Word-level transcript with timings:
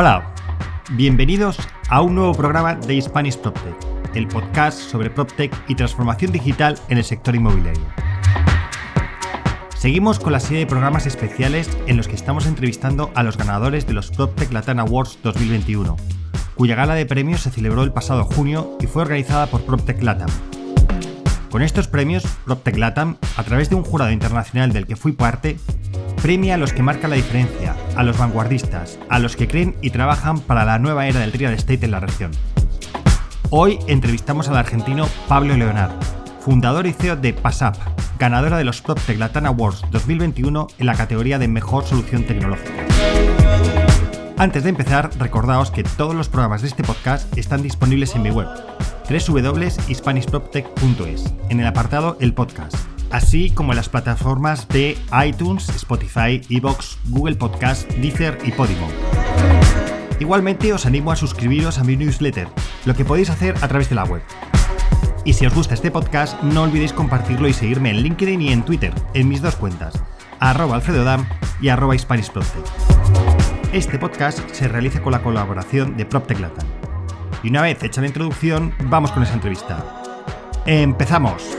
Hola, 0.00 0.32
bienvenidos 0.92 1.58
a 1.88 2.02
un 2.02 2.14
nuevo 2.14 2.32
programa 2.32 2.76
de 2.76 3.02
Spanish 3.02 3.36
PropTech, 3.36 3.74
el 4.14 4.28
podcast 4.28 4.78
sobre 4.78 5.10
PropTech 5.10 5.52
y 5.66 5.74
transformación 5.74 6.30
digital 6.30 6.78
en 6.88 6.98
el 6.98 7.04
sector 7.04 7.34
inmobiliario. 7.34 7.82
Seguimos 9.76 10.20
con 10.20 10.32
la 10.32 10.38
serie 10.38 10.60
de 10.60 10.66
programas 10.66 11.06
especiales 11.06 11.68
en 11.88 11.96
los 11.96 12.06
que 12.06 12.14
estamos 12.14 12.46
entrevistando 12.46 13.10
a 13.16 13.24
los 13.24 13.36
ganadores 13.36 13.88
de 13.88 13.94
los 13.94 14.12
PropTech 14.12 14.52
Latin 14.52 14.78
Awards 14.78 15.18
2021, 15.24 15.96
cuya 16.54 16.76
gala 16.76 16.94
de 16.94 17.04
premios 17.04 17.40
se 17.40 17.50
celebró 17.50 17.82
el 17.82 17.92
pasado 17.92 18.24
junio 18.24 18.78
y 18.78 18.86
fue 18.86 19.02
organizada 19.02 19.48
por 19.48 19.62
PropTech 19.62 20.00
Latam. 20.00 20.30
Con 21.50 21.60
estos 21.60 21.88
premios, 21.88 22.22
PropTech 22.44 22.76
Latam, 22.76 23.16
a 23.36 23.42
través 23.42 23.68
de 23.68 23.74
un 23.74 23.82
jurado 23.82 24.12
internacional 24.12 24.72
del 24.72 24.86
que 24.86 24.94
fui 24.94 25.10
parte, 25.10 25.58
premia 26.18 26.54
a 26.54 26.58
los 26.58 26.72
que 26.72 26.82
marcan 26.82 27.10
la 27.10 27.16
diferencia, 27.16 27.76
a 27.96 28.02
los 28.02 28.18
vanguardistas, 28.18 28.98
a 29.08 29.18
los 29.18 29.36
que 29.36 29.48
creen 29.48 29.76
y 29.80 29.90
trabajan 29.90 30.40
para 30.40 30.64
la 30.64 30.78
nueva 30.78 31.06
era 31.06 31.20
del 31.20 31.32
real 31.32 31.54
estate 31.54 31.84
en 31.84 31.92
la 31.92 32.00
región. 32.00 32.30
Hoy 33.50 33.78
entrevistamos 33.86 34.48
al 34.48 34.56
argentino 34.56 35.08
Pablo 35.28 35.56
Leonard, 35.56 35.92
fundador 36.40 36.86
y 36.86 36.92
CEO 36.92 37.16
de 37.16 37.32
PASAP, 37.32 37.76
ganadora 38.18 38.58
de 38.58 38.64
los 38.64 38.82
PropTech 38.82 39.18
Latam 39.18 39.46
Awards 39.46 39.82
2021 39.90 40.66
en 40.78 40.86
la 40.86 40.94
categoría 40.94 41.38
de 41.38 41.48
Mejor 41.48 41.84
Solución 41.84 42.24
Tecnológica. 42.24 42.84
Antes 44.36 44.64
de 44.64 44.70
empezar, 44.70 45.10
recordaos 45.18 45.70
que 45.70 45.82
todos 45.82 46.14
los 46.14 46.28
programas 46.28 46.62
de 46.62 46.68
este 46.68 46.84
podcast 46.84 47.36
están 47.36 47.62
disponibles 47.62 48.14
en 48.14 48.22
mi 48.22 48.30
web, 48.30 48.46
www.hispanishproptech.es, 49.08 51.34
en 51.48 51.60
el 51.60 51.66
apartado 51.66 52.16
El 52.20 52.34
Podcast, 52.34 52.76
así 53.10 53.50
como 53.50 53.72
en 53.72 53.76
las 53.76 53.88
plataformas 53.88 54.68
de 54.68 54.98
iTunes, 55.26 55.68
Spotify, 55.70 56.40
Evox, 56.48 56.98
Google 57.06 57.36
Podcast, 57.36 57.90
Deezer 57.92 58.38
y 58.44 58.52
Podimo. 58.52 58.88
Igualmente 60.20 60.72
os 60.72 60.86
animo 60.86 61.12
a 61.12 61.16
suscribiros 61.16 61.78
a 61.78 61.84
mi 61.84 61.96
newsletter, 61.96 62.48
lo 62.84 62.94
que 62.94 63.04
podéis 63.04 63.30
hacer 63.30 63.54
a 63.62 63.68
través 63.68 63.88
de 63.88 63.94
la 63.94 64.04
web. 64.04 64.22
Y 65.24 65.34
si 65.34 65.46
os 65.46 65.54
gusta 65.54 65.74
este 65.74 65.90
podcast, 65.90 66.42
no 66.42 66.62
olvidéis 66.62 66.92
compartirlo 66.92 67.48
y 67.48 67.52
seguirme 67.52 67.90
en 67.90 68.02
LinkedIn 68.02 68.42
y 68.42 68.52
en 68.52 68.64
Twitter, 68.64 68.92
en 69.14 69.28
mis 69.28 69.42
dos 69.42 69.56
cuentas, 69.56 69.94
arroba 70.40 70.76
alfredodam 70.76 71.26
y 71.60 71.68
arroba 71.68 71.94
este 73.72 73.98
podcast 73.98 74.38
se 74.50 74.66
realiza 74.66 75.02
con 75.02 75.12
la 75.12 75.22
colaboración 75.22 75.96
de 75.98 76.06
PropTech 76.06 76.40
Latam. 76.40 76.66
Y 77.42 77.50
una 77.50 77.60
vez 77.60 77.82
hecha 77.82 78.00
la 78.00 78.06
introducción, 78.06 78.72
vamos 78.84 79.12
con 79.12 79.22
esa 79.22 79.34
entrevista. 79.34 80.02
¡Empezamos! 80.64 81.56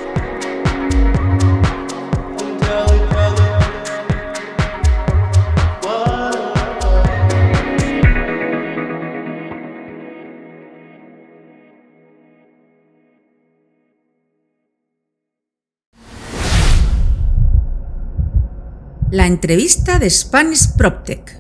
La 19.12 19.26
entrevista 19.26 19.98
de 19.98 20.08
Spanish 20.08 20.78
PropTech. 20.78 21.40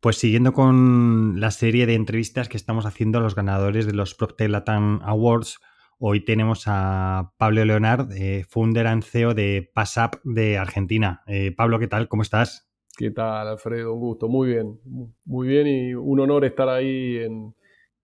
Pues 0.00 0.18
siguiendo 0.18 0.52
con 0.52 1.40
la 1.40 1.50
serie 1.50 1.86
de 1.86 1.94
entrevistas 1.94 2.50
que 2.50 2.58
estamos 2.58 2.84
haciendo 2.84 3.20
a 3.20 3.20
los 3.22 3.34
ganadores 3.34 3.86
de 3.86 3.94
los 3.94 4.14
PropTech 4.14 4.50
Latam 4.50 5.00
Awards, 5.02 5.60
hoy 5.98 6.22
tenemos 6.22 6.64
a 6.66 7.32
Pablo 7.38 7.64
Leonard, 7.64 8.12
eh, 8.12 8.44
founder 8.46 8.88
and 8.88 9.04
CEO 9.04 9.32
de 9.32 9.70
PassUp 9.72 10.16
de 10.24 10.58
Argentina. 10.58 11.22
Eh, 11.26 11.54
Pablo, 11.56 11.78
¿qué 11.78 11.88
tal? 11.88 12.08
¿Cómo 12.08 12.20
estás? 12.20 12.70
¿Qué 12.98 13.12
tal, 13.12 13.48
Alfredo? 13.48 13.94
Un 13.94 14.00
gusto, 14.00 14.28
muy 14.28 14.48
bien. 14.48 14.78
Muy 15.24 15.48
bien 15.48 15.66
y 15.66 15.94
un 15.94 16.20
honor 16.20 16.44
estar 16.44 16.68
ahí 16.68 17.16
en, 17.16 17.54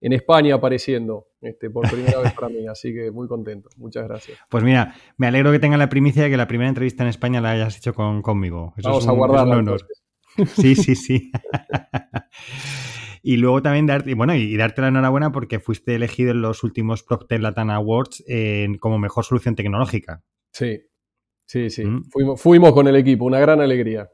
España 0.01 0.55
apareciendo 0.55 1.27
este, 1.41 1.69
por 1.69 1.89
primera 1.89 2.19
vez 2.19 2.33
para 2.33 2.49
mí, 2.49 2.67
así 2.67 2.93
que 2.93 3.11
muy 3.11 3.27
contento. 3.27 3.69
Muchas 3.77 4.07
gracias. 4.07 4.37
Pues 4.49 4.63
mira, 4.63 4.95
me 5.17 5.27
alegro 5.27 5.51
que 5.51 5.59
tenga 5.59 5.77
la 5.77 5.89
primicia 5.89 6.23
de 6.23 6.29
que 6.29 6.37
la 6.37 6.47
primera 6.47 6.69
entrevista 6.69 7.03
en 7.03 7.09
España 7.09 7.41
la 7.41 7.51
hayas 7.51 7.77
hecho 7.77 7.93
conmigo. 7.93 8.73
Vamos 8.83 9.07
a 9.07 9.11
guardarla. 9.11 9.77
Sí, 10.55 10.75
sí, 10.75 10.95
sí. 10.95 11.31
y 13.23 13.37
luego 13.37 13.61
también 13.61 13.85
darte, 13.87 14.13
bueno, 14.13 14.35
y 14.35 14.55
darte 14.55 14.81
la 14.81 14.87
enhorabuena 14.87 15.31
porque 15.31 15.59
fuiste 15.59 15.95
elegido 15.95 16.31
en 16.31 16.41
los 16.41 16.63
últimos 16.63 17.03
Procter 17.03 17.41
Latin 17.41 17.69
Awards 17.69 18.23
como 18.79 18.99
mejor 18.99 19.25
solución 19.25 19.55
tecnológica. 19.55 20.23
Sí, 20.51 20.81
sí, 21.45 21.69
sí. 21.69 21.85
Mm. 21.85 22.05
Fuimos, 22.09 22.41
fuimos 22.41 22.73
con 22.73 22.87
el 22.87 22.95
equipo, 22.95 23.25
una 23.25 23.39
gran 23.39 23.59
alegría. 23.59 24.09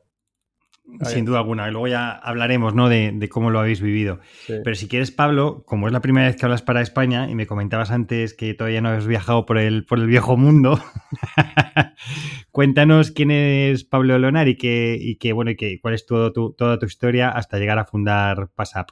Sin 1.01 1.25
duda 1.25 1.39
alguna. 1.39 1.67
Y 1.67 1.71
luego 1.71 1.87
ya 1.87 2.11
hablaremos 2.11 2.73
¿no? 2.75 2.89
de, 2.89 3.27
cómo 3.29 3.49
lo 3.49 3.59
habéis 3.59 3.81
vivido. 3.81 4.19
Pero 4.47 4.75
si 4.75 4.87
quieres, 4.87 5.11
Pablo, 5.11 5.63
como 5.65 5.87
es 5.87 5.93
la 5.93 5.99
primera 5.99 6.27
vez 6.27 6.35
que 6.35 6.45
hablas 6.45 6.61
para 6.61 6.81
España 6.81 7.29
y 7.29 7.35
me 7.35 7.47
comentabas 7.47 7.91
antes 7.91 8.33
que 8.33 8.53
todavía 8.53 8.81
no 8.81 8.89
habías 8.89 9.07
viajado 9.07 9.45
por 9.45 9.57
el, 9.57 9.85
por 9.85 9.99
el 9.99 10.07
viejo 10.07 10.37
mundo, 10.37 10.79
cuéntanos 12.51 13.11
quién 13.11 13.31
es 13.31 13.83
Pablo 13.83 14.17
Leonar 14.17 14.47
y, 14.47 14.57
qué, 14.57 14.97
y 14.99 15.17
qué, 15.17 15.33
bueno, 15.33 15.51
y 15.51 15.79
cuál 15.79 15.93
es 15.93 16.05
todo 16.05 16.31
tu, 16.31 16.53
toda 16.53 16.77
tu 16.79 16.85
historia 16.85 17.29
hasta 17.29 17.57
llegar 17.57 17.79
a 17.79 17.85
fundar 17.85 18.49
PassUp. 18.55 18.89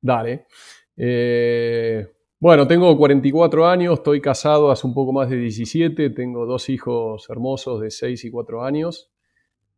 Dale. 0.00 0.46
Eh, 0.96 2.06
bueno, 2.38 2.66
tengo 2.66 2.96
44 2.96 3.66
años, 3.66 3.94
estoy 3.94 4.20
casado 4.20 4.70
hace 4.70 4.86
un 4.86 4.94
poco 4.94 5.12
más 5.12 5.30
de 5.30 5.36
17, 5.36 6.10
tengo 6.10 6.44
dos 6.44 6.68
hijos 6.68 7.28
hermosos 7.30 7.80
de 7.80 7.90
6 7.90 8.24
y 8.24 8.30
4 8.30 8.64
años. 8.64 9.10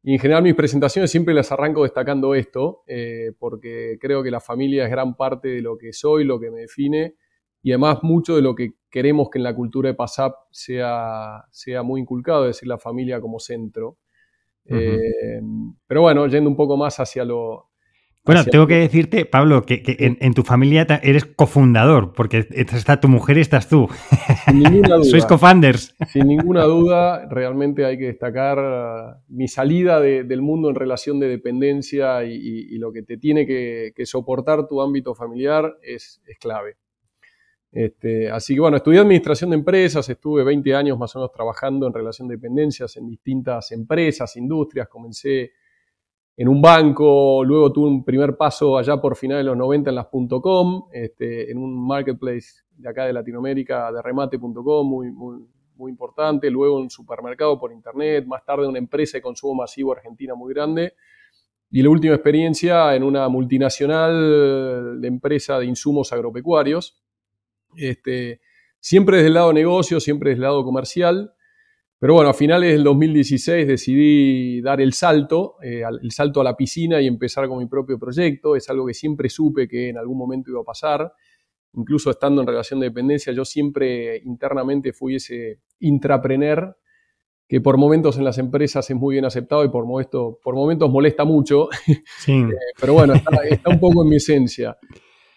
Y 0.09 0.15
en 0.15 0.21
general 0.21 0.43
mis 0.43 0.55
presentaciones 0.55 1.11
siempre 1.11 1.35
las 1.35 1.53
arranco 1.53 1.83
destacando 1.83 2.35
esto, 2.35 2.83
eh, 2.87 3.33
porque 3.39 3.99
creo 4.01 4.23
que 4.23 4.31
la 4.31 4.41
familia 4.41 4.85
es 4.85 4.91
gran 4.91 5.15
parte 5.15 5.49
de 5.49 5.61
lo 5.61 5.77
que 5.77 5.93
soy, 5.93 6.25
lo 6.25 6.41
que 6.41 6.51
me 6.51 6.61
define, 6.61 7.17
y 7.63 7.73
además 7.73 7.99
mucho 8.01 8.35
de 8.35 8.41
lo 8.41 8.55
que 8.55 8.71
queremos 8.89 9.29
que 9.29 9.39
en 9.39 9.43
la 9.43 9.55
cultura 9.55 9.91
de 9.91 9.95
PASAP 9.95 10.35
sea, 10.51 11.45
sea 11.51 11.83
muy 11.83 12.01
inculcado, 12.01 12.47
es 12.49 12.57
decir, 12.57 12.69
la 12.69 12.79
familia 12.79 13.21
como 13.21 13.39
centro. 13.39 13.99
Eh, 14.65 15.43
pero 15.87 16.01
bueno, 16.01 16.27
yendo 16.27 16.49
un 16.49 16.57
poco 16.57 16.79
más 16.79 16.99
hacia 17.01 17.27
lo, 17.27 17.68
bueno, 18.28 18.44
tengo 18.44 18.66
que 18.66 18.75
decirte, 18.75 19.25
Pablo, 19.25 19.62
que, 19.62 19.83
en, 20.21 20.34
tu 20.34 20.43
familia 20.43 20.87
eres 21.03 21.25
cofundador, 21.25 22.12
porque 22.12 22.47
está 22.50 23.00
tu 23.00 23.09
mujer 23.09 23.39
y 23.39 23.41
estás 23.41 23.71
tú. 23.71 23.89
Sin 24.44 24.62
ninguna 24.62 24.97
duda. 24.97 25.05
Sois 25.05 25.25
co-founders. 25.25 25.97
Sin 26.12 26.28
ninguna 26.28 26.65
duda, 26.65 27.27
realmente 27.31 27.87
hay 27.87 27.97
que 27.97 28.05
destacar 28.05 28.59
uh, 28.59 29.19
mi 29.28 29.49
salida 29.49 29.99
del 30.00 30.43
mundo 30.43 30.69
en 30.69 30.75
relación 30.75 31.19
de 31.19 31.28
dependencia 31.28 32.22
y, 32.22 32.77
lo 32.77 32.93
que 32.93 33.03
te 33.03 33.16
tiene 33.16 33.47
que, 33.47 33.94
soportar 34.05 34.69
tu 34.69 34.83
ámbito 34.83 35.15
familiar 35.15 35.78
es, 35.83 36.21
clave. 36.39 36.77
Este, 37.72 38.31
así 38.31 38.55
que 38.55 38.60
bueno, 38.60 38.77
estudié 38.77 39.00
administración 39.00 39.50
de 39.50 39.56
empresas, 39.56 40.06
estuve 40.06 40.45
20 40.45 40.75
años 40.75 40.99
más 40.99 41.16
o 41.16 41.21
menos 41.21 41.33
trabajando 41.33 41.87
en 41.87 41.95
relación 41.95 42.28
de 42.28 42.37
dependencias 42.37 42.95
en 42.99 43.09
distintas 43.09 43.72
empresas, 43.72 44.37
industrias, 44.37 44.87
comencé 44.87 45.53
en 46.41 46.47
un 46.47 46.62
banco, 46.62 47.43
luego 47.44 47.72
tuve 47.72 47.88
un 47.88 48.04
primer 48.04 48.37
paso 48.37 48.78
allá 48.78 49.00
por 49.00 49.16
finales 49.16 49.44
de 49.44 49.49
los 49.50 49.56
90 49.56 49.91
en 49.91 49.97
las 49.97 50.06
.com, 50.41 50.84
este, 50.93 51.50
en 51.50 51.59
un 51.59 51.84
marketplace 51.84 52.62
de 52.76 52.88
acá 52.88 53.06
de 53.06 53.12
Latinoamérica, 53.12 53.91
de 53.91 54.00
remate.com, 54.00 54.87
muy, 54.88 55.10
muy, 55.10 55.44
muy 55.75 55.91
importante, 55.91 56.48
luego 56.48 56.77
un 56.77 56.91
supermercado 56.91 57.59
por 57.59 57.72
internet, 57.72 58.25
más 58.25 58.44
tarde 58.44 58.69
una 58.69 58.78
empresa 58.78 59.19
de 59.19 59.22
consumo 59.22 59.56
masivo 59.56 59.91
argentina 59.91 60.37
muy 60.37 60.54
grande, 60.54 60.93
y 61.72 61.82
la 61.82 61.91
última 61.91 62.15
experiencia 62.15 62.94
en 62.94 63.03
una 63.03 63.28
multinacional 63.28 65.00
de 65.00 65.09
empresa 65.09 65.59
de 65.59 65.66
insumos 65.66 66.12
agropecuarios, 66.12 67.03
este, 67.77 68.41
siempre 68.78 69.16
desde 69.16 69.27
el 69.27 69.34
lado 69.34 69.53
negocio, 69.53 69.98
siempre 69.98 70.30
desde 70.30 70.39
el 70.39 70.42
lado 70.42 70.63
comercial, 70.63 71.33
pero 72.00 72.15
bueno, 72.15 72.30
a 72.30 72.34
finales 72.34 72.72
del 72.72 72.84
2016 72.84 73.66
decidí 73.66 74.60
dar 74.60 74.80
el 74.80 74.92
salto, 74.92 75.56
eh, 75.60 75.83
el 76.00 76.12
salto 76.12 76.41
a 76.41 76.45
la 76.45 76.56
piscina 76.56 77.00
y 77.00 77.09
empezar 77.09 77.48
con 77.48 77.59
mi 77.59 77.66
propio 77.66 77.98
proyecto. 77.98 78.54
Es 78.54 78.71
algo 78.71 78.86
que 78.86 78.95
siempre 78.95 79.28
supe 79.28 79.66
que 79.66 79.89
en 79.89 79.98
algún 79.98 80.16
momento 80.16 80.50
iba 80.50 80.60
a 80.60 80.65
pasar. 80.65 81.12
Incluso 81.74 82.10
estando 82.10 82.41
en 82.41 82.47
relación 82.47 82.78
de 82.78 82.86
dependencia, 82.86 83.33
yo 83.33 83.45
siempre 83.45 84.22
internamente 84.24 84.92
fui 84.92 85.16
ese 85.16 85.60
intraprener 85.80 86.77
que 87.48 87.60
por 87.60 87.78
momentos 87.78 88.16
en 88.16 88.24
las 88.24 88.39
empresas 88.39 88.89
es 88.89 88.97
muy 88.97 89.15
bien 89.15 89.24
aceptado 89.24 89.65
y 89.65 89.68
por, 89.71 89.84
por 90.41 90.54
momentos 90.54 90.91
molesta 90.91 91.24
mucho. 91.24 91.68
Eh, 92.28 92.48
pero 92.78 92.92
bueno, 92.92 93.15
está, 93.15 93.71
un 93.71 93.80
poco 93.80 94.04
en 94.04 94.10
mi 94.10 94.16
esencia. 94.16 94.77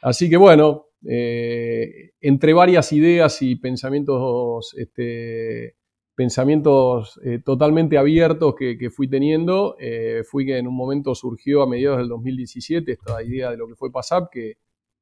Así 0.02 0.30
que 0.30 0.38
bueno, 0.38 0.88
eh, 1.08 2.12
entre 2.20 2.54
varias 2.54 2.92
ideas 2.92 3.42
y 3.42 3.56
pensamientos 3.56 4.76
este, 4.78 5.78
pensamientos 6.22 7.20
eh, 7.24 7.40
totalmente 7.44 7.98
abiertos 7.98 8.54
que, 8.56 8.90
fui 8.92 9.08
teniendo, 9.08 9.76
eh, 9.80 10.22
fui 10.24 10.46
que 10.46 10.60
en 10.60 10.68
un 10.68 10.76
momento 10.76 11.16
surgió 11.16 11.64
a 11.64 11.68
mediados 11.68 11.98
del 11.98 12.10
2017 12.10 12.92
esta 12.92 13.24
idea 13.24 13.50
de 13.50 13.58
lo 13.58 13.68
que 13.68 13.74
fue 13.74 13.92
PASAP, 13.92 14.30
que, 14.32 14.58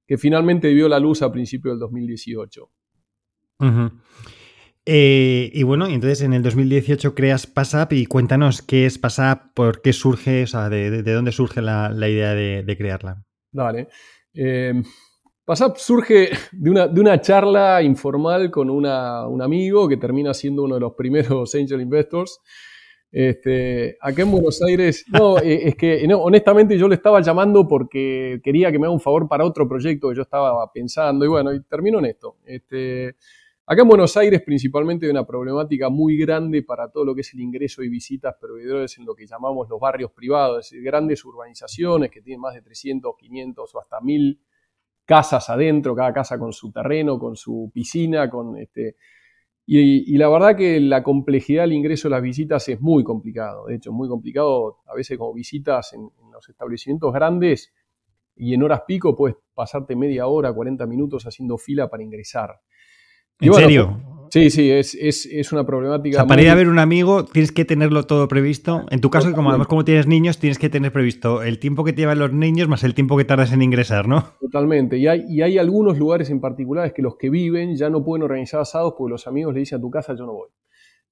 que 0.07 0.18
finalmente 0.18 0.74
vio 0.74 0.88
la 0.88 0.98
luz 0.98 1.21
a 1.21 1.30
principios 1.30 1.74
del 1.74 1.80
2018. 1.81 2.71
Eh, 4.86 5.51
y 5.54 5.63
bueno, 5.63 5.88
entonces 5.88 6.21
en 6.21 6.31
el 6.31 6.42
2018 6.42 7.13
creas 7.13 7.48
PassUp 7.48 7.92
y 7.92 8.06
cuéntanos 8.06 8.62
qué 8.62 8.86
es 8.86 8.98
PassUp, 8.98 9.54
por 9.54 9.81
qué 9.81 9.92
surge, 9.92 10.44
o 10.44 10.48
sea, 10.48 10.69
de, 10.69 11.04
dónde 11.04 11.33
surge 11.33 11.62
la, 11.62 11.92
idea 12.07 12.33
de, 12.33 12.77
crearla. 12.77 13.25
Dale. 13.51 13.89
PassUp 15.50 15.78
surge 15.78 16.30
de 16.51 16.69
una, 16.69 16.88
de 16.88 17.01
una, 17.01 17.19
charla 17.19 17.81
informal 17.81 18.51
con 18.51 18.69
un 18.69 18.86
amigo 18.86 19.90
que 19.90 19.98
termina 19.98 20.31
siendo 20.31 20.62
uno 20.62 20.75
de 20.75 20.81
los 20.81 20.94
primeros 20.94 21.56
angel 21.60 21.81
investors. 21.81 22.40
Este, 23.12 23.98
acá 24.00 24.22
en 24.22 24.30
Buenos 24.30 24.62
Aires, 24.62 25.06
no, 25.12 25.40
eh, 25.42 25.69
es 25.69 25.75
que 25.75 26.07
honestamente 26.13 26.78
yo 26.78 26.88
le 26.88 26.94
estaba 26.94 27.19
llamando 27.22 27.68
porque 27.68 28.40
quería 28.44 28.72
que 28.72 28.78
me 28.78 28.86
haga 28.86 28.94
un 28.94 29.00
favor 29.00 29.28
para 29.28 29.44
otro 29.44 29.68
proyecto 29.68 30.10
que 30.10 30.18
yo 30.18 30.22
estaba 30.22 30.72
pensando 30.72 31.25
y 31.25 31.28
bueno, 31.28 31.51
y 31.51 31.63
termino 31.63 31.98
en 31.98 32.06
esto. 32.06 32.38
Este, 32.46 33.16
Acá 33.66 33.81
en 33.84 33.88
Buenos 33.88 34.18
Aires 34.18 34.44
principalmente 34.44 35.07
hay 35.07 35.12
una 35.12 35.25
problemática 35.25 35.90
muy 35.90 36.18
grande 36.18 36.62
para 36.62 36.92
todo 36.92 37.06
lo 37.06 37.16
que 37.16 37.22
es 37.22 37.34
el 37.34 37.40
ingreso 37.40 37.81
y 37.81 37.90
visitas 37.90 38.36
proveedores 38.40 38.98
en 39.00 39.06
lo 39.06 39.16
que 39.16 39.25
llamamos 39.25 39.68
los 39.68 39.80
barrios 39.80 40.12
privados, 40.12 40.66
es 40.66 40.72
decir, 40.72 40.84
grandes 40.84 41.25
urbanizaciones 41.25 42.12
que 42.12 42.22
tienen 42.22 42.42
más 42.42 42.54
de 42.54 42.62
300, 42.62 43.16
500 43.16 43.75
o 43.75 43.80
hasta 43.80 44.01
1000 44.01 44.40
casas 45.09 45.50
adentro, 45.50 45.95
cada 45.95 46.13
casa 46.13 46.38
con 46.38 46.53
su 46.53 46.71
terreno, 46.71 47.17
con 47.17 47.35
su 47.35 47.71
piscina, 47.73 48.29
con 48.29 48.56
este... 48.57 48.95
Y, 49.65 50.15
la 50.17 50.29
verdad 50.29 50.56
que 50.56 50.79
la 50.79 51.01
complejidad 51.01 51.63
del 51.63 51.73
ingreso 51.73 52.07
de 52.07 52.11
las 52.11 52.21
visitas 52.21 52.67
es 52.69 52.79
muy 52.79 53.03
complicado, 53.03 53.65
de 53.65 53.75
hecho, 53.75 53.91
muy 53.91 54.07
complicado, 54.07 54.77
a 54.88 54.95
veces 54.95 55.17
como 55.17 55.33
visitas 55.33 55.94
en, 55.94 56.01
en 56.01 56.31
los 56.31 56.47
establecimientos 56.47 57.11
grandes 57.11 57.73
y 58.35 58.53
en 58.53 58.61
horas 58.63 58.83
pico 58.88 59.15
puedes 59.15 59.38
pasarte 59.56 59.95
media 59.95 60.27
hora, 60.27 60.53
40 60.53 60.85
minutos 60.85 61.25
haciendo 61.25 61.57
fila 61.57 61.88
para 61.88 62.03
ingresar. 62.03 62.59
¿En 63.39 63.53
serio? 63.53 64.19
Sí, 64.31 64.49
sí, 64.49 64.71
es, 64.71 64.95
es, 64.95 65.51
una 65.51 65.65
problemática. 65.65 66.17
O 66.17 66.19
sea, 66.19 66.27
para 66.27 66.41
ir 66.41 66.49
a 66.49 66.55
ver 66.55 66.67
un 66.67 66.79
amigo 66.79 67.25
tienes 67.25 67.51
que 67.51 67.65
tenerlo 67.65 68.03
todo 68.03 68.27
previsto. 68.27 68.85
En 68.91 69.01
tu 69.01 69.09
caso, 69.09 69.33
como 69.33 69.49
además 69.49 69.67
como 69.67 69.83
tienes 69.83 70.07
niños, 70.07 70.37
tienes 70.37 70.59
que 70.59 70.69
tener 70.69 70.91
previsto 70.91 71.41
el 71.41 71.59
tiempo 71.59 71.83
que 71.83 71.93
te 71.93 72.01
llevan 72.01 72.19
los 72.19 72.31
niños 72.31 72.67
más 72.67 72.83
el 72.83 72.93
tiempo 72.93 73.17
que 73.17 73.25
tardas 73.25 73.51
en 73.51 73.61
ingresar, 73.61 74.07
¿no? 74.07 74.33
Totalmente. 74.39 74.97
Y 74.97 75.07
hay, 75.07 75.25
y 75.27 75.41
hay 75.41 75.57
algunos 75.57 75.97
lugares 75.97 76.29
en 76.29 76.39
particulares 76.39 76.93
que 76.93 77.01
los 77.01 77.17
que 77.17 77.29
viven 77.29 77.75
ya 77.75 77.89
no 77.89 78.03
pueden 78.03 78.23
organizar 78.23 78.61
asados 78.61 78.93
porque 78.97 79.11
los 79.11 79.27
amigos 79.27 79.53
le 79.53 79.61
dicen 79.61 79.79
a 79.79 79.81
tu 79.81 79.89
casa 79.89 80.13
yo 80.15 80.25
no 80.25 80.33
voy. 80.33 80.49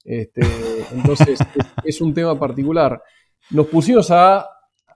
Este, 0.03 0.41
entonces, 0.93 1.39
es, 1.83 2.01
un 2.01 2.13
tema 2.13 2.39
particular. 2.39 3.01
Nos 3.51 3.67
pusimos 3.67 4.11
a, 4.11 4.45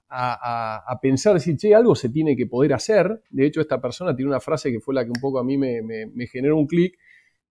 a, 0.10 1.00
pensar, 1.02 1.34
decir, 1.34 1.58
che, 1.58 1.74
algo 1.74 1.96
se 1.96 2.10
tiene 2.10 2.36
que 2.36 2.46
poder 2.46 2.74
hacer. 2.74 3.24
De 3.30 3.46
hecho, 3.46 3.62
esta 3.62 3.82
persona 3.82 4.16
tiene 4.16 4.30
una 4.30 4.40
frase 4.40 4.72
que 4.72 4.80
fue 4.80 4.94
la 4.94 5.04
que 5.04 5.10
un 5.10 5.22
poco 5.22 5.40
a 5.40 5.44
mí 5.44 5.58
me, 5.58 5.82
me, 5.82 6.06
me 6.06 6.28
generó 6.28 6.58
un 6.58 6.68
clic 6.68 6.96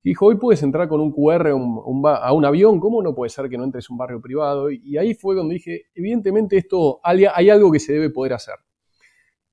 dijo, 0.02 0.26
hoy 0.26 0.37
puedes 0.37 0.62
entrar 0.62 0.88
con 0.88 1.00
un 1.00 1.12
QR 1.12 1.49
a 1.49 2.32
un, 2.32 2.44
avión, 2.44 2.81
¿cómo 2.81 3.02
no 3.02 3.14
puede 3.14 3.31
ser 3.31 3.49
que 3.49 3.58
no 3.58 3.64
entres 3.64 3.88
a 3.88 3.93
un 3.93 3.99
barrio 3.99 4.20
privado? 4.20 4.70
Y, 4.70 4.97
ahí 4.97 5.14
fue 5.14 5.35
donde 5.35 5.55
dije, 5.55 5.87
evidentemente 5.94 6.56
esto, 6.56 7.00
hay, 7.02 7.50
algo 7.50 7.70
que 7.70 7.79
se 7.79 7.93
debe 7.93 8.11
poder 8.11 8.32
hacer. 8.35 8.55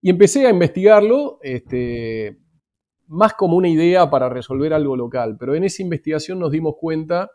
Y 0.02 0.10
empecé 0.10 0.46
a 0.48 0.52
investigarlo, 0.52 1.40
este, 1.42 2.38
más 3.08 3.34
como 3.34 3.58
una 3.58 3.68
idea 3.68 4.10
para 4.10 4.30
resolver 4.30 4.74
algo 4.74 4.96
local, 4.96 5.38
pero 5.40 5.56
en 5.56 5.64
esa 5.64 5.82
investigación 5.82 6.40
nos 6.40 6.52
dimos 6.52 6.76
cuenta 6.80 7.30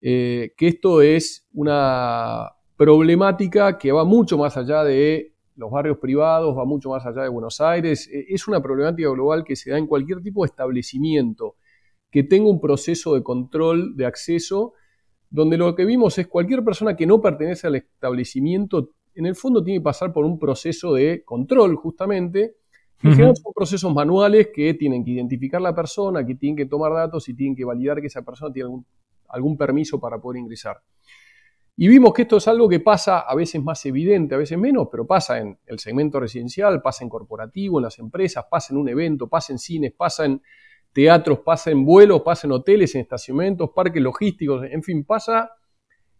eh, 0.00 0.52
que 0.56 0.68
esto 0.68 1.00
es 1.02 1.48
una 1.52 2.50
problemática 2.76 3.78
que 3.78 3.92
va 3.92 4.04
mucho 4.04 4.36
más 4.36 4.56
allá 4.56 4.84
de 4.84 5.34
los 5.56 5.70
barrios 5.70 5.98
privados, 5.98 6.56
va 6.56 6.64
mucho 6.64 6.90
más 6.90 7.06
allá 7.06 7.22
de 7.22 7.28
Buenos 7.28 7.60
Aires, 7.60 8.08
e, 8.12 8.26
es 8.28 8.46
una 8.48 8.60
problemática 8.60 9.08
global 9.10 9.44
que 9.44 9.56
se 9.56 9.70
da 9.70 9.78
en 9.78 9.86
cualquier 9.86 10.20
tipo 10.20 10.42
de 10.42 10.48
establecimiento 10.48 11.56
que 12.14 12.22
tenga 12.22 12.48
un 12.48 12.60
proceso 12.60 13.16
de 13.16 13.24
control 13.24 13.96
de 13.96 14.06
acceso, 14.06 14.74
donde 15.30 15.58
lo 15.58 15.74
que 15.74 15.84
vimos 15.84 16.16
es 16.16 16.28
cualquier 16.28 16.62
persona 16.62 16.94
que 16.94 17.06
no 17.06 17.20
pertenece 17.20 17.66
al 17.66 17.74
establecimiento, 17.74 18.90
en 19.16 19.26
el 19.26 19.34
fondo 19.34 19.64
tiene 19.64 19.80
que 19.80 19.82
pasar 19.82 20.12
por 20.12 20.24
un 20.24 20.38
proceso 20.38 20.94
de 20.94 21.24
control, 21.24 21.74
justamente. 21.74 22.54
En 23.02 23.14
general 23.14 23.34
son 23.34 23.52
procesos 23.52 23.92
manuales 23.92 24.50
que 24.54 24.74
tienen 24.74 25.04
que 25.04 25.10
identificar 25.10 25.60
la 25.60 25.74
persona, 25.74 26.24
que 26.24 26.36
tienen 26.36 26.56
que 26.56 26.66
tomar 26.66 26.92
datos 26.92 27.28
y 27.28 27.34
tienen 27.34 27.56
que 27.56 27.64
validar 27.64 28.00
que 28.00 28.06
esa 28.06 28.22
persona 28.22 28.52
tiene 28.52 28.66
algún, 28.66 28.86
algún 29.30 29.56
permiso 29.56 29.98
para 29.98 30.20
poder 30.20 30.38
ingresar. 30.38 30.76
Y 31.76 31.88
vimos 31.88 32.14
que 32.14 32.22
esto 32.22 32.36
es 32.36 32.46
algo 32.46 32.68
que 32.68 32.78
pasa 32.78 33.18
a 33.18 33.34
veces 33.34 33.60
más 33.60 33.84
evidente, 33.86 34.36
a 34.36 34.38
veces 34.38 34.56
menos, 34.56 34.86
pero 34.88 35.04
pasa 35.04 35.40
en 35.40 35.58
el 35.66 35.80
segmento 35.80 36.20
residencial, 36.20 36.80
pasa 36.80 37.02
en 37.02 37.10
corporativo, 37.10 37.80
en 37.80 37.82
las 37.82 37.98
empresas, 37.98 38.44
pasa 38.48 38.72
en 38.72 38.78
un 38.78 38.88
evento, 38.88 39.26
pasa 39.26 39.52
en 39.52 39.58
cines, 39.58 39.92
pasa 39.92 40.26
en 40.26 40.40
teatros, 40.94 41.40
pasa 41.40 41.70
en 41.70 41.84
vuelos, 41.84 42.22
pasa 42.22 42.46
en 42.46 42.52
hoteles, 42.52 42.94
en 42.94 43.02
estacionamientos, 43.02 43.70
parques 43.74 44.02
logísticos, 44.02 44.64
en 44.64 44.82
fin, 44.82 45.04
pasa 45.04 45.50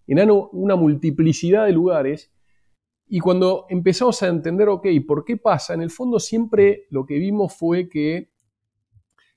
en 0.07 0.31
una 0.53 0.77
multiplicidad 0.77 1.65
de 1.65 1.73
lugares. 1.73 2.31
Y 3.07 3.21
cuando 3.21 3.67
empezamos 3.71 4.23
a 4.23 4.29
entender, 4.29 4.69
ok, 4.69 4.87
¿por 5.07 5.25
qué 5.25 5.37
pasa? 5.37 5.75
En 5.75 5.83
el 5.83 5.91
fondo 5.91 6.19
siempre 6.19 6.87
lo 6.91 7.07
que 7.07 7.19
vimos 7.19 7.55
fue 7.57 7.89
que 7.89 8.31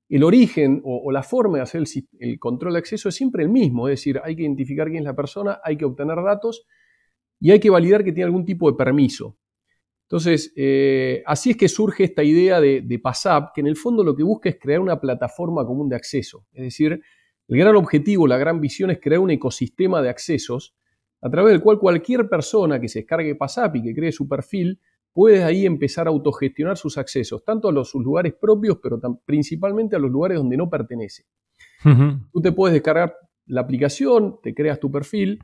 el 0.09 0.23
origen 0.23 0.81
o, 0.83 1.11
la 1.11 1.21
forma 1.21 1.57
de 1.57 1.63
hacer 1.63 1.83
el, 2.19 2.39
control 2.39 2.73
de 2.73 2.79
acceso 2.79 3.09
es 3.09 3.15
siempre 3.15 3.43
el 3.43 3.49
mismo, 3.49 3.87
es 3.87 3.99
decir, 3.99 4.19
hay 4.23 4.35
que 4.35 4.43
identificar 4.43 4.87
quién 4.87 4.99
es 4.99 5.05
la 5.05 5.15
persona, 5.15 5.59
hay 5.63 5.77
que 5.77 5.85
obtener 5.85 6.15
datos 6.23 6.65
y 7.39 7.51
hay 7.51 7.59
que 7.59 7.69
validar 7.69 8.03
que 8.03 8.13
tiene 8.13 8.25
algún 8.25 8.45
tipo 8.45 8.71
de 8.71 8.77
permiso. 8.77 9.37
Entonces, 10.07 10.53
eh, 10.55 11.21
así 11.25 11.51
es 11.51 11.57
que 11.57 11.67
surge 11.67 12.05
esta 12.05 12.23
idea 12.23 12.61
de, 12.61 12.81
de 12.81 12.99
PASAP, 12.99 13.53
que 13.53 13.61
en 13.61 13.67
el 13.67 13.75
fondo 13.75 14.03
lo 14.03 14.15
que 14.15 14.23
busca 14.23 14.47
es 14.49 14.57
crear 14.57 14.79
una 14.79 15.01
plataforma 15.01 15.65
común 15.65 15.89
de 15.89 15.97
acceso. 15.97 16.45
Es 16.53 16.63
decir, 16.63 17.01
el 17.49 17.57
gran 17.57 17.75
objetivo, 17.75 18.25
la 18.25 18.37
gran 18.37 18.61
visión 18.61 18.89
es 18.89 18.99
crear 19.01 19.19
un 19.19 19.31
ecosistema 19.31 20.01
de 20.01 20.09
accesos 20.09 20.75
a 21.21 21.29
través 21.29 21.51
del 21.51 21.61
cual 21.61 21.79
cualquier 21.79 22.29
persona 22.29 22.79
que 22.79 22.87
se 22.87 22.99
descargue 22.99 23.35
PASAP 23.35 23.77
y 23.77 23.83
que 23.83 23.93
cree 23.93 24.11
su 24.11 24.27
perfil 24.27 24.79
puede 25.11 25.43
ahí 25.43 25.65
empezar 25.65 26.07
a 26.07 26.11
autogestionar 26.11 26.77
sus 26.77 26.97
accesos, 26.97 27.43
tanto 27.43 27.69
a 27.69 27.71
los, 27.71 27.89
sus 27.89 28.03
lugares 28.03 28.35
propios, 28.39 28.77
pero 28.81 28.99
principalmente 29.25 29.95
a 29.95 29.99
los 29.99 30.11
lugares 30.11 30.37
donde 30.37 30.55
no 30.57 30.69
pertenece. 30.69 31.25
Tú 32.31 32.41
te 32.41 32.51
puedes 32.51 32.73
descargar 32.73 33.15
la 33.47 33.61
aplicación, 33.61 34.39
te 34.43 34.53
creas 34.53 34.79
tu 34.79 34.91
perfil 34.91 35.39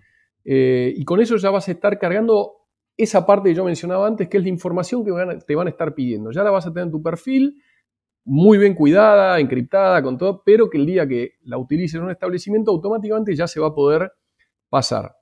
eh, 0.46 0.94
y 0.96 1.04
con 1.06 1.22
eso 1.22 1.38
ya 1.38 1.50
vas 1.50 1.68
a 1.70 1.72
estar 1.72 1.98
cargando 1.98 2.63
esa 2.98 3.26
parte 3.26 3.50
que 3.50 3.56
yo 3.56 3.66
mencionaba 3.66 4.08
antes, 4.08 4.30
que 4.30 4.38
es 4.38 4.44
la 4.44 4.50
información 4.50 5.04
que 5.04 5.12
te 5.46 5.56
van 5.56 5.68
a 5.68 5.70
estar 5.70 5.96
pidiendo. 5.96 6.32
Ya 6.32 6.44
la 6.44 6.52
vas 6.52 6.66
a 6.66 6.70
tener 6.72 6.86
en 6.86 6.92
tu 6.92 7.02
perfil, 7.02 7.62
muy 8.26 8.58
bien 8.58 8.74
cuidada, 8.76 9.40
encriptada, 9.40 10.02
con 10.02 10.18
todo, 10.18 10.44
pero 10.46 10.70
que 10.70 10.78
el 10.78 10.86
día 10.86 11.08
que 11.08 11.34
la 11.44 11.58
utilices 11.58 11.96
en 11.96 12.04
un 12.04 12.12
establecimiento, 12.12 12.72
automáticamente 12.72 13.36
ya 13.36 13.48
se 13.48 13.60
va 13.60 13.68
a 13.68 13.76
poder 13.76 14.12
pasar. 14.70 15.16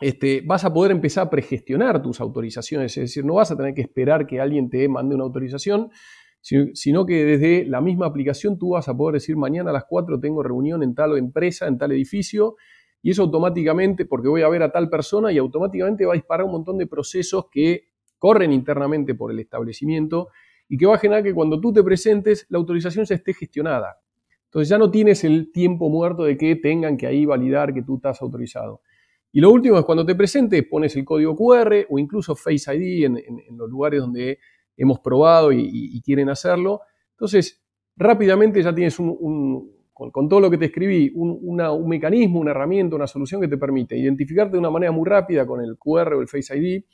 Este, 0.00 0.42
vas 0.44 0.64
a 0.64 0.72
poder 0.72 0.92
empezar 0.92 1.26
a 1.26 1.30
pregestionar 1.30 2.02
tus 2.02 2.20
autorizaciones, 2.20 2.96
es 2.96 3.02
decir, 3.04 3.24
no 3.24 3.34
vas 3.34 3.50
a 3.50 3.56
tener 3.56 3.72
que 3.72 3.80
esperar 3.80 4.26
que 4.26 4.40
alguien 4.40 4.68
te 4.68 4.88
mande 4.88 5.14
una 5.14 5.24
autorización, 5.24 5.90
sino 6.74 7.06
que 7.06 7.24
desde 7.24 7.64
la 7.64 7.80
misma 7.80 8.06
aplicación 8.06 8.58
tú 8.58 8.70
vas 8.70 8.88
a 8.88 8.96
poder 8.96 9.14
decir 9.14 9.36
mañana 9.36 9.70
a 9.70 9.72
las 9.72 9.84
4 9.88 10.20
tengo 10.20 10.42
reunión 10.44 10.82
en 10.82 10.94
tal 10.94 11.16
empresa, 11.18 11.66
en 11.66 11.76
tal 11.76 11.90
edificio, 11.92 12.56
y 13.06 13.10
eso 13.10 13.22
automáticamente, 13.22 14.04
porque 14.04 14.26
voy 14.26 14.42
a 14.42 14.48
ver 14.48 14.64
a 14.64 14.72
tal 14.72 14.90
persona 14.90 15.30
y 15.30 15.38
automáticamente 15.38 16.04
va 16.04 16.14
a 16.14 16.16
disparar 16.16 16.44
un 16.44 16.50
montón 16.50 16.76
de 16.76 16.88
procesos 16.88 17.46
que 17.52 17.84
corren 18.18 18.52
internamente 18.52 19.14
por 19.14 19.30
el 19.30 19.38
establecimiento 19.38 20.30
y 20.68 20.76
que 20.76 20.86
va 20.86 20.96
a 20.96 20.98
generar 20.98 21.22
que 21.22 21.32
cuando 21.32 21.60
tú 21.60 21.72
te 21.72 21.84
presentes 21.84 22.46
la 22.48 22.58
autorización 22.58 23.04
ya 23.04 23.14
esté 23.14 23.32
gestionada. 23.32 24.00
Entonces 24.46 24.68
ya 24.70 24.76
no 24.76 24.90
tienes 24.90 25.22
el 25.22 25.52
tiempo 25.52 25.88
muerto 25.88 26.24
de 26.24 26.36
que 26.36 26.56
tengan 26.56 26.96
que 26.96 27.06
ahí 27.06 27.24
validar 27.24 27.72
que 27.72 27.82
tú 27.82 27.94
estás 27.94 28.20
autorizado. 28.22 28.80
Y 29.30 29.40
lo 29.40 29.52
último 29.52 29.78
es 29.78 29.84
cuando 29.84 30.04
te 30.04 30.16
presentes, 30.16 30.66
pones 30.68 30.96
el 30.96 31.04
código 31.04 31.36
QR 31.36 31.86
o 31.88 32.00
incluso 32.00 32.34
Face 32.34 32.74
ID 32.74 33.04
en, 33.04 33.22
los 33.56 33.70
lugares 33.70 34.00
donde 34.00 34.40
hemos 34.76 34.98
probado 34.98 35.52
y, 35.52 36.02
quieren 36.04 36.28
hacerlo. 36.28 36.80
Entonces, 37.12 37.62
rápidamente 37.94 38.60
ya 38.60 38.74
tienes 38.74 38.98
un, 38.98 39.75
con, 39.96 40.28
todo 40.28 40.40
lo 40.40 40.50
que 40.50 40.58
te 40.58 40.66
escribí, 40.66 41.10
un, 41.14 41.56
mecanismo, 41.88 42.38
una 42.38 42.50
herramienta, 42.50 42.96
una 42.96 43.06
solución 43.06 43.40
que 43.40 43.48
te 43.48 43.56
permite 43.56 43.96
identificarte 43.96 44.52
de 44.52 44.58
una 44.58 44.68
manera 44.68 44.92
muy 44.92 45.08
rápida 45.08 45.46
con 45.46 45.62
el 45.62 45.78
QR 45.78 46.12
o 46.12 46.20
el 46.20 46.28
Face 46.28 46.54
ID. 46.54 46.84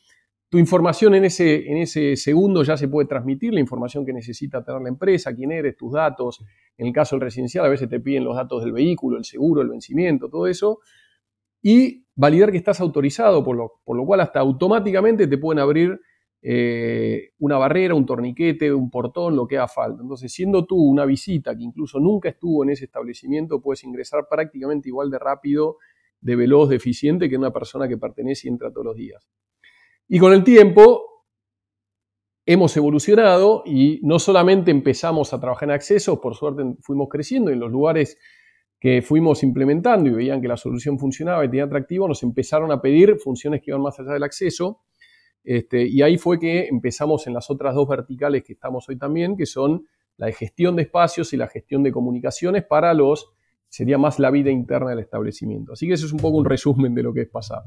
Tu 0.49 0.59
información 0.59 1.17
en 1.17 1.25
ese, 1.25 1.69
en 1.69 1.79
ese 1.79 2.15
segundo 2.15 2.63
ya 2.63 2.77
se 2.77 2.87
puede 2.87 3.09
transmitir, 3.09 3.55
la 3.55 3.59
información 3.59 4.07
que 4.07 4.13
necesita 4.13 4.65
tener 4.65 4.83
la 4.83 4.89
empresa, 4.89 5.35
quién 5.35 5.51
eres, 5.51 5.77
tus 5.77 5.93
datos. 5.93 6.45
En 6.79 6.87
el 6.87 6.93
caso 6.93 7.17
del 7.17 7.23
residencial, 7.23 7.67
a 7.67 7.69
veces 7.69 7.89
te 7.89 7.99
piden 7.99 8.23
los 8.23 8.37
datos 8.37 8.63
del 8.63 8.73
vehículo, 8.73 9.19
el 9.19 9.25
seguro, 9.25 9.63
el 9.63 9.69
vencimiento, 9.69 10.29
todo 10.29 10.47
eso. 10.47 10.79
Y 11.61 12.07
validar 12.15 12.53
que 12.53 12.59
estás 12.59 12.81
autorizado, 12.81 13.43
por 13.43 13.57
lo, 13.57 13.81
por 13.85 13.97
lo 13.97 14.07
cual 14.07 14.21
hasta 14.21 14.39
automáticamente 14.39 15.27
te 15.27 15.39
pueden 15.39 15.59
abrir 15.59 15.99
eh, 16.45 17.31
una 17.39 17.57
barrera, 17.57 17.95
un 17.95 18.05
torniquete, 18.05 18.73
un 18.73 18.91
portón, 18.91 19.37
lo 19.37 19.47
que 19.47 19.59
haga 19.59 19.69
falta. 19.69 20.03
Entonces, 20.03 20.33
siendo 20.33 20.67
tú 20.67 20.77
una 20.77 21.05
visita 21.05 21.57
que 21.57 21.63
incluso 21.63 22.01
nunca 22.01 22.31
estuvo 22.31 22.65
en 22.65 22.71
ese 22.71 22.87
establecimiento, 22.87 23.63
puedes 23.63 23.85
ingresar 23.85 24.27
prácticamente 24.29 24.89
igual 24.89 25.09
de 25.09 25.21
rápido, 25.21 25.77
de 26.21 26.35
veloz, 26.37 26.69
de 26.69 26.77
eficiente 26.77 27.31
que 27.31 27.37
una 27.37 27.53
persona 27.53 27.87
que 27.87 27.97
pertenece 27.97 28.49
y 28.49 28.51
entra 28.51 28.73
todos 28.73 28.87
los 28.87 28.97
días. 28.97 29.29
Y 30.09 30.19
con 30.19 30.33
el 30.33 30.43
tiempo 30.43 31.13
hemos 32.45 32.77
evolucionado 32.77 33.63
y 33.65 34.01
no 34.03 34.19
solamente 34.19 34.73
empezamos 34.73 35.33
a 35.33 35.41
trabajar 35.41 35.69
en 35.69 35.75
acceso, 35.77 36.21
por 36.21 36.35
suerte 36.35 36.65
fuimos 36.81 37.09
creciendo 37.09 37.53
en 37.53 37.61
los 37.61 37.71
lugares 37.71 38.19
que 38.81 39.01
fuimos 39.01 39.45
implementando 39.45 40.11
y 40.11 40.13
veían 40.13 40.43
que 40.43 40.49
la 40.49 40.57
solución 40.57 40.99
funcionaba 40.99 41.45
y 41.45 41.49
tenía 41.49 41.65
atractivo, 41.65 42.09
nos 42.09 42.25
empezaron 42.25 42.73
a 42.73 42.83
pedir 42.83 43.17
funciones 43.17 43.61
que 43.63 43.71
iban 43.71 43.81
más 43.81 44.01
allá 44.01 44.13
del 44.13 44.25
acceso. 44.25 44.81
Este, 45.45 45.87
y 45.87 46.03
ahí 46.03 46.19
fue 46.19 46.39
que 46.39 46.67
empezamos 46.67 47.27
en 47.27 47.35
las 47.35 47.51
otras 47.51 47.75
dos 47.75 47.89
verticales 47.89 48.45
que 48.45 48.53
estamos 48.53 48.89
hoy 48.89 48.97
también, 48.97 49.37
que 49.37 49.47
son 49.47 49.87
la 50.17 50.27
de 50.27 50.33
gestión 50.33 50.77
de 50.77 50.83
espacios 50.83 51.33
y 51.33 51.37
la 51.37 51.49
gestión 51.49 51.83
de 51.83 51.91
comunicaciones 51.91 52.65
para 52.65 52.95
los, 52.95 53.33
sería 53.69 53.99
más 53.99 54.19
la 54.19 54.31
vida 54.31 54.51
interna 54.51 54.91
del 54.91 55.01
establecimiento. 55.01 55.73
Así 55.73 55.89
que 55.89 55.95
eso 55.95 56.07
es 56.07 56.13
un 56.13 56.21
poco 56.21 56.37
un 56.37 56.45
resumen 56.45 56.95
de 56.95 57.03
lo 57.03 57.13
que 57.13 57.23
es 57.23 57.29
pasar. 57.29 57.63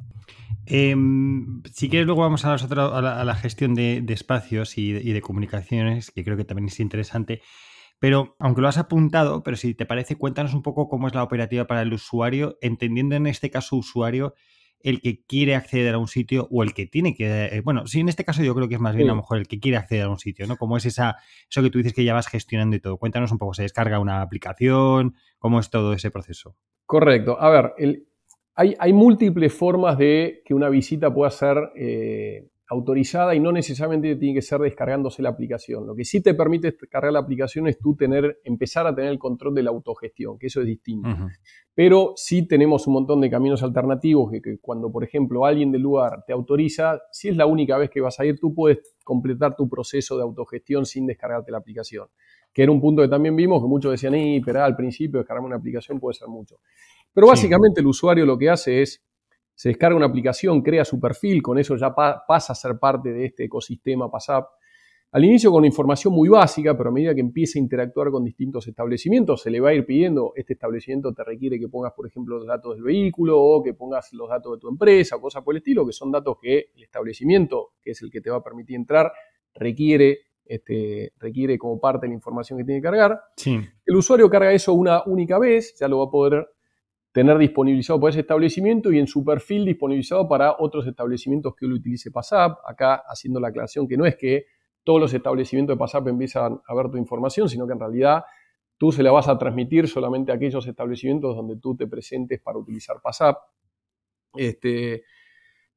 Em, 0.67 1.63
si 1.71 1.89
quieres, 1.89 2.05
luego 2.05 2.21
vamos 2.21 2.45
a, 2.45 2.51
nosotros, 2.51 2.91
a, 2.93 3.23
la, 3.23 3.35
gestión 3.35 3.73
de, 3.73 4.03
espacios 4.09 4.77
y 4.77 4.93
de, 4.93 5.21
comunicaciones, 5.21 6.11
que 6.11 6.23
creo 6.23 6.37
que 6.37 6.45
también 6.45 6.67
es 6.67 6.79
interesante. 6.79 7.41
Pero, 7.99 8.35
aunque 8.39 8.61
lo 8.61 8.67
has 8.67 8.77
apuntado, 8.77 9.41
pero 9.41 9.57
si 9.57 9.73
te 9.73 9.85
parece, 9.85 10.15
cuéntanos 10.15 10.53
un 10.53 10.61
poco 10.61 10.87
cómo 10.87 11.07
es 11.07 11.15
la 11.15 11.23
operativa 11.23 11.65
para 11.65 11.81
el 11.81 11.93
usuario, 11.93 12.57
entendiendo 12.61 13.15
en 13.15 13.25
este 13.25 13.49
caso 13.49 13.75
usuario 13.75 14.35
el 14.85 15.01
que 15.01 15.23
quiere 15.25 15.55
acceder 15.55 15.95
a 15.95 15.97
un 15.97 16.07
sitio 16.07 16.47
o 16.51 16.61
el 16.61 16.75
que 16.75 16.85
tiene 16.85 17.15
que. 17.15 17.45
Eh, 17.45 17.61
bueno, 17.61 17.87
sí, 17.87 18.01
en 18.01 18.07
este 18.07 18.23
caso 18.23 18.43
yo 18.43 18.53
creo 18.53 18.69
que 18.69 18.75
es 18.75 18.79
más 18.79 18.95
bien 18.95 19.09
a 19.09 19.13
lo 19.13 19.17
mejor 19.17 19.39
el 19.39 19.47
que 19.47 19.59
quiere 19.59 19.77
acceder 19.77 20.03
a 20.03 20.09
un 20.09 20.19
sitio, 20.19 20.45
¿no? 20.45 20.57
Cómo 20.57 20.77
es 20.77 20.85
esa, 20.85 21.17
eso 21.49 21.63
que 21.63 21.71
tú 21.71 21.79
dices 21.79 21.93
que 21.93 22.03
ya 22.03 22.13
vas 22.13 22.27
gestionando 22.27 22.75
y 22.75 22.79
todo. 22.79 22.97
Cuéntanos 22.97 23.31
un 23.31 23.39
poco, 23.39 23.55
¿se 23.55 23.63
descarga 23.63 23.99
una 23.99 24.21
aplicación? 24.21 25.15
¿Cómo 25.39 25.59
es 25.59 25.71
todo 25.71 25.93
ese 25.93 26.11
proceso? 26.11 26.55
Correcto. 26.85 27.41
A 27.41 27.49
ver, 27.49 27.73
hay, 28.53 28.75
hay, 28.77 28.93
múltiples 28.93 29.51
formas 29.51 29.97
de 29.97 30.43
que 30.45 30.53
una 30.53 30.69
visita 30.69 31.11
pueda 31.11 31.31
ser 31.31 31.57
eh, 31.75 32.47
autorizada 32.67 33.35
y 33.35 33.39
no 33.39 33.51
necesariamente 33.51 34.15
tiene 34.15 34.35
que 34.35 34.41
ser 34.41 34.59
descargándose 34.59 35.21
la 35.21 35.29
aplicación. 35.29 35.85
Lo 35.85 35.95
que 35.95 36.03
sí 36.03 36.21
te 36.21 36.33
permite 36.33 36.71
descargar 36.71 37.13
la 37.13 37.19
aplicación 37.19 37.67
es 37.67 37.77
tú 37.77 37.95
tener, 37.95 38.39
empezar 38.43 38.87
a 38.87 38.95
tener 38.95 39.11
el 39.11 39.19
control 39.19 39.53
de 39.53 39.63
la 39.63 39.69
autogestión, 39.69 40.39
que 40.39 40.47
eso 40.47 40.61
es 40.61 40.67
distinto. 40.67 41.09
Pero 41.75 42.13
sí 42.15 42.47
tenemos 42.47 42.87
un 42.87 42.93
montón 42.93 43.21
de 43.21 43.29
caminos 43.29 43.61
alternativos 43.61 44.31
que, 44.31 44.57
cuando, 44.59 44.91
por 44.91 45.03
ejemplo, 45.03 45.45
alguien 45.45 45.71
del 45.71 45.83
lugar 45.83 46.23
te 46.25 46.33
autoriza, 46.33 47.01
si 47.11 47.29
es 47.29 47.37
la 47.37 47.45
única 47.45 47.77
vez 47.77 47.91
que 47.91 48.01
vas 48.01 48.19
a 48.19 48.25
ir, 48.25 48.39
tú 48.39 48.53
puedes 48.53 48.95
completar 49.03 49.55
tu 49.55 49.69
proceso 49.69 50.17
de 50.17 50.23
autogestión 50.23 50.85
sin 50.85 51.05
descargarte 51.05 51.51
la 51.51 51.59
aplicación. 51.59 52.07
Que 52.51 52.63
era 52.63 52.71
un 52.71 52.81
punto 52.81 53.01
que 53.01 53.09
también 53.09 53.35
vimos, 53.35 53.61
que 53.61 53.67
muchos 53.67 53.91
decían, 53.91 54.15
y 54.15 54.39
pero 54.39 54.63
al 54.63 54.75
principio 54.75 55.19
descargarme 55.19 55.47
una 55.47 55.57
aplicación 55.57 55.99
puede 55.99 56.15
ser 56.15 56.29
mucho. 56.29 56.55
Pero 57.13 57.27
básicamente 57.27 57.81
el 57.81 57.87
usuario 57.87 58.25
lo 58.25 58.37
que 58.37 58.49
hace 58.49 58.81
es 58.81 59.03
se 59.55 59.69
descarga 59.69 59.95
una 59.95 60.05
aplicación, 60.05 60.61
crea 60.61 60.83
su 60.83 60.99
perfil, 60.99 61.41
con 61.41 61.57
eso 61.57 61.75
ya 61.77 61.95
pasa 61.95 62.53
a 62.53 62.55
ser 62.55 62.77
parte 62.77 63.11
de 63.13 63.25
este 63.25 63.45
ecosistema 63.45 64.11
PASAP. 64.11 64.47
Al 65.11 65.23
inicio 65.23 65.49
con 65.49 65.63
información 65.63 66.13
muy 66.13 66.27
básica, 66.27 66.77
pero 66.77 66.89
a 66.89 66.91
medida 66.91 67.15
que 67.15 67.21
empieza 67.21 67.57
a 67.57 67.61
interactuar 67.61 68.11
con 68.11 68.25
distintos 68.25 68.67
establecimientos, 68.67 69.41
se 69.41 69.49
le 69.49 69.61
va 69.61 69.69
a 69.69 69.73
ir 69.73 69.85
pidiendo, 69.85 70.33
este 70.35 70.53
establecimiento 70.53 71.13
te 71.13 71.23
requiere 71.23 71.57
que 71.57 71.69
pongas, 71.69 71.93
por 71.93 72.05
ejemplo, 72.05 72.37
los 72.37 72.45
datos 72.45 72.75
del 72.75 72.83
vehículo 72.83 73.41
o 73.41 73.63
que 73.63 73.73
pongas 73.73 74.11
los 74.11 74.27
datos 74.27 74.57
de 74.57 74.59
tu 74.59 74.67
empresa 74.67 75.15
o 75.15 75.21
cosas 75.21 75.41
por 75.41 75.53
el 75.53 75.59
estilo, 75.59 75.85
que 75.85 75.93
son 75.93 76.11
datos 76.11 76.35
que 76.41 76.71
el 76.75 76.83
establecimiento, 76.83 77.75
que 77.81 77.91
es 77.91 78.01
el 78.01 78.11
que 78.11 78.19
te 78.19 78.29
va 78.29 78.37
a 78.37 78.43
permitir 78.43 78.75
entrar, 78.75 79.13
requiere, 79.53 80.19
este, 80.43 81.13
requiere 81.17 81.57
como 81.57 81.79
parte 81.79 82.07
de 82.07 82.09
la 82.09 82.15
información 82.15 82.59
que 82.59 82.65
tiene 82.65 82.81
que 82.81 82.85
cargar. 82.85 83.17
El 83.85 83.95
usuario 83.95 84.29
carga 84.29 84.51
eso 84.51 84.73
una 84.73 85.01
única 85.05 85.39
vez, 85.39 85.77
ya 85.79 85.87
lo 85.87 85.99
va 85.99 86.05
a 86.05 86.11
poder 86.11 86.45
tener 87.15 87.37
disponibilizado 87.37 87.97
por 87.97 88.09
ese 88.09 88.19
establecimiento 88.19 88.91
y 88.91 88.99
en 88.99 89.07
su 89.07 89.23
perfil 89.23 89.63
disponibilizado 89.63 90.27
para 90.27 90.57
otros 90.59 90.85
establecimientos 90.85 91.55
que 91.55 91.65
lo 91.65 91.75
utilice 91.75 92.11
PASAP. 92.11 92.59
Acá 92.67 93.03
haciendo 93.07 93.39
la 93.39 93.47
aclaración 93.47 93.87
que 93.87 93.95
no 93.95 94.05
es 94.05 94.17
que 94.17 94.47
todos 94.83 94.99
los 94.99 95.13
establecimientos 95.13 95.77
de 95.77 95.79
PASAP 95.79 96.09
empiezan 96.09 96.59
a 96.67 96.75
ver 96.75 96.91
tu 96.91 96.97
información, 96.97 97.47
sino 97.47 97.65
que 97.65 97.71
en 97.71 97.79
realidad 97.79 98.25
tú 98.77 98.91
se 98.91 99.01
la 99.01 99.13
vas 99.13 99.29
a 99.29 99.37
transmitir 99.37 99.87
solamente 99.87 100.33
a 100.33 100.35
aquellos 100.35 100.67
establecimientos 100.67 101.37
donde 101.37 101.55
tú 101.55 101.73
te 101.77 101.87
presentes 101.87 102.41
para 102.41 102.57
utilizar 102.57 102.97
PASAP. 103.01 103.37
Este, 104.33 105.03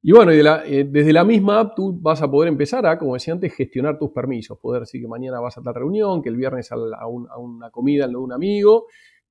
y 0.01 0.11
bueno, 0.11 0.33
eh, 0.33 0.87
desde 0.89 1.13
la 1.13 1.23
misma 1.23 1.61
app 1.61 1.73
tú 1.73 1.97
vas 2.01 2.21
a 2.21 2.29
poder 2.29 2.49
empezar 2.49 2.85
a, 2.85 2.99
como 2.99 3.13
decía 3.13 3.33
antes, 3.33 3.53
gestionar 3.53 3.97
tus 3.97 4.11
permisos. 4.11 4.59
Poder 4.59 4.81
decir 4.81 4.99
que 4.99 5.07
mañana 5.07 5.39
vas 5.39 5.57
a 5.57 5.61
tal 5.61 5.73
reunión, 5.73 6.21
que 6.21 6.27
el 6.27 6.35
viernes 6.35 6.69
a, 6.73 6.75
a 6.75 7.07
una 7.37 7.71
comida 7.71 8.03
en 8.03 8.11
lo 8.11 8.19
de 8.19 8.25
un 8.25 8.33
amigo 8.33 8.87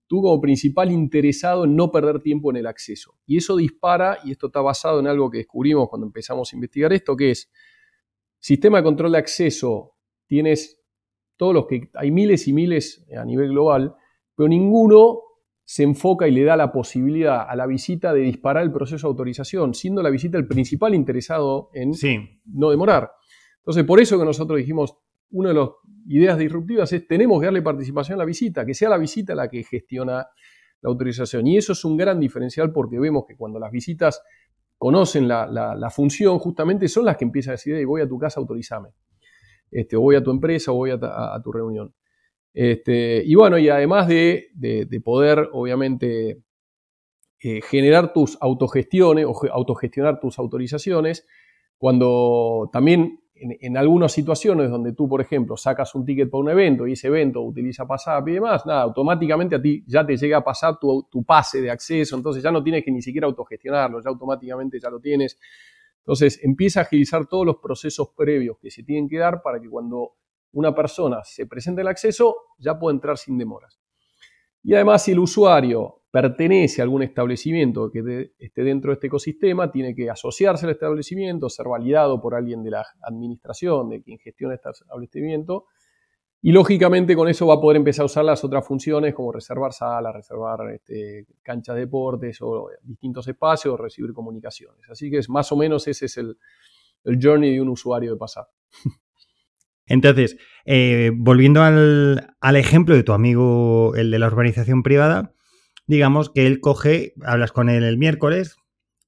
tú 0.09 0.23
como 0.23 0.41
principal 0.41 0.91
interesado 0.91 1.65
en 1.65 1.77
no 1.77 1.93
perder 1.93 2.21
tiempo 2.21 2.51
en 2.51 2.57
el 2.57 2.67
acceso. 2.67 3.15
Y 3.27 3.37
eso 3.37 3.57
dispara, 3.57 4.19
y 4.25 4.33
esto 4.33 4.47
está 4.47 4.61
basado 4.61 4.99
en 4.99 5.07
algo 5.07 5.31
que 5.31 5.39
descubrimos 5.39 5.89
cuando 5.89 6.07
empezamos 6.07 6.53
a 6.53 6.57
investigar 6.57 6.93
esto, 6.93 7.17
que 7.17 7.31
es 7.31 7.53
sistema 8.41 8.79
de 8.79 8.85
control 8.85 9.13
de 9.13 9.19
acceso, 9.19 9.95
tienes 10.27 10.83
todos 11.37 11.55
los 11.55 11.67
que 11.67 11.91
hay 11.95 12.11
miles 12.11 12.49
y 12.49 12.53
miles 12.53 13.07
a 13.17 13.25
nivel 13.25 13.51
global, 13.51 13.95
pero 14.35 14.49
ninguno 14.49 15.21
se 15.65 15.83
enfoca 15.83 16.27
y 16.27 16.31
le 16.31 16.45
da 16.45 16.57
la 16.57 16.73
posibilidad 16.73 17.47
a 17.47 17.55
la 17.55 17.67
visita 17.67 18.15
de 18.15 18.21
disparar 18.21 18.63
el 18.63 18.73
proceso 18.73 19.07
de 19.07 19.11
autorización, 19.11 19.75
siendo 19.75 20.03
la 20.03 20.09
visita 20.09 20.39
el 20.39 20.49
principal 20.49 20.95
interesado 20.95 21.69
en 21.75 21.93
no 22.47 22.71
demorar. 22.71 23.11
Entonces, 23.59 23.85
por 23.85 24.01
eso 24.01 24.19
que 24.19 24.25
nosotros 24.25 24.57
dijimos, 24.59 24.97
una 25.31 25.51
de 25.51 25.55
las 25.57 25.69
ideas 26.09 26.39
disruptivas 26.39 26.93
es 26.93 27.07
tenemos 27.07 27.41
que 27.41 27.47
darle 27.47 27.63
participación 27.63 28.17
a 28.17 28.19
la 28.19 28.25
visita, 28.25 28.65
que 28.65 28.75
sea 28.75 28.89
la 28.89 28.99
visita 28.99 29.35
la 29.35 29.49
que 29.49 29.63
gestiona 29.63 30.27
la 30.81 30.91
autorización. 30.91 31.47
Y 31.47 31.57
eso 31.57 31.73
es 31.73 31.85
un 31.85 31.97
gran 31.97 32.19
diferencial 32.19 32.73
porque 32.73 32.99
vemos 32.99 33.25
que 33.27 33.37
cuando 33.37 33.59
las 33.59 33.71
visitas 33.71 34.23
conocen 34.77 35.27
la, 35.29 35.91
función, 35.91 36.39
justamente 36.39 36.89
son 36.89 37.05
las 37.05 37.17
que 37.17 37.25
empiezan 37.25 37.53
a 37.53 37.55
decir, 37.55 37.85
voy 37.87 38.01
a 38.01 38.09
tu 38.09 38.19
casa, 38.19 38.41
autorizame. 38.41 38.91
Este, 39.71 39.97
o 39.97 40.01
voy 40.01 40.17
a 40.17 40.23
tu 40.23 40.31
empresa 40.31 40.73
o 40.73 40.77
voy 40.77 40.91
a, 40.91 41.41
tu 41.43 41.53
reunión. 41.53 41.95
Este, 42.55 43.23
y 43.25 43.35
bueno, 43.35 43.59
y 43.59 43.69
además 43.69 44.09
de, 44.09 44.49
poder, 45.05 45.49
obviamente, 45.53 46.43
eh, 47.41 47.61
generar 47.63 48.13
tus 48.13 48.39
autogestiones 48.41 49.27
o 49.27 49.47
autogestionar 49.53 50.21
tus 50.21 50.39
autorizaciones, 50.39 51.27
cuando 51.77 52.71
también 52.73 53.21
en, 53.41 53.77
algunas 53.77 54.13
situaciones 54.13 54.71
donde 54.71 54.93
tú, 54.93 55.09
por 55.09 55.21
ejemplo, 55.21 55.57
sacas 55.57 55.95
un 55.95 56.05
ticket 56.05 56.31
para 56.31 56.41
un 56.43 56.51
evento 56.51 56.87
y 56.87 56.93
ese 56.93 57.09
evento 57.09 57.43
utiliza 57.43 57.87
PASAP 57.87 58.29
y 58.29 58.33
demás, 58.35 58.67
nada, 58.67 58.83
automáticamente 58.83 59.57
a 59.57 59.63
ti 59.63 59.85
ya 59.87 60.05
te 60.05 60.17
llega 60.17 60.39
a 60.39 60.45
pasar 60.45 60.79
tu, 60.79 61.07
tu 61.11 61.25
pase 61.25 61.61
de 61.61 61.71
acceso, 61.71 62.17
entonces 62.17 62.43
ya 62.43 62.51
no 62.51 62.63
tienes 62.63 62.85
que 62.85 62.91
ni 62.91 63.03
siquiera 63.03 63.27
autogestionarlo, 63.27 64.01
ya 64.01 64.11
automáticamente 64.11 64.79
ya 64.81 64.91
lo 64.91 65.01
tienes. 65.01 65.39
Entonces 65.99 66.41
empieza 66.43 66.81
a 66.81 66.83
agilizar 66.85 67.27
todos 67.27 67.45
los 67.45 67.57
procesos 67.57 68.09
previos 68.17 68.59
que 68.59 68.71
se 68.71 68.83
tienen 68.83 69.09
que 69.09 69.19
dar 69.19 69.43
para 69.43 69.61
que 69.61 69.69
cuando 69.69 70.15
una 70.53 70.75
persona 70.75 71.23
se 71.25 71.47
presente 71.47 71.83
el 71.83 71.89
acceso 71.89 72.35
ya 72.59 72.79
pueda 72.79 72.95
entrar 72.95 73.19
sin 73.19 73.37
demoras. 73.37 73.79
Y 74.63 74.75
además 74.75 75.05
si 75.05 75.13
el 75.13 75.19
usuario 75.19 75.98
pertenece 76.11 76.81
a 76.81 76.85
algún 76.85 77.03
establecimiento 77.03 77.91
que 77.91 78.31
esté 78.39 78.63
dentro 78.63 78.91
de 78.91 78.95
este 78.95 79.09
ecosistema, 79.09 79.71
tiene 79.71 79.95
que 79.95 80.09
asociarse 80.09 80.67
al 80.67 80.73
establecimiento, 80.73 81.49
ser 81.51 81.67
validado 81.69 82.21
por 82.21 82.35
alguien 82.35 82.63
de 82.63 82.71
la 82.71 82.87
administración, 83.03 83.91
de 83.91 84.03
quien 84.03 84.19
gestiona 84.19 84.55
este 84.55 84.71
establecimiento, 84.71 85.67
y 86.41 86.53
lógicamente 86.53 87.17
con 87.17 87.29
eso 87.29 87.47
va 87.47 87.55
a 87.55 87.61
poder 87.61 87.79
empezar 87.79 88.05
a 88.05 88.07
usar 88.07 88.25
las 88.25 88.45
otras 88.45 88.65
funciones 88.65 89.13
como 89.13 89.33
reservar 89.33 89.73
salas, 89.73 90.15
reservar 90.15 90.71
este, 90.73 91.27
canchas 91.43 91.75
de 91.75 91.81
deportes 91.81 92.39
o 92.41 92.71
distintos 92.83 93.27
espacios, 93.27 93.79
recibir 93.79 94.13
comunicaciones. 94.13 94.89
Así 94.89 95.11
que 95.11 95.19
es 95.19 95.29
más 95.29 95.51
o 95.51 95.57
menos 95.57 95.89
ese 95.89 96.07
es 96.07 96.17
el, 96.17 96.39
journey 97.21 97.55
de 97.55 97.61
un 97.61 97.71
usuario 97.71 98.13
de 98.13 98.19
pasar. 98.19 98.47
Entonces, 99.87 100.37
eh, 100.65 101.11
volviendo 101.17 101.63
al, 101.63 102.35
al, 102.41 102.57
ejemplo 102.57 102.95
de 102.95 103.03
tu 103.03 103.13
amigo, 103.15 103.95
el 103.97 104.11
de 104.11 104.19
la 104.19 104.27
urbanización 104.27 104.83
privada, 104.83 105.35
digamos 105.89 106.31
que 106.31 106.47
él 106.47 106.61
coge, 106.61 107.15
hablas 107.25 107.51
con 107.51 107.69
él 107.69 107.83
el 107.83 107.99
miércoles 107.99 108.57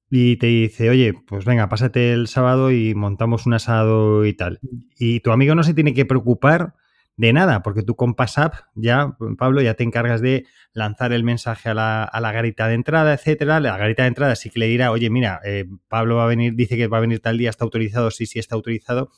y 0.09 0.35
te 0.35 0.47
dice, 0.47 0.89
oye, 0.89 1.13
pues 1.13 1.45
venga, 1.45 1.69
pásate 1.69 2.11
el 2.11 2.27
sábado 2.27 2.71
y 2.71 2.93
montamos 2.95 3.45
un 3.45 3.53
asado 3.53 4.25
y 4.25 4.33
tal. 4.33 4.59
Y 4.99 5.21
tu 5.21 5.31
amigo 5.31 5.55
no 5.55 5.63
se 5.63 5.73
tiene 5.73 5.93
que 5.93 6.05
preocupar 6.05 6.73
de 7.15 7.33
nada, 7.33 7.61
porque 7.61 7.83
tú 7.83 7.95
con 7.95 8.15
PassApp 8.15 8.55
ya, 8.73 9.15
Pablo, 9.37 9.61
ya 9.61 9.75
te 9.75 9.83
encargas 9.83 10.21
de 10.21 10.45
lanzar 10.73 11.13
el 11.13 11.23
mensaje 11.23 11.69
a 11.69 11.73
la, 11.73 12.03
a 12.03 12.19
la 12.19 12.31
garita 12.31 12.67
de 12.67 12.73
entrada, 12.73 13.13
etcétera. 13.13 13.59
La 13.59 13.77
garita 13.77 14.03
de 14.03 14.09
entrada 14.09 14.35
sí 14.35 14.49
que 14.49 14.59
le 14.59 14.67
dirá, 14.67 14.91
oye, 14.91 15.09
mira, 15.09 15.39
eh, 15.45 15.65
Pablo 15.87 16.15
va 16.15 16.23
a 16.23 16.27
venir, 16.27 16.55
dice 16.55 16.77
que 16.77 16.87
va 16.87 16.97
a 16.97 17.01
venir 17.01 17.19
tal 17.19 17.37
día, 17.37 17.51
está 17.51 17.63
autorizado, 17.63 18.09
sí, 18.11 18.25
sí 18.25 18.39
está 18.39 18.55
autorizado 18.55 19.11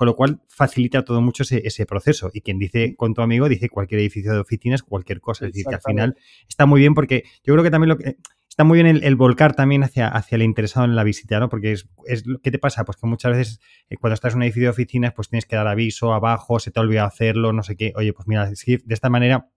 con 0.00 0.06
lo 0.06 0.16
cual 0.16 0.40
facilita 0.48 1.04
todo 1.04 1.20
mucho 1.20 1.42
ese, 1.42 1.84
proceso. 1.84 2.30
Y 2.32 2.40
quien 2.40 2.58
dice 2.58 2.96
con 2.96 3.12
tu 3.12 3.20
amigo, 3.20 3.50
dice 3.50 3.68
cualquier 3.68 4.00
edificio 4.00 4.32
de 4.32 4.38
oficinas, 4.38 4.82
cualquier 4.82 5.20
cosa. 5.20 5.44
Es 5.44 5.52
decir, 5.52 5.66
que 5.68 5.74
al 5.74 5.82
final 5.82 6.16
está 6.48 6.64
muy 6.64 6.80
bien 6.80 6.94
porque 6.94 7.24
yo 7.44 7.52
creo 7.52 7.62
que 7.62 7.70
también 7.70 7.90
lo 7.90 7.98
que... 7.98 8.16
Está 8.48 8.64
muy 8.64 8.82
bien 8.82 8.98
el, 9.02 9.16
volcar 9.16 9.54
también 9.54 9.82
hacia, 9.82 10.08
hacia 10.08 10.36
el 10.36 10.42
interesado 10.42 10.86
en 10.86 10.96
la 10.96 11.04
visita, 11.04 11.38
¿no? 11.38 11.50
Porque 11.50 11.72
es, 11.72 11.86
es 12.06 12.24
¿qué 12.42 12.50
te 12.50 12.58
pasa? 12.58 12.82
Pues 12.86 12.96
que 12.96 13.06
muchas 13.06 13.36
veces 13.36 13.60
eh, 13.90 13.96
cuando 13.98 14.14
estás 14.14 14.32
en 14.32 14.38
un 14.38 14.44
edificio 14.44 14.68
de 14.68 14.70
oficinas, 14.70 15.12
pues 15.12 15.28
tienes 15.28 15.44
que 15.44 15.56
dar 15.56 15.66
aviso 15.66 16.14
abajo, 16.14 16.58
se 16.58 16.70
te 16.70 16.80
ha 16.80 16.82
olvidado 16.82 17.08
hacerlo, 17.08 17.52
no 17.52 17.62
sé 17.62 17.76
qué. 17.76 17.92
Oye, 17.94 18.14
pues 18.14 18.26
mira, 18.26 18.46
de 18.46 18.80
esta 18.88 19.10
manera, 19.10 19.50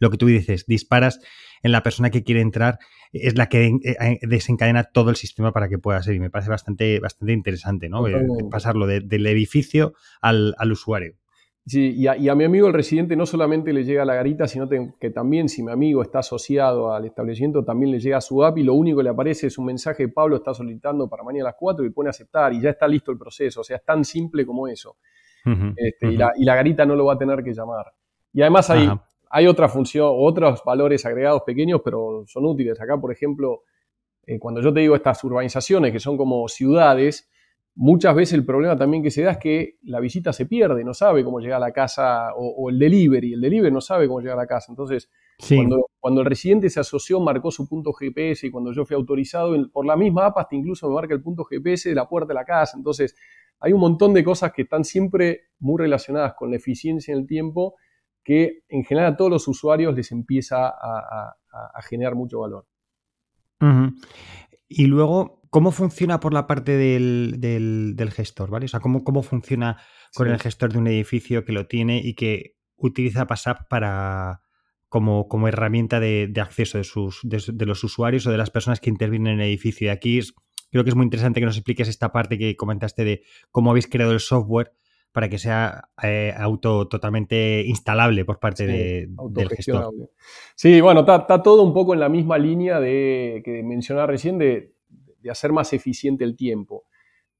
lo 0.00 0.10
que 0.10 0.18
tú 0.18 0.26
dices, 0.26 0.66
disparas 0.66 1.20
en 1.62 1.72
la 1.72 1.82
persona 1.82 2.10
que 2.10 2.22
quiere 2.22 2.40
entrar 2.40 2.78
es 3.12 3.36
la 3.36 3.48
que 3.48 3.66
eh, 3.66 3.80
eh, 4.00 4.18
desencadena 4.22 4.84
todo 4.84 5.10
el 5.10 5.16
sistema 5.16 5.52
para 5.52 5.68
que 5.68 5.78
pueda 5.78 6.02
ser. 6.02 6.14
Y 6.14 6.20
me 6.20 6.30
parece 6.30 6.50
bastante, 6.50 7.00
bastante 7.00 7.32
interesante, 7.32 7.88
¿no? 7.88 8.06
Eh, 8.06 8.26
pasarlo 8.50 8.86
del 8.86 9.26
edificio 9.26 9.94
al, 10.20 10.54
usuario. 10.70 11.14
Sí, 11.66 11.94
y 11.94 12.06
a, 12.06 12.34
mi 12.34 12.44
amigo 12.44 12.66
el 12.66 12.72
residente 12.72 13.16
no 13.16 13.26
solamente 13.26 13.72
le 13.72 13.84
llega 13.84 14.04
la 14.04 14.14
garita, 14.14 14.48
sino 14.48 14.68
que 14.68 15.10
también 15.10 15.48
si 15.48 15.62
mi 15.62 15.70
amigo 15.70 16.02
está 16.02 16.20
asociado 16.20 16.92
al 16.92 17.04
establecimiento, 17.04 17.64
también 17.64 17.92
le 17.92 18.00
llega 18.00 18.20
su 18.20 18.42
app 18.42 18.58
y 18.58 18.62
lo 18.62 18.74
único 18.74 18.98
que 18.98 19.04
le 19.04 19.10
aparece 19.10 19.48
es 19.48 19.58
un 19.58 19.66
mensaje 19.66 20.06
de 20.06 20.12
Pablo 20.12 20.36
está 20.36 20.54
solicitando 20.54 21.08
para 21.08 21.22
mañana 21.22 21.44
a 21.44 21.48
las 21.50 21.56
4 21.58 21.84
y 21.84 21.90
pone 21.90 22.08
a 22.08 22.10
aceptar 22.10 22.52
y 22.54 22.60
ya 22.60 22.70
está 22.70 22.88
listo 22.88 23.12
el 23.12 23.18
proceso. 23.18 23.60
O 23.60 23.64
sea, 23.64 23.76
es 23.76 23.84
tan 23.84 24.04
simple 24.04 24.46
como 24.46 24.66
eso. 24.68 24.96
Este, 25.76 26.12
y, 26.12 26.16
la, 26.16 26.54
garita 26.54 26.84
no 26.84 26.96
lo 26.96 27.04
va 27.04 27.14
a 27.14 27.18
tener 27.18 27.42
que 27.42 27.52
llamar. 27.52 27.86
Y 28.32 28.42
además 28.42 28.70
hay, 28.70 28.88
hay 29.30 29.46
otra 29.46 29.68
función, 29.68 30.12
otros 30.12 30.62
valores 30.64 31.06
agregados 31.06 31.42
pequeños, 31.46 31.80
pero 31.84 32.24
son 32.26 32.44
útiles. 32.44 32.80
Acá, 32.80 33.00
por 33.00 33.12
ejemplo, 33.12 33.62
eh, 34.26 34.38
cuando 34.38 34.60
yo 34.60 34.72
te 34.72 34.80
digo 34.80 34.94
estas 34.94 35.22
urbanizaciones 35.24 35.92
que 35.92 36.00
son 36.00 36.16
como 36.16 36.46
ciudades, 36.48 37.30
Muchas 37.76 38.14
veces 38.14 38.34
el 38.34 38.44
problema 38.44 38.76
también 38.76 39.02
que 39.02 39.10
se 39.10 39.22
da 39.22 39.32
es 39.32 39.38
que 39.38 39.78
la 39.84 40.00
visita 40.00 40.32
se 40.32 40.44
pierde, 40.46 40.84
no 40.84 40.92
sabe 40.92 41.24
cómo 41.24 41.38
llegar 41.38 41.56
a 41.56 41.66
la 41.66 41.72
casa, 41.72 42.34
o, 42.36 42.68
el 42.68 42.78
delivery, 42.78 43.34
el 43.34 43.40
delivery 43.40 43.72
no 43.72 43.80
sabe 43.80 44.08
cómo 44.08 44.20
llegar 44.20 44.36
a 44.36 44.42
la 44.42 44.46
casa. 44.46 44.66
Entonces, 44.70 45.08
cuando, 46.00 46.20
el 46.20 46.26
residente 46.26 46.68
se 46.68 46.80
asoció, 46.80 47.20
marcó 47.20 47.50
su 47.50 47.68
punto 47.68 47.92
GPS 47.92 48.46
y 48.46 48.50
cuando 48.50 48.72
yo 48.72 48.84
fui 48.84 48.96
autorizado, 48.96 49.54
por 49.70 49.86
la 49.86 49.96
misma 49.96 50.26
app 50.26 50.38
hasta 50.38 50.56
incluso 50.56 50.88
me 50.88 50.94
marca 50.96 51.14
el 51.14 51.22
punto 51.22 51.44
GPS 51.44 51.88
de 51.88 51.94
la 51.94 52.08
puerta 52.08 52.28
de 52.28 52.34
la 52.34 52.44
casa. 52.44 52.76
Entonces, 52.76 53.14
hay 53.60 53.72
un 53.72 53.80
montón 53.80 54.12
de 54.12 54.24
cosas 54.24 54.52
que 54.52 54.62
están 54.62 54.84
siempre 54.84 55.44
muy 55.60 55.78
relacionadas 55.78 56.34
con 56.34 56.50
la 56.50 56.56
eficiencia 56.56 57.12
en 57.12 57.20
el 57.20 57.26
tiempo 57.26 57.76
que 58.24 58.62
en 58.68 58.84
general 58.84 59.12
a 59.12 59.16
todos 59.16 59.30
los 59.30 59.48
usuarios 59.48 59.94
les 59.94 60.12
empieza 60.12 60.68
a, 60.68 61.36
generar 61.82 62.14
mucho 62.14 62.40
valor. 62.40 62.66
Y 64.68 64.86
luego, 64.86 65.40
¿Cómo 65.50 65.72
funciona 65.72 66.20
por 66.20 66.32
la 66.32 66.46
parte 66.46 66.76
del, 66.76 68.12
gestor? 68.14 68.50
¿vale? 68.50 68.66
O 68.66 68.68
sea, 68.68 68.78
¿cómo, 68.78 69.02
cómo 69.02 69.24
funciona 69.24 69.82
con 70.14 70.28
el 70.28 70.38
gestor 70.38 70.72
de 70.72 70.78
un 70.78 70.86
edificio 70.86 71.44
que 71.44 71.52
lo 71.52 71.66
tiene 71.66 71.98
y 71.98 72.14
que 72.14 72.56
utiliza 72.76 73.26
PassApp 73.26 73.68
para, 73.68 74.42
como, 74.88 75.26
como 75.26 75.48
herramienta 75.48 75.98
de, 75.98 76.32
acceso 76.40 76.78
de, 76.78 76.84
sus, 76.84 77.20
de, 77.24 77.66
los 77.66 77.82
usuarios 77.82 78.26
o 78.26 78.30
de 78.30 78.38
las 78.38 78.50
personas 78.50 78.78
que 78.78 78.90
intervienen 78.90 79.34
en 79.34 79.40
el 79.40 79.48
edificio? 79.48 79.88
Y 79.88 79.90
aquí 79.90 80.20
creo 80.70 80.84
que 80.84 80.90
es 80.90 80.96
muy 80.96 81.04
interesante 81.04 81.40
que 81.40 81.46
nos 81.46 81.56
expliques 81.56 81.88
esta 81.88 82.12
parte 82.12 82.38
que 82.38 82.54
comentaste 82.54 83.02
de 83.02 83.22
cómo 83.50 83.70
habéis 83.70 83.88
creado 83.88 84.12
el 84.12 84.20
software 84.20 84.72
para 85.12 85.28
que 85.28 85.38
sea 85.38 85.88
eh, 86.02 86.32
auto 86.36 86.86
totalmente 86.88 87.62
instalable 87.66 88.24
por 88.24 88.38
parte 88.38 88.66
de, 88.66 89.08
del 89.30 89.48
gestor. 89.48 89.92
Sí, 90.54 90.80
bueno, 90.80 91.00
está 91.00 91.42
todo 91.42 91.62
un 91.62 91.72
poco 91.72 91.94
en 91.94 92.00
la 92.00 92.08
misma 92.08 92.38
línea 92.38 92.80
de 92.80 93.42
que 93.44 93.62
mencionaba 93.62 94.06
recién 94.06 94.38
de 94.38 94.74
de 95.22 95.30
hacer 95.30 95.52
más 95.52 95.72
eficiente 95.72 96.24
el 96.24 96.36
tiempo. 96.36 96.84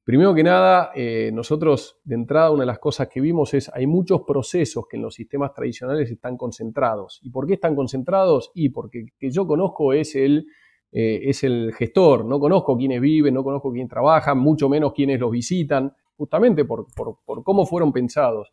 Primero 0.02 0.34
que 0.34 0.42
nada, 0.42 0.90
eh, 0.94 1.30
nosotros 1.32 2.00
de 2.04 2.14
entrada 2.14 2.50
una 2.50 2.62
de 2.62 2.66
las 2.66 2.78
cosas 2.78 3.08
que 3.08 3.20
vimos 3.20 3.54
es 3.54 3.70
hay 3.72 3.86
muchos 3.86 4.22
procesos 4.26 4.86
que 4.88 4.96
en 4.96 5.02
los 5.02 5.14
sistemas 5.14 5.52
tradicionales 5.52 6.10
están 6.10 6.36
concentrados. 6.36 7.20
¿Y 7.22 7.30
por 7.30 7.46
qué 7.46 7.54
están 7.54 7.76
concentrados? 7.76 8.50
Y 8.54 8.70
porque 8.70 9.06
que 9.18 9.30
yo 9.30 9.46
conozco 9.46 9.92
es 9.92 10.16
el, 10.16 10.46
eh, 10.90 11.20
es 11.24 11.44
el 11.44 11.72
gestor, 11.74 12.24
no 12.24 12.40
conozco 12.40 12.76
quiénes 12.76 13.00
viven, 13.00 13.34
no 13.34 13.44
conozco 13.44 13.72
quién 13.72 13.88
trabaja, 13.88 14.34
mucho 14.34 14.68
menos 14.68 14.92
quiénes 14.94 15.20
los 15.20 15.30
visitan, 15.30 15.94
justamente 16.20 16.66
por, 16.66 16.86
por 17.24 17.42
cómo 17.42 17.64
fueron 17.64 17.94
pensados. 17.94 18.52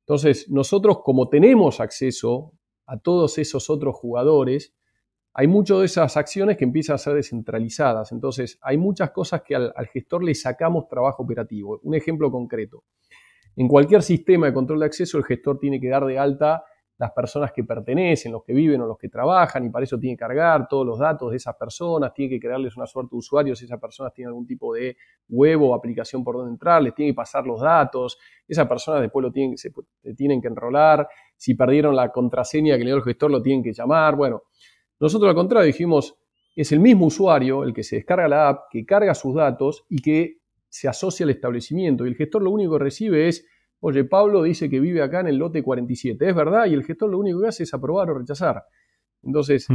Entonces, 0.00 0.50
nosotros 0.50 1.02
como 1.04 1.28
tenemos 1.28 1.78
acceso 1.78 2.52
a 2.84 2.98
todos 2.98 3.38
esos 3.38 3.70
otros 3.70 3.94
jugadores, 3.94 4.74
hay 5.32 5.46
muchas 5.46 5.78
de 5.78 5.84
esas 5.84 6.16
acciones 6.16 6.56
que 6.56 6.64
empiezan 6.64 6.96
a 6.96 6.98
ser 6.98 7.14
descentralizadas. 7.14 8.10
Entonces, 8.10 8.58
hay 8.60 8.76
muchas 8.76 9.12
cosas 9.12 9.42
que 9.42 9.54
al, 9.54 9.72
gestor 9.92 10.24
le 10.24 10.34
sacamos 10.34 10.88
trabajo 10.88 11.22
operativo. 11.22 11.78
Un 11.84 11.94
ejemplo 11.94 12.28
concreto. 12.28 12.82
En 13.54 13.68
cualquier 13.68 14.02
sistema 14.02 14.46
de 14.46 14.52
control 14.52 14.80
de 14.80 14.86
acceso, 14.86 15.16
el 15.16 15.24
gestor 15.24 15.60
tiene 15.60 15.80
que 15.80 15.88
dar 15.88 16.04
de 16.04 16.18
alta 16.18 16.64
las 17.00 17.12
personas 17.12 17.50
que 17.50 17.64
pertenecen, 17.64 18.30
los 18.30 18.44
que 18.44 18.52
viven 18.52 18.78
o 18.82 18.86
los 18.86 18.98
que 18.98 19.08
trabajan, 19.08 19.64
y 19.64 19.70
para 19.70 19.84
eso 19.84 19.98
tiene 19.98 20.16
que 20.16 20.20
cargar 20.20 20.68
todos 20.68 20.86
los 20.86 20.98
datos 20.98 21.30
de 21.30 21.38
esas 21.38 21.56
personas, 21.56 22.12
tiene 22.12 22.34
que 22.34 22.38
crearles 22.38 22.76
una 22.76 22.86
suerte 22.86 23.12
de 23.12 23.16
usuarios 23.16 23.58
si 23.58 23.64
esas 23.64 23.80
personas 23.80 24.12
tienen 24.12 24.28
algún 24.28 24.46
tipo 24.46 24.74
de 24.74 24.98
web 25.30 25.62
o 25.62 25.74
aplicación 25.74 26.22
por 26.22 26.36
donde 26.36 26.50
entrar, 26.50 26.82
les 26.82 26.94
tiene 26.94 27.12
que 27.12 27.16
pasar 27.16 27.46
los 27.46 27.62
datos, 27.62 28.18
esas 28.46 28.68
personas 28.68 29.00
después 29.00 29.22
lo 29.22 29.32
tienen, 29.32 29.56
se, 29.56 29.72
tienen 30.14 30.42
que 30.42 30.48
enrolar, 30.48 31.08
si 31.38 31.54
perdieron 31.54 31.96
la 31.96 32.12
contraseña 32.12 32.76
que 32.76 32.84
le 32.84 32.90
dio 32.90 32.96
el 32.96 33.02
gestor 33.02 33.30
lo 33.30 33.40
tienen 33.40 33.62
que 33.62 33.72
llamar, 33.72 34.14
bueno, 34.14 34.42
nosotros 35.00 35.30
al 35.30 35.34
contrario 35.34 35.66
dijimos, 35.66 36.18
es 36.54 36.70
el 36.70 36.80
mismo 36.80 37.06
usuario 37.06 37.64
el 37.64 37.72
que 37.72 37.82
se 37.82 37.96
descarga 37.96 38.28
la 38.28 38.48
app, 38.50 38.64
que 38.70 38.84
carga 38.84 39.14
sus 39.14 39.34
datos 39.34 39.86
y 39.88 40.02
que 40.02 40.40
se 40.68 40.86
asocia 40.86 41.24
al 41.24 41.30
establecimiento. 41.30 42.04
Y 42.04 42.08
el 42.08 42.14
gestor 42.14 42.42
lo 42.42 42.50
único 42.50 42.76
que 42.76 42.84
recibe 42.84 43.26
es, 43.26 43.46
oye, 43.80 44.04
Pablo 44.04 44.42
dice 44.42 44.68
que 44.70 44.80
vive 44.80 45.02
acá 45.02 45.20
en 45.20 45.28
el 45.28 45.36
lote 45.36 45.62
47. 45.62 46.28
Es 46.28 46.34
verdad, 46.34 46.66
y 46.66 46.74
el 46.74 46.84
gestor 46.84 47.10
lo 47.10 47.18
único 47.18 47.40
que 47.40 47.48
hace 47.48 47.64
es 47.64 47.74
aprobar 47.74 48.10
o 48.10 48.18
rechazar. 48.18 48.64
Entonces, 49.22 49.66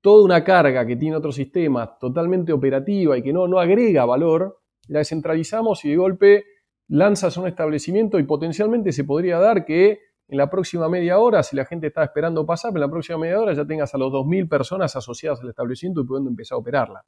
toda 0.00 0.24
una 0.24 0.44
carga 0.44 0.86
que 0.86 0.96
tiene 0.96 1.16
otro 1.16 1.32
sistema 1.32 1.96
totalmente 1.98 2.52
operativa 2.52 3.16
y 3.16 3.22
que 3.22 3.32
no, 3.32 3.48
no 3.48 3.58
agrega 3.58 4.04
valor, 4.04 4.58
la 4.88 4.98
descentralizamos 4.98 5.84
y 5.84 5.90
de 5.90 5.96
golpe 5.96 6.44
lanzas 6.88 7.36
un 7.36 7.46
establecimiento 7.46 8.18
y 8.18 8.24
potencialmente 8.24 8.92
se 8.92 9.04
podría 9.04 9.38
dar 9.38 9.64
que 9.64 10.00
en 10.28 10.38
la 10.38 10.50
próxima 10.50 10.88
media 10.88 11.18
hora, 11.18 11.42
si 11.42 11.56
la 11.56 11.64
gente 11.64 11.88
está 11.88 12.04
esperando 12.04 12.46
pasar, 12.46 12.72
en 12.74 12.80
la 12.80 12.90
próxima 12.90 13.18
media 13.18 13.40
hora 13.40 13.52
ya 13.52 13.66
tengas 13.66 13.94
a 13.94 13.98
los 13.98 14.12
2.000 14.12 14.48
personas 14.48 14.94
asociadas 14.96 15.40
al 15.40 15.50
establecimiento 15.50 16.00
y 16.00 16.04
pudiendo 16.04 16.30
empezar 16.30 16.56
a 16.56 16.58
operarla. 16.58 17.04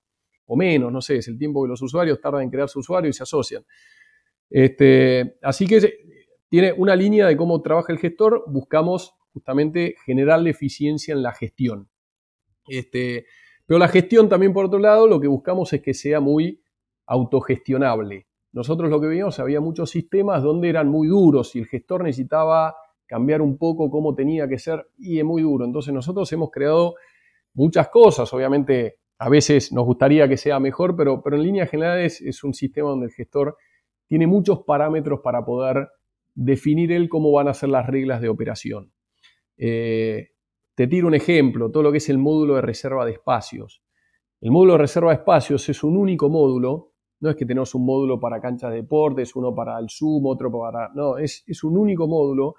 O 0.46 0.57
menos, 0.57 0.92
no 0.92 1.01
sé, 1.01 1.16
es 1.16 1.29
el 1.29 1.38
tiempo 1.38 1.62
que 1.62 1.68
los 1.68 1.83
usuarios 1.83 2.20
tardan 2.20 2.42
en 2.42 2.51
crear 2.51 2.68
su 2.68 2.81
usuario 2.81 3.11
y 3.11 3.12
se 3.12 3.22
asocian. 3.22 3.64
Este, 4.49 5.38
así 5.42 5.66
que 5.66 5.81
tiene 6.48 6.72
una 6.72 6.96
línea 6.96 7.26
de 7.26 7.37
cómo 7.37 7.61
trabaja 7.61 7.92
el 7.92 7.98
gestor, 7.98 8.44
buscamos 8.46 9.14
justamente 9.32 9.96
generarle 10.04 10.50
eficiencia 10.50 11.12
en 11.12 11.22
la 11.22 11.32
gestión. 11.32 11.88
Este, 12.68 13.26
pero 13.66 13.78
la 13.78 13.88
gestión 13.88 14.28
también, 14.28 14.52
por 14.52 14.66
otro 14.66 14.78
lado, 14.78 15.06
lo 15.06 15.20
que 15.20 15.28
buscamos 15.28 15.72
es 15.72 15.82
que 15.82 15.94
sea 15.94 16.20
muy 16.20 16.62
autogestionable. 17.06 18.26
Nosotros 18.52 18.88
lo 18.88 19.00
que 19.00 19.09
veíamos, 19.09 19.38
había 19.38 19.61
muchos 19.61 19.90
sistemas 19.90 20.42
donde 20.42 20.68
eran 20.68 20.88
muy 20.88 21.09
duros 21.09 21.54
y 21.56 21.59
el 21.59 21.66
gestor 21.66 22.02
necesitaba 22.02 22.74
cambiar 23.06 23.42
un 23.42 23.59
poco 23.59 23.90
cómo 23.90 24.14
tenía 24.14 24.48
que 24.48 24.59
ser 24.59 24.88
y 24.98 25.18
es 25.18 25.24
muy 25.24 25.42
duro. 25.42 25.64
Entonces 25.64 25.92
nosotros 25.92 26.32
hemos 26.32 26.50
creado 26.50 26.94
muchas 27.54 27.88
cosas, 27.88 28.32
obviamente 28.32 28.98
a 29.18 29.28
veces 29.28 29.72
nos 29.72 29.85
gustaría 29.85 30.28
que 30.28 30.37
sea 30.37 30.61
mejor, 30.61 30.94
pero, 30.96 31.22
pero 31.22 31.37
en 31.37 31.42
líneas 31.42 31.70
generales 31.70 32.20
es 32.20 32.44
un 32.44 32.54
sistema 32.54 32.90
donde 32.90 33.06
el 33.06 33.12
gestor 33.12 33.56
tiene 34.06 34.26
muchos 34.26 34.62
parámetros 34.64 35.20
para 35.20 35.44
poder 35.44 35.88
definir 36.37 36.92
él 36.92 37.09
cómo 37.09 37.33
van 37.33 37.49
a 37.49 37.55
ser 37.55 37.70
las 37.70 37.87
reglas 37.87 38.20
de 38.20 38.29
operación. 38.29 38.92
Eh, 39.57 40.29
te 40.75 40.87
tiro 40.87 41.09
un 41.09 41.14
ejemplo, 41.14 41.70
todo 41.70 41.83
lo 41.83 41.90
que 41.90 41.99
es 41.99 42.09
el 42.11 42.18
módulo 42.18 42.55
de 42.55 42.61
reserva 42.61 43.05
de 43.05 43.12
espacios. 43.12 43.83
El 44.40 44.51
módulo 44.51 44.72
de 44.75 44.79
reserva 44.79 45.11
de 45.11 45.16
espacios 45.16 45.68
es 45.70 45.83
un 45.83 45.96
único 45.96 46.29
módulo, 46.29 46.92
no 47.20 47.31
es 47.31 47.37
que 47.37 47.46
tenemos 47.46 47.75
un 47.75 47.87
módulo 47.87 48.20
para 48.20 48.40
canchas 48.40 48.70
de 48.70 48.77
deportes, 48.77 49.35
uno 49.35 49.55
para 49.55 49.79
el 49.79 49.87
Zoom, 49.88 50.27
otro 50.27 50.53
para... 50.53 50.90
No, 50.94 51.16
es, 51.16 51.42
es 51.46 51.64
un 51.64 51.79
único 51.79 52.07
módulo 52.07 52.55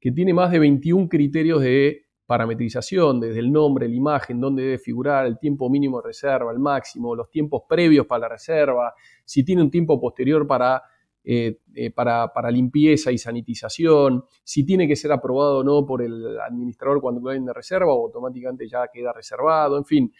que 0.00 0.10
tiene 0.10 0.34
más 0.34 0.50
de 0.50 0.58
21 0.58 1.08
criterios 1.08 1.62
de 1.62 2.06
parametrización, 2.26 3.20
desde 3.20 3.38
el 3.38 3.52
nombre, 3.52 3.88
la 3.88 3.94
imagen, 3.94 4.40
dónde 4.40 4.62
debe 4.62 4.78
figurar, 4.78 5.26
el 5.26 5.38
tiempo 5.38 5.70
mínimo 5.70 6.00
de 6.00 6.08
reserva, 6.08 6.50
el 6.52 6.58
máximo, 6.58 7.14
los 7.14 7.30
tiempos 7.30 7.62
previos 7.68 8.06
para 8.06 8.22
la 8.22 8.28
reserva, 8.30 8.92
si 9.24 9.44
tiene 9.44 9.62
un 9.62 9.70
tiempo 9.70 10.00
posterior 10.00 10.46
para, 10.46 10.82
eh, 11.22 11.58
eh, 11.74 11.90
para, 11.90 12.50
limpieza 12.50 13.12
y 13.12 13.18
sanitización, 13.18 14.24
si 14.42 14.64
tiene 14.64 14.88
que 14.88 14.96
ser 14.96 15.12
aprobado 15.12 15.58
o 15.58 15.64
no 15.64 15.84
por 15.84 16.02
el 16.02 16.38
administrador 16.40 17.00
cuando 17.00 17.28
hay 17.28 17.40
de 17.40 17.52
reserva 17.52 17.92
o 17.92 18.06
automáticamente 18.06 18.68
ya 18.68 18.88
queda 18.92 19.12
reservado, 19.12 19.76
en 19.76 19.84
fin. 19.84 20.12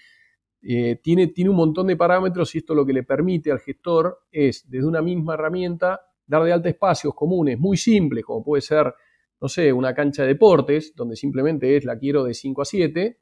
Eh, 0.63 1.01
tiene, 1.03 1.29
tiene 1.29 1.51
un 1.51 1.57
montón 1.57 1.87
de 1.87 1.97
parámetros 1.97 2.55
y 2.55 2.59
esto 2.59 2.75
lo 2.75 2.85
que 2.85 2.93
le 2.93 3.03
permite 3.03 3.51
al 3.51 3.61
gestor 3.61 4.25
es, 4.31 4.69
desde 4.69 4.87
una 4.87 5.01
misma 5.01 5.35
herramienta, 5.35 6.01
dar 6.27 6.45
de 6.45 6.53
alta 6.53 6.69
espacios 6.69 7.15
comunes 7.15 7.59
muy 7.59 7.77
simples, 7.77 8.25
como 8.25 8.45
puede 8.45 8.61
ser 8.61 8.95
no 9.41 9.49
sé, 9.49 9.73
una 9.73 9.95
cancha 9.95 10.23
de 10.23 10.29
deportes, 10.29 10.95
donde 10.95 11.17
simplemente 11.17 11.77
es 11.77 11.85
la 11.85 11.99
quiero 11.99 12.25
de 12.25 12.35
5 12.35 12.63
a 12.63 12.65
7, 12.65 13.19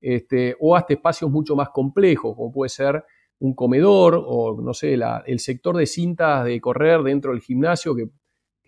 este, 0.00 0.56
o 0.60 0.76
hasta 0.76 0.92
espacios 0.92 1.30
mucho 1.30 1.56
más 1.56 1.70
complejos, 1.70 2.36
como 2.36 2.52
puede 2.52 2.68
ser 2.68 3.02
un 3.40 3.54
comedor 3.54 4.22
o, 4.26 4.60
no 4.60 4.74
sé, 4.74 4.94
el 4.94 5.38
sector 5.38 5.76
de 5.76 5.86
cintas 5.86 6.44
de 6.44 6.60
correr 6.60 7.02
dentro 7.02 7.32
del 7.32 7.40
gimnasio, 7.40 7.94
que, 7.94 8.08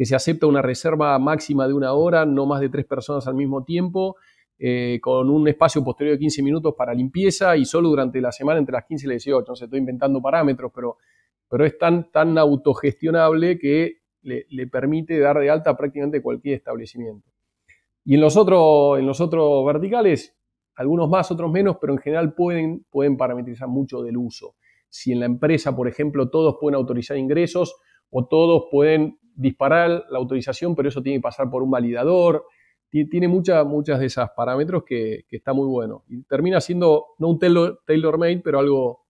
se 0.05 0.15
acepta 0.15 0.47
una 0.47 0.61
reserva 0.61 1.19
máxima 1.19 1.67
de 1.67 1.73
una 1.73 1.95
hora, 1.95 2.27
no 2.27 2.45
más 2.45 2.61
de 2.61 2.69
tres 2.69 2.85
personas 2.85 3.27
al 3.27 3.35
mismo 3.35 3.65
tiempo, 3.65 4.17
eh, 4.59 4.99
con 5.01 5.31
un 5.31 5.49
espacio 5.49 5.83
posterior 5.83 6.17
de 6.17 6.19
15 6.19 6.43
minutos 6.43 6.75
para 6.77 6.93
limpieza 6.93 7.57
y 7.57 7.65
solo 7.65 7.89
durante 7.89 8.21
la 8.21 8.31
semana 8.31 8.59
entre 8.59 8.75
las 8.75 8.85
15 8.85 9.07
y 9.07 9.09
las 9.09 9.25
18. 9.25 9.53
No 9.53 9.57
sé, 9.57 9.65
estoy 9.65 9.79
inventando 9.79 10.21
parámetros, 10.21 10.71
pero, 10.75 10.99
pero 11.49 11.65
es 11.65 11.79
tan, 11.79 12.11
tan 12.11 12.37
autogestionable 12.37 13.59
que 13.59 14.01
le, 14.23 14.67
permite 14.67 15.19
dar 15.19 15.39
de 15.39 15.51
alta 15.51 15.77
prácticamente 15.77 16.21
cualquier 16.21 16.57
establecimiento. 16.57 17.29
Y 18.05 18.15
en 18.15 18.21
los, 18.21 18.37
otros, 18.37 18.99
en 18.99 19.07
los 19.07 19.21
otros 19.21 19.65
verticales, 19.65 20.36
algunos 20.77 21.09
más, 21.09 21.31
otros 21.31 21.51
menos, 21.51 21.79
pero 21.81 21.95
en 21.95 21.99
general 21.99 22.35
pueden, 22.35 22.85
pueden 22.91 23.17
parametrizar 23.17 23.69
mucho 23.69 24.03
del 24.03 24.17
uso. 24.17 24.55
Si 24.89 25.13
en 25.13 25.21
la 25.21 25.27
empresa, 25.27 25.75
por 25.75 25.89
ejemplo, 25.89 26.31
todos 26.31 26.57
pueden 26.61 26.77
autorizar 26.77 27.17
ingresos 27.17 27.77
o 28.11 28.27
todos 28.27 28.65
pueden 28.71 29.19
disparar 29.35 30.05
la 30.11 30.19
autorización, 30.19 30.75
pero 30.75 30.89
eso 30.89 31.03
tiene 31.03 31.19
que 31.19 31.23
pasar 31.23 31.51
por 31.51 31.63
un 31.63 31.71
validador. 31.71 32.45
Tiene 32.91 33.29
muchas 33.29 33.99
de 33.99 34.07
esas 34.07 34.31
parámetros 34.31 34.85
que, 34.85 35.25
que, 35.29 35.37
está 35.37 35.53
muy 35.53 35.67
bueno. 35.67 36.05
Y 36.09 36.23
termina 36.23 36.61
siendo 36.61 37.07
no 37.19 37.29
un 37.29 37.39
tailor-made, 37.39 38.41
pero 38.43 38.59
algo 38.59 39.07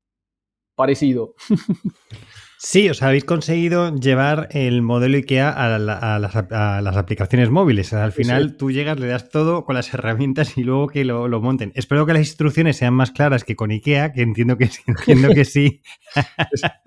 parecido. 0.75 1.35
Sí, 2.59 2.89
os 2.89 3.03
habéis 3.03 3.25
conseguido 3.25 3.95
llevar 3.95 4.49
el 4.51 4.81
modelo 4.83 5.19
IKEA 5.19 5.51
a, 5.51 5.79
las, 5.79 6.97
aplicaciones 6.97 7.51
móviles. 7.51 7.93
al 7.93 8.13
final 8.13 8.57
tú 8.57 8.71
llegas, 8.71 8.99
le 8.99 9.07
das 9.07 9.29
todo 9.29 9.65
con 9.65 9.75
las 9.75 9.93
herramientas 9.95 10.57
y 10.57 10.65
luego 10.65 10.89
que 10.89 11.05
lo, 11.05 11.29
monten. 11.41 11.73
Espero 11.75 12.07
que 12.07 12.15
las 12.15 12.23
instrucciones 12.23 12.77
sean 12.77 12.95
más 12.95 13.11
claras 13.11 13.45
que 13.45 13.57
con 13.57 13.71
IKEA, 13.71 14.13
que 14.13 14.23
entiendo 14.23 14.57
que, 14.57 14.71
entiendo 14.87 15.29
que 15.35 15.45
sí. 15.45 15.83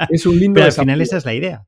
es, 0.09 0.25
un 0.25 0.39
lindo 0.39 0.53
Pero 0.59 0.65
al 0.65 0.73
final 0.73 1.01
esa 1.01 1.17
es 1.17 1.25
la 1.25 1.33
idea. 1.33 1.65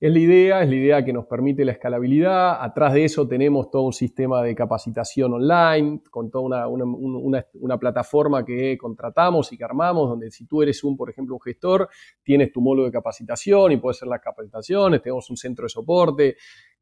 Es 0.00 0.12
la 0.12 0.18
idea, 0.20 0.62
es 0.62 0.68
la 0.68 0.76
idea 0.76 1.04
que 1.04 1.12
nos 1.12 1.26
permite 1.26 1.64
la 1.64 1.72
escalabilidad. 1.72 2.62
Atrás 2.62 2.94
de 2.94 3.04
eso 3.04 3.26
tenemos 3.26 3.68
todo 3.68 3.82
un 3.82 3.92
sistema 3.92 4.44
de 4.44 4.54
capacitación 4.54 5.32
online, 5.32 6.02
con 6.08 6.30
toda 6.30 6.68
una, 6.68 7.78
plataforma 7.80 8.44
que 8.44 8.78
contratamos 8.78 9.52
y 9.52 9.58
que 9.58 9.64
armamos, 9.64 10.08
donde 10.08 10.30
si 10.30 10.46
tú 10.46 10.62
eres 10.62 10.84
un, 10.84 10.96
por 10.96 11.10
ejemplo, 11.10 11.34
un 11.34 11.40
gestor, 11.40 11.88
tienes 12.22 12.52
tu 12.52 12.60
módulo 12.60 12.84
de 12.84 12.92
capacitación 12.92 13.72
y 13.72 13.78
puedes 13.78 13.98
hacer 13.98 14.08
las 14.08 14.20
capacitaciones, 14.20 15.02
tenemos 15.02 15.28
un 15.30 15.36
centro 15.36 15.64
de 15.64 15.68
soporte, 15.68 16.36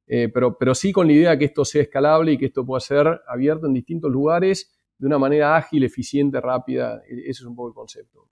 eh, 0.07 0.29
pero, 0.29 0.59
pero 0.59 0.75
sí 0.75 0.93
con 0.93 1.07
la 1.07 1.15
idea 1.15 1.39
que 1.39 1.47
esto 1.47 1.65
sea 1.65 1.81
escalable 1.81 2.33
y 2.33 2.39
que 2.39 2.47
esto 2.47 2.67
pueda 2.67 2.81
ser 2.81 3.23
abierto 3.27 3.67
en 3.67 3.73
distintos 3.73 4.13
lugares 4.13 4.79
de 4.99 5.07
una 5.07 5.19
manera 5.19 5.57
ágil, 5.57 5.85
eficiente, 5.85 6.39
rápida. 6.39 7.03
E, 7.09 7.21
ese 7.21 7.43
es 7.43 7.45
un 7.45 7.57
poco 7.57 7.69
el 7.69 7.75
concepto. 7.75 8.29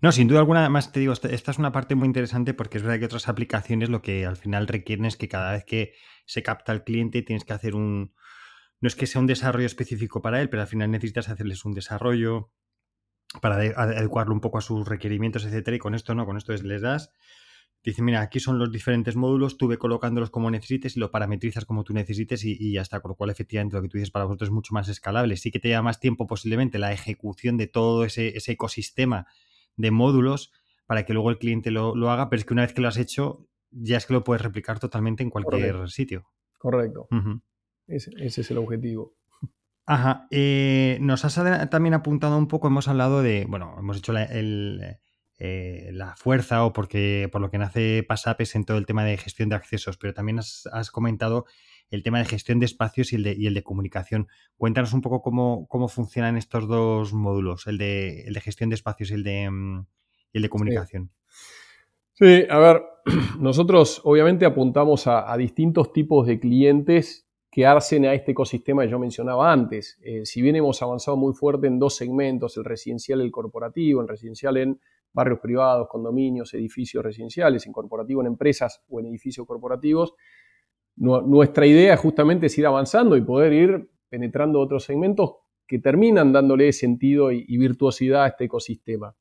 No, 0.00 0.12
sin 0.12 0.28
duda 0.28 0.40
alguna, 0.40 0.60
además 0.60 0.92
te 0.92 1.00
digo, 1.00 1.12
esta 1.12 1.50
es 1.50 1.58
una 1.58 1.72
parte 1.72 1.94
muy 1.94 2.06
interesante 2.06 2.54
porque 2.54 2.78
es 2.78 2.82
verdad 2.82 2.98
que 2.98 3.04
otras 3.04 3.28
aplicaciones 3.28 3.88
lo 3.88 4.02
que 4.02 4.26
al 4.26 4.36
final 4.36 4.66
requieren 4.66 5.04
es 5.04 5.16
que 5.16 5.28
cada 5.28 5.52
vez 5.52 5.64
que 5.64 5.94
se 6.26 6.42
capta 6.42 6.72
el 6.72 6.84
cliente 6.84 7.22
tienes 7.22 7.44
que 7.44 7.52
hacer 7.52 7.74
un... 7.74 8.14
No 8.80 8.86
es 8.86 8.94
que 8.94 9.06
sea 9.06 9.20
un 9.20 9.26
desarrollo 9.26 9.66
específico 9.66 10.22
para 10.22 10.40
él, 10.40 10.48
pero 10.50 10.62
al 10.62 10.68
final 10.68 10.90
necesitas 10.90 11.28
hacerles 11.28 11.64
un 11.64 11.74
desarrollo 11.74 12.52
para 13.40 13.56
adecuarlo 13.56 14.32
un 14.32 14.40
poco 14.40 14.58
a 14.58 14.62
sus 14.62 14.86
requerimientos, 14.88 15.44
etcétera, 15.44 15.76
y 15.76 15.80
con 15.80 15.94
esto 15.94 16.14
no, 16.14 16.26
con 16.26 16.36
esto 16.36 16.52
les 16.52 16.80
das 16.80 17.12
Dice, 17.84 18.02
mira, 18.02 18.20
aquí 18.20 18.40
son 18.40 18.58
los 18.58 18.72
diferentes 18.72 19.14
módulos, 19.14 19.56
tú 19.56 19.68
ve 19.68 19.78
colocándolos 19.78 20.30
como 20.30 20.50
necesites 20.50 20.96
y 20.96 21.00
lo 21.00 21.10
parametrizas 21.10 21.64
como 21.64 21.84
tú 21.84 21.94
necesites 21.94 22.44
y, 22.44 22.72
ya 22.72 22.82
está. 22.82 23.00
Con 23.00 23.10
lo 23.10 23.14
cual, 23.14 23.30
efectivamente, 23.30 23.76
lo 23.76 23.82
que 23.82 23.88
tú 23.88 23.98
dices 23.98 24.10
para 24.10 24.24
vosotros 24.24 24.48
es 24.48 24.52
mucho 24.52 24.74
más 24.74 24.88
escalable. 24.88 25.36
Sí 25.36 25.50
que 25.50 25.60
te 25.60 25.68
lleva 25.68 25.82
más 25.82 26.00
tiempo 26.00 26.26
posiblemente 26.26 26.78
la 26.78 26.92
ejecución 26.92 27.56
de 27.56 27.68
todo 27.68 28.04
ese, 28.04 28.34
ecosistema 28.46 29.26
de 29.76 29.90
módulos 29.90 30.52
para 30.86 31.04
que 31.04 31.12
luego 31.12 31.30
el 31.30 31.38
cliente 31.38 31.70
lo, 31.70 32.10
haga, 32.10 32.28
pero 32.28 32.40
es 32.40 32.46
que 32.46 32.54
una 32.54 32.62
vez 32.62 32.72
que 32.72 32.80
lo 32.80 32.88
has 32.88 32.96
hecho, 32.96 33.46
ya 33.70 33.96
es 33.96 34.06
que 34.06 34.14
lo 34.14 34.24
puedes 34.24 34.42
replicar 34.42 34.80
totalmente 34.80 35.22
en 35.22 35.30
cualquier 35.30 35.88
sitio. 35.88 36.26
Correcto. 36.58 37.08
ese, 37.86 38.10
es 38.18 38.50
el 38.50 38.58
objetivo. 38.58 39.14
Ajá. 39.86 40.26
Eh, 40.30 40.98
nos 41.00 41.24
has 41.24 41.70
también 41.70 41.94
apuntado 41.94 42.36
un 42.36 42.48
poco, 42.48 42.66
hemos 42.66 42.88
hablado 42.88 43.22
de, 43.22 43.46
bueno, 43.48 43.76
hemos 43.78 43.98
hecho 43.98 44.16
el 44.16 44.98
eh, 45.40 45.90
la 45.92 46.16
fuerza 46.16 46.64
o 46.64 46.72
porque 46.72 47.28
por 47.30 47.40
lo 47.40 47.48
que 47.48 47.58
nace 47.58 48.02
PASAP 48.02 48.40
es 48.40 48.56
en 48.56 48.64
todo 48.64 48.76
el 48.76 48.86
tema 48.86 49.04
de 49.04 49.16
gestión 49.16 49.48
de 49.48 49.54
accesos, 49.54 49.96
pero 49.96 50.12
también 50.12 50.40
has, 50.40 50.90
comentado 50.90 51.44
el 51.90 52.02
tema 52.02 52.18
de 52.18 52.24
gestión 52.24 52.58
de 52.58 52.66
espacios 52.66 53.12
y 53.12 53.16
el 53.16 53.22
de, 53.22 53.36
y 53.38 53.46
el 53.46 53.54
de 53.54 53.62
comunicación. 53.62 54.26
Cuéntanos 54.56 54.92
un 54.94 55.00
poco 55.00 55.22
cómo, 55.22 55.68
cómo, 55.68 55.86
funcionan 55.86 56.36
estos 56.36 56.66
dos 56.66 57.12
módulos, 57.12 57.68
el 57.68 57.78
de, 57.78 58.22
el 58.22 58.34
de 58.34 58.40
gestión 58.40 58.68
de 58.68 58.74
espacios 58.74 59.12
y 59.12 59.14
el 59.14 59.22
de, 59.22 59.48
mm, 59.48 59.86
el 60.32 60.42
de 60.42 60.48
comunicación. 60.48 61.12
Sí. 62.14 62.44
a 62.50 62.58
ver, 62.58 62.82
nosotros 63.38 64.00
obviamente 64.02 64.44
apuntamos 64.44 65.06
a, 65.06 65.36
distintos 65.36 65.92
tipos 65.92 66.26
de 66.26 66.40
clientes 66.40 67.28
que 67.48 67.64
hacen 67.64 68.06
a 68.06 68.14
este 68.14 68.32
ecosistema 68.32 68.82
que 68.82 68.90
yo 68.90 68.98
mencionaba 68.98 69.52
antes. 69.52 70.00
Eh, 70.02 70.26
si 70.26 70.42
bien 70.42 70.56
hemos 70.56 70.82
avanzado 70.82 71.16
muy 71.16 71.32
fuerte 71.32 71.68
en 71.68 71.78
dos 71.78 71.94
segmentos, 71.94 72.56
el 72.56 72.64
residencial 72.64 73.20
y 73.20 73.24
el 73.24 73.30
corporativo, 73.30 74.00
en 74.00 74.08
residencial 74.08 74.56
en 74.56 74.80
barrios 75.12 75.40
privados, 75.40 75.88
condominios, 75.88 76.54
edificios 76.54 77.02
residenciales, 77.04 77.66
en 77.66 77.72
corporativo, 77.72 78.20
en 78.20 78.28
empresas 78.28 78.82
o 78.88 79.00
en 79.00 79.06
edificios 79.06 79.46
corporativos. 79.46 80.14
nuestra 80.96 81.66
idea 81.66 81.96
justamente 81.96 82.46
es 82.46 82.58
ir 82.58 82.66
avanzando 82.66 83.16
y 83.16 83.22
poder 83.22 83.52
ir 83.52 83.90
penetrando 84.08 84.60
otros 84.60 84.84
segmentos 84.84 85.36
que 85.66 85.78
terminan 85.78 86.32
dándole 86.32 86.72
sentido 86.72 87.30
y, 87.30 87.56
virtuosidad 87.58 88.24
a 88.24 88.28
este 88.28 88.44
ecosistema. 88.44 89.14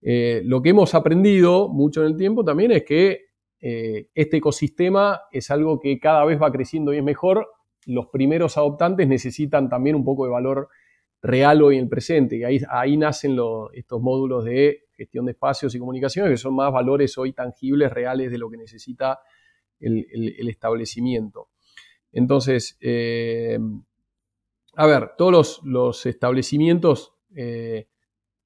Eh, 0.00 0.40
lo 0.44 0.62
que 0.62 0.70
hemos 0.70 0.94
aprendido 0.94 1.68
mucho 1.68 2.00
en 2.00 2.08
el 2.08 2.16
tiempo 2.16 2.44
también 2.44 2.72
es 2.72 2.84
que 2.84 3.26
eh, 3.60 4.08
este 4.14 4.38
ecosistema 4.38 5.22
es 5.30 5.50
algo 5.50 5.78
que 5.78 5.98
cada 5.98 6.24
vez 6.24 6.40
va 6.40 6.50
creciendo 6.50 6.94
y 6.94 6.98
es 6.98 7.04
mejor. 7.04 7.48
Los 7.86 8.06
primeros 8.06 8.56
adoptantes 8.56 9.06
necesitan 9.06 9.68
también 9.68 9.94
un 9.94 10.04
poco 10.04 10.24
de 10.24 10.30
valor 10.30 10.68
real 11.20 11.62
hoy 11.62 11.76
en 11.76 11.84
el 11.84 11.88
presente. 11.88 12.36
Y 12.36 12.44
ahí, 12.44 12.60
ahí 12.70 12.96
nacen 12.96 13.36
estos 13.74 14.00
módulos 14.00 14.44
de 14.44 14.87
gestión 14.98 15.24
de 15.26 15.32
espacios 15.32 15.74
y 15.74 15.78
comunicaciones, 15.78 16.32
que 16.32 16.36
son 16.36 16.56
más 16.56 16.72
valores 16.72 17.16
hoy 17.16 17.32
tangibles, 17.32 17.92
reales 17.92 18.30
de 18.32 18.38
lo 18.38 18.50
que 18.50 18.56
necesita 18.56 19.20
el, 19.78 20.48
establecimiento. 20.48 21.50
Entonces, 22.10 22.76
eh, 22.80 23.58
a 24.74 24.86
ver, 24.86 25.12
todos 25.16 25.60
los, 25.62 26.04
establecimientos, 26.04 27.14
eh, 27.36 27.86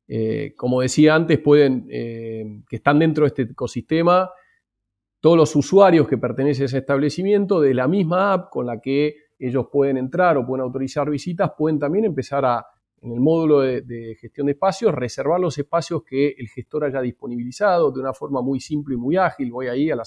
eh, 0.08 0.52
como 0.56 0.82
decía 0.82 1.14
antes, 1.14 1.38
pueden, 1.38 1.88
que 1.88 2.76
están 2.76 2.98
dentro 2.98 3.24
de 3.24 3.28
este 3.28 3.42
ecosistema, 3.42 4.30
todos 5.20 5.36
los 5.36 5.56
usuarios 5.56 6.06
que 6.06 6.18
pertenecen 6.18 6.64
a 6.64 6.66
ese 6.66 6.78
establecimiento, 6.78 7.60
de 7.60 7.72
la 7.72 7.88
misma 7.88 8.34
app 8.34 8.50
con 8.50 8.66
la 8.66 8.80
que 8.80 9.16
ellos 9.38 9.68
pueden 9.72 9.96
entrar 9.96 10.36
o 10.36 10.46
pueden 10.46 10.62
autorizar 10.62 11.08
visitas, 11.08 11.52
pueden 11.56 11.78
también 11.78 12.04
empezar 12.04 12.44
a 12.44 12.66
en 13.02 13.12
el 13.12 13.20
módulo 13.20 13.60
de, 13.60 14.16
gestión 14.20 14.46
de 14.46 14.52
espacios, 14.52 14.94
reservar 14.94 15.40
los 15.40 15.58
espacios 15.58 16.04
que 16.04 16.36
el 16.38 16.48
gestor 16.48 16.84
haya 16.84 17.00
disponibilizado 17.00 17.90
de 17.90 18.00
una 18.00 18.14
forma 18.14 18.42
muy 18.42 18.60
simple 18.60 18.94
y 18.94 18.96
muy 18.96 19.16
ágil. 19.16 19.50
Voy 19.50 19.66
ahí 19.66 19.90
a 19.90 19.96
la 19.96 20.04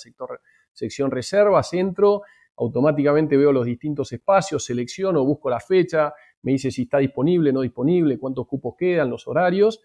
sección 0.71 1.11
reservas, 1.11 1.73
entro, 1.73 2.21
automáticamente 2.55 3.35
veo 3.35 3.51
los 3.51 3.65
distintos 3.65 4.13
espacios, 4.13 4.63
selecciono, 4.63 5.25
busco 5.25 5.49
la 5.49 5.59
fecha, 5.59 6.13
me 6.41 6.53
dice 6.53 6.71
si 6.71 6.83
está 6.83 6.99
disponible, 6.99 7.51
no 7.51 7.61
disponible, 7.61 8.17
cuántos 8.17 8.47
cupos 8.47 8.75
quedan, 8.77 9.09
los 9.09 9.27
horarios, 9.27 9.81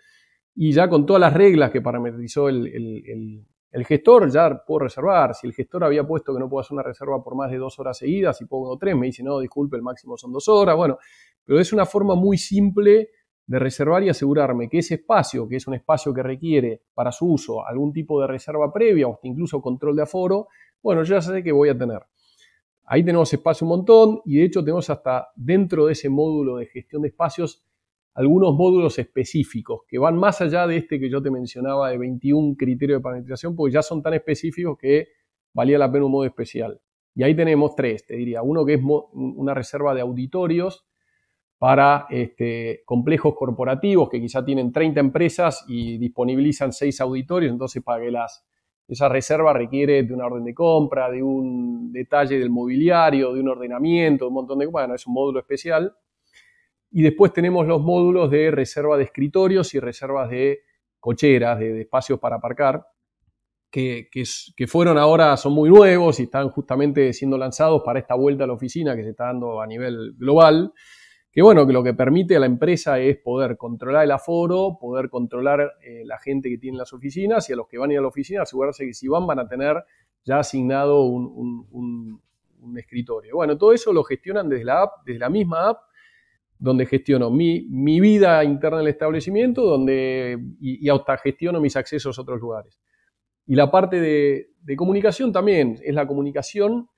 y 0.55 0.71
ya 0.73 0.89
con 0.89 1.05
todas 1.05 1.21
las 1.21 1.35
reglas 1.35 1.73
que 1.73 1.81
parametrizó 1.81 2.49
el, 2.49 2.69
el 2.69 3.45
gestor 3.85 4.31
ya 4.31 4.63
puedo 4.67 4.81
reservar. 4.81 5.35
Si 5.35 5.47
el 5.47 5.53
gestor 5.53 5.85
había 5.85 6.05
puesto 6.07 6.35
que 6.35 6.41
no 6.41 6.49
puedo 6.49 6.61
hacer 6.61 6.75
una 6.75 6.83
reserva 6.83 7.23
por 7.23 7.37
más 7.37 7.51
de 7.51 7.59
dos 7.59 7.79
horas 7.79 7.99
seguidas 7.99 8.41
y 8.41 8.47
pongo 8.47 8.77
tres, 8.77 8.97
me 8.97 9.07
dice, 9.07 9.23
no, 9.23 9.39
disculpe, 9.39 9.77
el 9.77 9.83
máximo 9.83 10.17
son 10.17 10.33
dos 10.33 10.49
horas. 10.49 10.77
Bueno, 10.77 10.99
pero 11.45 11.61
es 11.61 11.73
una 11.73 11.87
forma 11.87 12.15
muy 12.15 12.37
simple 12.37 13.11
de 13.47 13.59
reservar 13.59 14.03
y 14.05 14.09
asegurarme 14.09 14.69
que 14.69 14.79
ese 14.79 14.95
espacio, 14.95 15.49
que 15.49 15.57
es 15.57 15.67
un 15.67 15.75
espacio 15.75 16.15
que 16.15 16.23
requiere 16.23 16.83
para 16.95 17.11
su 17.11 17.27
uso 17.27 17.67
algún 17.67 17.93
tipo 17.93 18.21
de 18.21 18.29
reserva 18.29 18.73
previa 18.73 19.09
o 19.09 19.19
incluso 19.25 19.61
control 19.61 19.97
de 19.97 20.03
aforo, 20.03 20.49
bueno, 20.83 21.03
yo 21.03 21.17
ya 21.17 21.21
sé 21.21 21.43
que 21.43 21.53
voy 21.53 21.69
a 21.69 21.77
tener. 21.77 22.01
Ahí 22.85 23.05
tenemos 23.05 23.33
espacio 23.33 23.65
un 23.65 23.71
montón 23.71 24.21
y 24.25 24.39
de 24.39 24.45
hecho 24.45 24.61
tenemos 24.61 24.89
hasta 24.91 25.29
dentro 25.37 25.87
de 25.87 25.93
ese 25.93 26.09
módulo 26.09 26.57
de 26.57 26.67
gestión 26.67 27.03
de 27.03 27.09
espacios 27.09 27.65
algunos 28.15 28.55
módulos 28.55 28.99
específicos 28.99 29.83
que 29.89 29.99
van 29.99 30.17
más 30.17 30.41
allá 30.41 30.67
de 30.67 30.77
este 30.77 30.99
que 30.99 31.09
yo 31.09 31.23
te 31.23 31.31
mencionaba 31.31 31.91
de 31.91 31.99
21 31.99 32.57
criterios 32.57 32.99
de 32.99 33.03
parametrización, 33.03 33.55
porque 33.55 33.75
ya 33.75 33.83
son 33.83 34.03
tan 34.03 34.15
específicos 34.15 34.77
que 34.79 35.09
valía 35.53 35.79
la 35.79 35.91
pena 35.91 36.07
un 36.07 36.13
modo 36.13 36.25
especial. 36.25 36.81
Y 37.15 37.23
ahí 37.23 37.35
tenemos 37.35 37.75
tres, 37.75 38.07
te 38.07 38.17
diría. 38.17 38.43
Uno 38.43 38.65
que 38.65 38.75
es 38.75 38.81
una 39.13 39.55
reserva 39.55 39.95
de 39.95 40.01
auditorios 40.01 40.87
para 41.59 42.07
este, 42.09 42.83
complejos 42.87 43.35
corporativos 43.35 44.09
que 44.09 44.21
quizá 44.21 44.45
tienen 44.45 44.73
30 44.73 45.01
empresas 45.01 45.65
y 45.69 45.99
disponibilizan 45.99 46.73
6 46.73 47.01
auditorios, 47.03 47.53
entonces 47.53 47.83
para 47.83 48.11
las, 48.11 48.47
esa 48.89 49.09
reserva 49.09 49.53
requiere 49.53 50.03
de 50.03 50.15
una 50.15 50.27
orden 50.27 50.45
de 50.45 50.55
compra, 50.55 51.11
de 51.11 51.23
un 51.23 51.93
detalle 51.93 52.39
del 52.39 52.51
mobiliario, 52.51 53.35
de 53.35 53.41
un 53.41 53.49
ordenamiento, 53.49 54.25
de 54.25 54.29
un 54.29 54.35
montón 54.35 54.59
de 54.59 54.65
cosas. 54.65 54.73
Bueno, 54.73 54.95
es 54.95 55.07
un 55.07 55.13
módulo 55.13 55.41
especial. 55.41 55.95
Y 56.91 57.03
después 57.03 57.33
tenemos 57.33 57.67
los 57.67 57.81
módulos 57.81 58.31
de 58.31 58.51
reserva 58.51 58.97
de 58.97 59.05
escritorios 59.05 59.75
y 59.75 59.81
reservas 59.81 60.29
de 60.29 60.61
cocheras, 60.99 61.59
de, 61.59 61.81
espacios 61.81 62.19
para 62.19 62.37
aparcar, 62.37 62.87
que, 63.71 64.09
que, 64.11 64.67
fueron 64.67 64.99
ahora, 64.99 65.37
son 65.37 65.53
muy 65.53 65.71
nuevos 65.71 66.19
y 66.19 66.25
están 66.25 66.51
justamente 66.51 67.13
siendo 67.13 67.39
lanzados 67.39 67.83
para 67.85 68.01
esta 68.01 68.17
vuelta 68.17 68.43
a 68.43 68.47
la 68.49 68.55
oficina 68.55 68.97
que 68.97 69.05
se 69.05 69.11
está 69.11 69.27
dando 69.27 69.61
a 69.61 69.67
nivel 69.67 70.15
global. 70.17 70.73
Que 71.33 71.43
bueno, 71.43 71.65
que 71.65 71.73
lo 71.73 71.85
que 71.85 71.95
permite 71.95 72.35
a 72.35 72.41
la 72.41 72.47
empresa 72.47 72.99
es 72.99 73.17
poder 73.19 73.57
controlar 73.57 74.03
el 74.03 74.11
aforo, 74.11 74.77
poder 74.81 75.09
controlar 75.09 75.75
eh, 75.81 76.03
la 76.05 76.19
gente 76.19 76.51
que 76.51 76.59
tiene 76.59 76.77
las 76.77 76.93
oficinas 76.93 77.49
y 77.49 77.53
a 77.53 77.57
los 77.57 77.69
que 77.69 77.79
van 77.79 77.91
a 77.91 77.93
ir 77.93 77.99
a 78.01 78.03
la 78.03 78.09
oficina 78.09 78.43
asegurarse 78.43 78.85
que 78.85 78.95
si 78.95 79.07
van 79.07 79.29
van 79.29 79.39
a 79.39 79.47
tener 79.47 79.77
ya 80.25 80.41
asignado 80.41 81.05
un, 81.05 81.69
un, 81.71 82.21
un 82.61 82.79
escritorio. 82.79 83.37
Bueno, 83.37 83.57
todo 83.57 83.73
eso 83.73 83.93
lo 83.93 84.03
gestionan 84.03 84.49
desde 84.49 84.65
la 84.65 84.83
app, 84.83 85.05
desde 85.07 85.21
la 85.21 85.31
misma 85.31 85.69
app 85.69 85.90
donde 86.61 86.87
gestiono 86.87 87.31
mi, 87.31 87.67
vida 88.01 88.45
interna 88.45 88.79
del 88.79 88.89
establecimiento 88.89 89.63
donde, 89.63 90.39
y, 90.61 90.89
y 90.89 90.93
gestiono 91.23 91.61
mis 91.61 91.75
accesos 91.75 92.19
a 92.19 92.23
otros 92.23 92.41
lugares. 92.41 92.79
Y 93.47 93.57
la 93.57 93.71
parte 93.71 94.01
de, 94.01 94.51
de 94.61 94.77
comunicación 94.77 95.33
también, 95.33 95.79
es 95.83 95.95
la 95.95 96.07
comunicación 96.07 96.89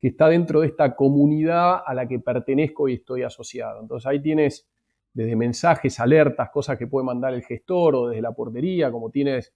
que 0.00 0.08
está 0.08 0.28
dentro 0.28 0.60
de 0.60 0.66
esta 0.66 0.96
comunidad 0.96 1.80
a 1.86 1.94
la 1.94 2.06
que 2.08 2.18
pertenezco 2.18 2.88
y 2.88 2.94
estoy 2.94 3.22
asociado. 3.22 3.80
Entonces 3.80 4.06
ahí 4.06 4.20
tienes 4.20 4.68
desde 5.14 5.36
mensajes, 5.36 6.00
alertas, 6.00 6.50
cosas 6.50 6.76
que 6.76 6.88
puede 6.88 7.06
mandar 7.06 7.32
el 7.32 7.42
gestor 7.42 7.94
o 7.94 8.08
desde 8.08 8.22
la 8.22 8.32
portería, 8.32 8.90
como 8.90 9.10
tienes, 9.10 9.54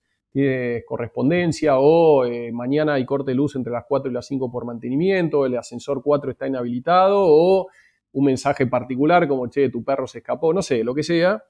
correspondencia 0.87 1.79
o 1.79 2.27
eh, 2.27 2.53
mañana 2.53 2.95
hay 2.95 3.07
corte 3.07 3.31
de 3.31 3.37
luz 3.37 3.57
entre 3.57 3.73
las 3.73 3.85
4 3.89 4.11
y 4.11 4.15
las 4.15 4.27
5 4.27 4.51
por 4.51 4.67
mantenimiento, 4.67 5.47
el 5.47 5.57
ascensor 5.57 6.03
4 6.03 6.31
está 6.31 6.47
inhabilitado 6.47 7.25
o 7.27 7.69
un 8.13 8.25
mensaje 8.25 8.67
particular 8.67 9.29
como, 9.29 9.49
che, 9.49 9.69
tu 9.69 9.85
perro 9.85 10.07
se 10.07 10.19
escapó, 10.19 10.53
no 10.53 10.63
sé, 10.63 10.83
lo 10.85 10.95
que 10.95 11.03
sea. 11.03 11.43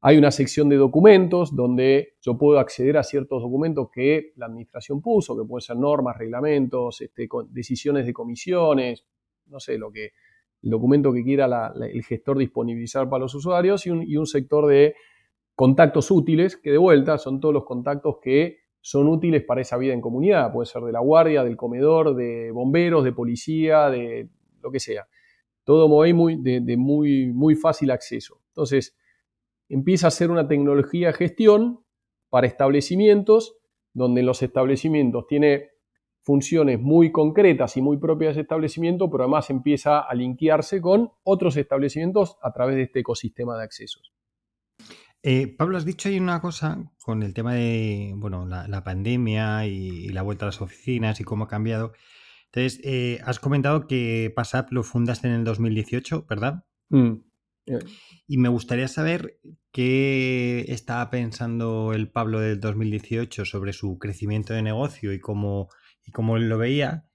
Hay 0.00 0.18
una 0.18 0.30
sección 0.30 0.68
de 0.68 0.76
documentos 0.76 1.56
donde 1.56 2.16
yo 2.20 2.36
puedo 2.36 2.58
acceder 2.58 2.98
a 2.98 3.02
ciertos 3.02 3.40
documentos 3.40 3.88
que 3.90 4.32
la 4.36 4.46
administración 4.46 5.00
puso, 5.00 5.34
que 5.34 5.46
pueden 5.48 5.62
ser 5.62 5.76
normas, 5.76 6.18
reglamentos, 6.18 7.00
este, 7.00 7.26
decisiones 7.48 8.04
de 8.04 8.12
comisiones, 8.12 9.06
no 9.46 9.60
sé, 9.60 9.78
lo 9.78 9.90
que, 9.90 10.12
el 10.64 10.70
documento 10.70 11.12
que 11.12 11.22
quiera 11.22 11.72
el 11.90 12.02
gestor 12.04 12.38
disponibilizar 12.38 13.08
para 13.08 13.20
los 13.20 13.34
usuarios 13.34 13.86
y 13.86 13.90
un, 13.90 14.26
sector 14.26 14.66
de 14.66 14.94
contactos 15.54 16.10
útiles, 16.10 16.56
que 16.56 16.70
de 16.70 16.78
vuelta 16.78 17.18
son 17.18 17.38
todos 17.38 17.52
los 17.52 17.64
contactos 17.64 18.16
que 18.22 18.58
son 18.80 19.08
útiles 19.08 19.44
para 19.44 19.60
esa 19.60 19.76
vida 19.76 19.92
en 19.92 20.00
comunidad. 20.00 20.52
Puede 20.52 20.66
ser 20.66 20.82
de 20.82 20.92
la 20.92 21.00
guardia, 21.00 21.44
del 21.44 21.56
comedor, 21.56 22.14
de 22.14 22.50
bomberos, 22.50 23.04
de 23.04 23.12
policía, 23.12 23.90
de 23.90 24.28
lo 24.62 24.70
que 24.70 24.80
sea. 24.80 25.06
Todo 25.64 25.88
muy, 25.88 26.36
de, 26.36 26.76
muy, 26.76 27.32
muy 27.32 27.54
fácil 27.54 27.90
acceso. 27.90 28.42
Entonces, 28.48 28.96
empieza 29.68 30.08
a 30.08 30.10
ser 30.10 30.30
una 30.30 30.46
tecnología 30.46 31.08
de 31.08 31.14
gestión 31.14 31.84
para 32.28 32.46
establecimientos, 32.46 33.56
donde 33.92 34.22
los 34.22 34.42
establecimientos 34.42 35.26
tiene 35.26 35.70
funciones 36.20 36.80
muy 36.80 37.12
concretas 37.12 37.76
y 37.76 37.82
muy 37.82 37.98
propias 37.98 38.34
de 38.34 38.42
establecimiento, 38.42 39.10
pero 39.10 39.24
además 39.24 39.50
empieza 39.50 40.00
a 40.00 40.14
linkearse 40.14 40.80
con 40.80 41.10
otros 41.22 41.56
establecimientos 41.56 42.38
a 42.42 42.52
través 42.52 42.76
de 42.76 42.82
este 42.82 43.00
ecosistema 43.00 43.56
de 43.56 43.64
accesos. 43.64 44.14
Eh, 45.26 45.46
Pablo, 45.56 45.78
has 45.78 45.86
dicho 45.86 46.10
ahí 46.10 46.18
una 46.18 46.38
cosa 46.42 46.92
con 47.02 47.22
el 47.22 47.32
tema 47.32 47.54
de 47.54 48.12
bueno, 48.16 48.44
la, 48.44 48.84
pandemia 48.84 49.66
y, 49.66 50.08
la 50.08 50.20
vuelta 50.20 50.44
a 50.44 50.48
las 50.48 50.60
oficinas 50.60 51.18
y 51.18 51.24
cómo 51.24 51.44
ha 51.44 51.48
cambiado. 51.48 51.92
Entonces, 52.54 52.80
eh, 52.84 53.20
has 53.24 53.40
comentado 53.40 53.88
que 53.88 54.32
PassApp 54.34 54.70
lo 54.70 54.84
fundaste 54.84 55.26
en 55.26 55.34
el 55.34 55.44
2018, 55.44 56.24
¿verdad? 56.28 56.64
Mm, 56.88 57.14
eh. 57.66 57.78
Y 58.28 58.38
me 58.38 58.48
gustaría 58.48 58.86
saber 58.86 59.40
qué 59.72 60.64
estaba 60.68 61.10
pensando 61.10 61.92
el 61.92 62.08
Pablo 62.08 62.38
del 62.38 62.60
2018 62.60 63.44
sobre 63.44 63.72
su 63.72 63.98
crecimiento 63.98 64.54
de 64.54 64.62
negocio 64.62 65.12
y 65.12 65.18
cómo 65.18 65.68
y 66.06 66.12
como 66.12 66.36
él 66.36 66.48
lo 66.48 66.56
veía 66.56 67.06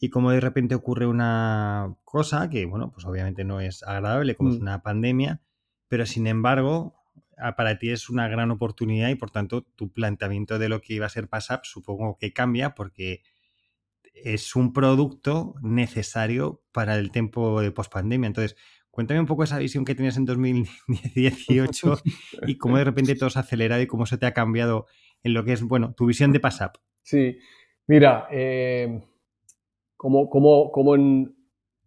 y 0.00 0.08
como 0.08 0.30
de 0.30 0.40
repente 0.40 0.74
ocurre 0.74 1.06
una 1.06 1.94
cosa 2.04 2.48
que, 2.48 2.64
bueno, 2.64 2.90
pues 2.90 3.04
obviamente 3.04 3.44
no 3.44 3.60
es 3.60 3.82
agradable, 3.82 4.34
como 4.34 4.48
es 4.50 4.58
mm. 4.60 4.62
una 4.62 4.82
pandemia, 4.82 5.42
pero 5.88 6.06
sin 6.06 6.26
embargo, 6.26 6.94
para 7.58 7.78
ti 7.78 7.90
es 7.90 8.08
una 8.08 8.28
gran 8.28 8.50
oportunidad 8.50 9.10
y 9.10 9.14
por 9.14 9.30
tanto 9.30 9.60
tu 9.60 9.92
planteamiento 9.92 10.58
de 10.58 10.70
lo 10.70 10.80
que 10.80 10.94
iba 10.94 11.04
a 11.04 11.10
ser 11.10 11.28
PassApp 11.28 11.64
supongo 11.64 12.16
que 12.18 12.32
cambia 12.32 12.74
porque 12.74 13.20
es 14.24 14.56
un 14.56 14.72
producto 14.72 15.54
necesario 15.62 16.62
para 16.72 16.96
el 16.96 17.10
tiempo 17.10 17.60
de 17.60 17.70
pospandemia. 17.70 18.26
Entonces, 18.26 18.56
cuéntame 18.90 19.20
un 19.20 19.26
poco 19.26 19.44
esa 19.44 19.58
visión 19.58 19.84
que 19.84 19.94
tenías 19.94 20.16
en 20.16 20.24
2018 20.26 22.00
y 22.46 22.58
cómo 22.58 22.78
de 22.78 22.84
repente 22.84 23.14
todo 23.14 23.30
se 23.30 23.38
ha 23.38 23.42
acelerado 23.42 23.82
y 23.82 23.86
cómo 23.86 24.06
se 24.06 24.18
te 24.18 24.26
ha 24.26 24.32
cambiado 24.32 24.86
en 25.22 25.34
lo 25.34 25.44
que 25.44 25.52
es, 25.52 25.62
bueno, 25.62 25.94
tu 25.94 26.06
visión 26.06 26.32
de 26.32 26.40
PassApp. 26.40 26.76
Sí, 27.02 27.38
Mira, 27.88 28.26
eh, 28.32 29.00
como, 29.96 30.28
como, 30.28 30.72
como, 30.72 30.96
en 30.96 31.36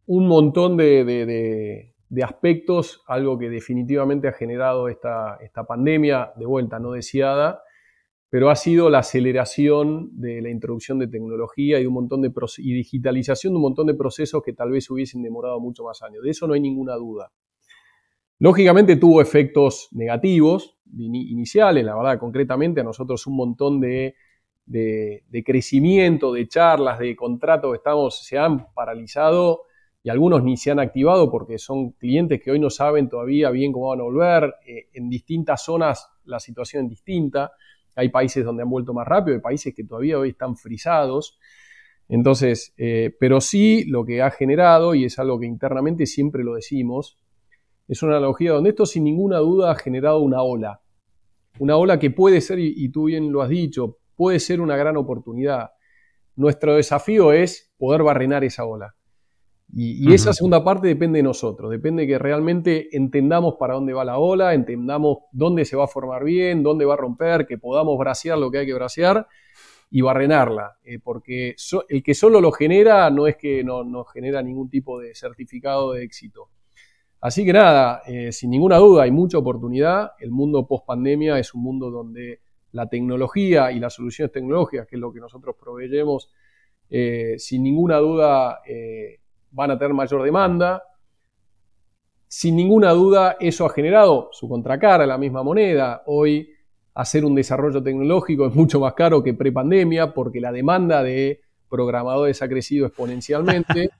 un 0.05 0.27
montón 0.27 0.77
de, 0.77 1.93
aspectos, 2.23 3.03
algo 3.05 3.37
que 3.37 3.49
definitivamente 3.49 4.29
ha 4.29 4.33
generado 4.33 4.87
esta, 4.87 5.37
esta, 5.41 5.65
pandemia, 5.65 6.31
de 6.37 6.45
vuelta 6.45 6.79
no 6.79 6.93
deseada, 6.93 7.63
pero 8.29 8.49
ha 8.49 8.55
sido 8.55 8.89
la 8.89 8.99
aceleración 8.99 10.09
de 10.19 10.41
la 10.41 10.49
introducción 10.49 10.99
de 10.99 11.07
tecnología 11.07 11.79
y, 11.79 11.85
un 11.85 11.93
montón 11.93 12.21
de 12.21 12.31
y 12.57 12.73
digitalización 12.73 13.53
de 13.53 13.57
un 13.57 13.63
montón 13.63 13.87
de 13.87 13.95
procesos 13.95 14.43
que 14.43 14.53
tal 14.53 14.71
vez 14.71 14.89
hubiesen 14.89 15.23
demorado 15.23 15.59
mucho 15.59 15.83
más 15.83 16.01
años. 16.01 16.23
De 16.23 16.29
eso 16.29 16.47
no 16.47 16.53
hay 16.53 16.61
ninguna 16.61 16.95
duda. 16.95 17.31
Lógicamente 18.37 18.95
tuvo 18.95 19.21
efectos 19.21 19.89
negativos 19.91 20.77
iniciales, 20.97 21.83
la 21.83 21.95
verdad, 21.95 22.19
concretamente 22.19 22.81
a 22.81 22.83
nosotros 22.83 23.27
un 23.27 23.35
montón 23.35 23.79
de 23.79 24.15
de, 24.69 25.43
crecimiento, 25.45 26.31
de 26.31 26.47
charlas, 26.47 26.99
de 26.99 27.15
contratos 27.15 27.75
estamos, 27.75 28.23
se 28.23 28.37
han 28.37 28.71
paralizado 28.73 29.63
y 30.03 30.09
algunos 30.09 30.43
ni 30.43 30.57
se 30.57 30.71
han 30.71 30.79
activado 30.79 31.29
porque 31.29 31.57
son 31.57 31.91
clientes 31.91 32.41
que 32.41 32.51
hoy 32.51 32.59
no 32.59 32.69
saben 32.69 33.09
todavía 33.09 33.49
bien 33.49 33.71
cómo 33.71 33.89
van 33.89 33.99
a 33.99 34.03
volver. 34.03 34.55
Eh, 34.65 34.89
en 34.93 35.09
distintas 35.09 35.63
zonas 35.63 36.09
la 36.23 36.39
situación 36.39 36.85
es 36.85 36.91
distinta. 36.91 37.51
Hay 37.99 38.09
países 38.09 38.45
donde 38.45 38.63
han 38.63 38.69
vuelto 38.69 38.93
más 38.93 39.07
rápido, 39.07 39.35
hay 39.35 39.41
países 39.41 39.73
que 39.75 39.83
todavía 39.83 40.17
hoy 40.17 40.29
están 40.29 40.55
frisados. 40.55 41.37
Entonces, 42.07 42.73
eh, 42.77 43.15
pero 43.19 43.41
sí 43.41 43.85
lo 43.85 44.05
que 44.05 44.21
ha 44.21 44.31
generado, 44.31 44.95
y 44.95 45.05
es 45.05 45.19
algo 45.19 45.39
que 45.39 45.45
internamente 45.45 46.05
siempre 46.05 46.43
lo 46.43 46.55
decimos, 46.55 47.19
es 47.87 48.01
una 48.03 48.17
analogía 48.17 48.51
donde 48.51 48.71
esto 48.71 48.85
sin 48.85 49.03
ninguna 49.03 49.39
duda 49.39 49.71
ha 49.71 49.75
generado 49.75 50.19
una 50.19 50.41
ola. 50.41 50.81
Una 51.59 51.75
ola 51.75 51.99
que 51.99 52.09
puede 52.09 52.41
ser, 52.41 52.59
y 52.59 52.89
tú 52.89 53.05
bien 53.05 53.31
lo 53.31 53.41
has 53.41 53.49
dicho, 53.49 53.97
puede 54.15 54.39
ser 54.39 54.61
una 54.61 54.77
gran 54.77 54.95
oportunidad. 54.97 55.71
Nuestro 56.35 56.75
desafío 56.75 57.33
es 57.33 57.73
poder 57.77 58.03
barrenar 58.03 58.43
esa 58.43 58.65
ola. 58.65 58.95
Y, 59.71 60.11
esa 60.13 60.33
segunda 60.33 60.63
parte 60.63 60.87
depende 60.87 61.19
de 61.19 61.23
nosotros, 61.23 61.69
depende 61.69 62.03
de 62.03 62.07
que 62.07 62.17
realmente 62.17 62.95
entendamos 62.95 63.55
para 63.59 63.75
dónde 63.75 63.93
va 63.93 64.03
la 64.03 64.17
ola, 64.17 64.55
entendamos 64.55 65.19
dónde 65.31 65.63
se 65.63 65.75
va 65.75 65.83
a 65.83 65.87
formar 65.87 66.23
bien, 66.23 66.63
dónde 66.63 66.85
va 66.85 66.95
a 66.95 66.97
romper, 66.97 67.45
que 67.45 67.59
podamos 67.59 67.97
bracear 67.99 68.39
lo 68.39 68.49
que 68.49 68.59
hay 68.59 68.65
que 68.65 68.73
bracear 68.73 69.27
y 69.91 70.01
barrenarla, 70.01 70.77
eh, 70.83 70.97
porque 70.97 71.55
el 71.89 72.03
que 72.03 72.13
solo 72.15 72.41
lo 72.41 72.51
genera 72.51 73.09
no 73.11 73.27
es 73.27 73.37
que 73.37 73.63
no, 73.63 74.03
genera 74.05 74.41
ningún 74.41 74.69
tipo 74.69 74.99
de 74.99 75.13
certificado 75.13 75.93
de 75.93 76.03
éxito. 76.03 76.49
Así 77.21 77.45
que 77.45 77.53
nada, 77.53 78.01
eh, 78.07 78.31
sin 78.31 78.49
ninguna 78.49 78.77
duda 78.77 79.03
hay 79.03 79.11
mucha 79.11 79.37
oportunidad, 79.37 80.13
el 80.19 80.31
mundo 80.31 80.65
post 80.65 80.85
pandemia 80.85 81.37
es 81.37 81.53
un 81.53 81.61
mundo 81.61 81.91
donde 81.91 82.39
la 82.71 82.87
tecnología 82.87 83.71
y 83.71 83.79
las 83.79 83.93
soluciones 83.93 84.31
tecnológicas, 84.31 84.87
que 84.87 84.95
es 84.95 84.99
lo 84.99 85.11
que 85.11 85.19
nosotros 85.19 85.55
proveemos, 85.59 86.29
eh, 86.89 87.35
sin 87.37 87.63
ninguna 87.63 87.97
duda 87.97 88.61
eh, 88.67 89.18
van 89.51 89.71
a 89.71 89.77
tener 89.77 89.93
mayor 89.93 90.23
demanda. 90.23 90.83
Sin 92.27 92.55
ninguna 92.55 92.91
duda 92.91 93.37
eso 93.39 93.65
ha 93.65 93.69
generado 93.69 94.29
su 94.31 94.47
contracara, 94.47 95.05
la 95.05 95.17
misma 95.17 95.43
moneda. 95.43 96.03
Hoy 96.05 96.49
hacer 96.93 97.25
un 97.25 97.35
desarrollo 97.35 97.81
tecnológico 97.81 98.45
es 98.47 98.53
mucho 98.53 98.79
más 98.79 98.93
caro 98.93 99.23
que 99.23 99.33
prepandemia 99.33 100.13
porque 100.13 100.41
la 100.41 100.51
demanda 100.51 101.01
de 101.01 101.41
programadores 101.69 102.41
ha 102.41 102.49
crecido 102.49 102.87
exponencialmente. 102.87 103.89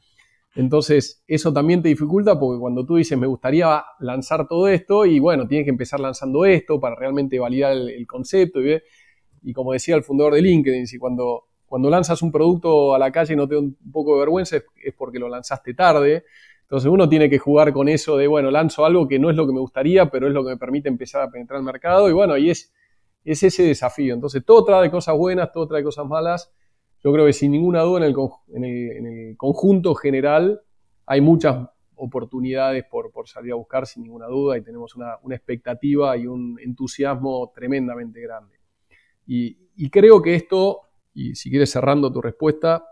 Entonces, 0.56 1.24
eso 1.28 1.54
también 1.54 1.82
te 1.82 1.90
dificulta 1.90 2.40
porque 2.40 2.60
cuando 2.60 2.86
tú 2.86 2.96
dices, 2.96 3.18
me 3.18 3.28
gustaría 3.28 3.84
lanzar 4.00 4.48
todo 4.48 4.68
esto, 4.68 5.06
y 5.06 5.20
bueno, 5.20 5.48
tienes 5.48 5.66
que 5.66 5.70
empezar 5.70 6.00
lanzando 6.00 6.44
esto 6.44 6.80
para 6.80 6.96
realmente 6.96 7.40
validar 7.40 7.74
el, 7.74 8.08
concepto. 8.08 8.60
Y, 9.42 9.54
como 9.54 9.74
decía 9.74 9.96
el 9.96 10.04
fundador 10.04 10.34
de 10.34 10.42
LinkedIn, 10.42 10.88
si 10.88 10.98
cuando, 10.98 11.49
cuando 11.70 11.90
lanzas 11.90 12.22
un 12.22 12.32
producto 12.32 12.94
a 12.94 13.00
la 13.00 13.12
calle 13.12 13.34
y 13.34 13.38
no 13.38 13.48
te 13.48 13.56
da 13.56 13.62
un 13.62 13.78
poco 13.92 14.16
de 14.16 14.20
vergüenza, 14.20 14.58
es, 14.58 14.94
porque 14.98 15.20
lo 15.20 15.30
lanzaste 15.30 15.74
tarde. 15.74 16.26
Entonces 16.64 16.90
uno 16.92 17.08
tiene 17.08 17.30
que 17.30 17.40
jugar 17.40 17.72
con 17.72 17.88
eso 17.88 18.18
de, 18.18 18.28
bueno, 18.28 18.52
lanzo 18.52 18.86
algo 18.86 19.08
que 19.08 19.20
no 19.20 19.30
es 19.30 19.36
lo 19.36 19.48
que 19.48 19.54
me 19.54 19.60
gustaría, 19.60 20.10
pero 20.10 20.28
es 20.28 20.34
lo 20.34 20.44
que 20.44 20.52
me 20.52 20.58
permite 20.58 20.90
empezar 20.90 21.22
a 21.22 21.32
penetrar 21.32 21.60
el 21.60 21.66
mercado. 21.66 22.10
Y 22.10 22.14
bueno, 22.14 22.38
y 22.38 22.50
es, 22.50 22.74
es 23.24 23.44
ese 23.44 23.64
desafío. 23.64 24.14
Entonces 24.14 24.44
todo 24.44 24.66
trae 24.66 24.92
cosas 24.92 25.16
buenas, 25.16 25.52
todo 25.52 25.68
trae 25.68 25.84
cosas 25.84 26.06
malas 26.06 26.52
yo 27.04 27.14
creo 27.14 27.26
que 27.26 27.34
sin 27.34 27.52
ninguna 27.52 27.82
duda 27.82 28.06
en 28.06 28.64
el, 28.66 29.38
conjunto 29.38 29.96
general 29.96 30.62
hay 31.06 31.22
muchas 31.22 31.70
oportunidades 31.96 32.86
por, 32.86 33.12
salir 33.28 33.54
a 33.54 33.56
buscar, 33.56 33.86
sin 33.88 34.04
ninguna 34.04 34.28
duda, 34.28 34.58
y 34.58 34.62
tenemos 34.62 34.96
una, 34.96 35.18
expectativa 35.32 36.16
y 36.18 36.28
un 36.28 36.60
entusiasmo 36.62 37.52
tremendamente 37.54 38.22
grande. 38.22 38.56
Y, 39.26 39.90
creo 39.90 40.22
que 40.22 40.36
esto, 40.36 40.82
y 41.20 41.36
si 41.36 41.50
quieres 41.50 41.70
cerrando 41.70 42.14
tu 42.14 42.22
respuesta, 42.22 42.86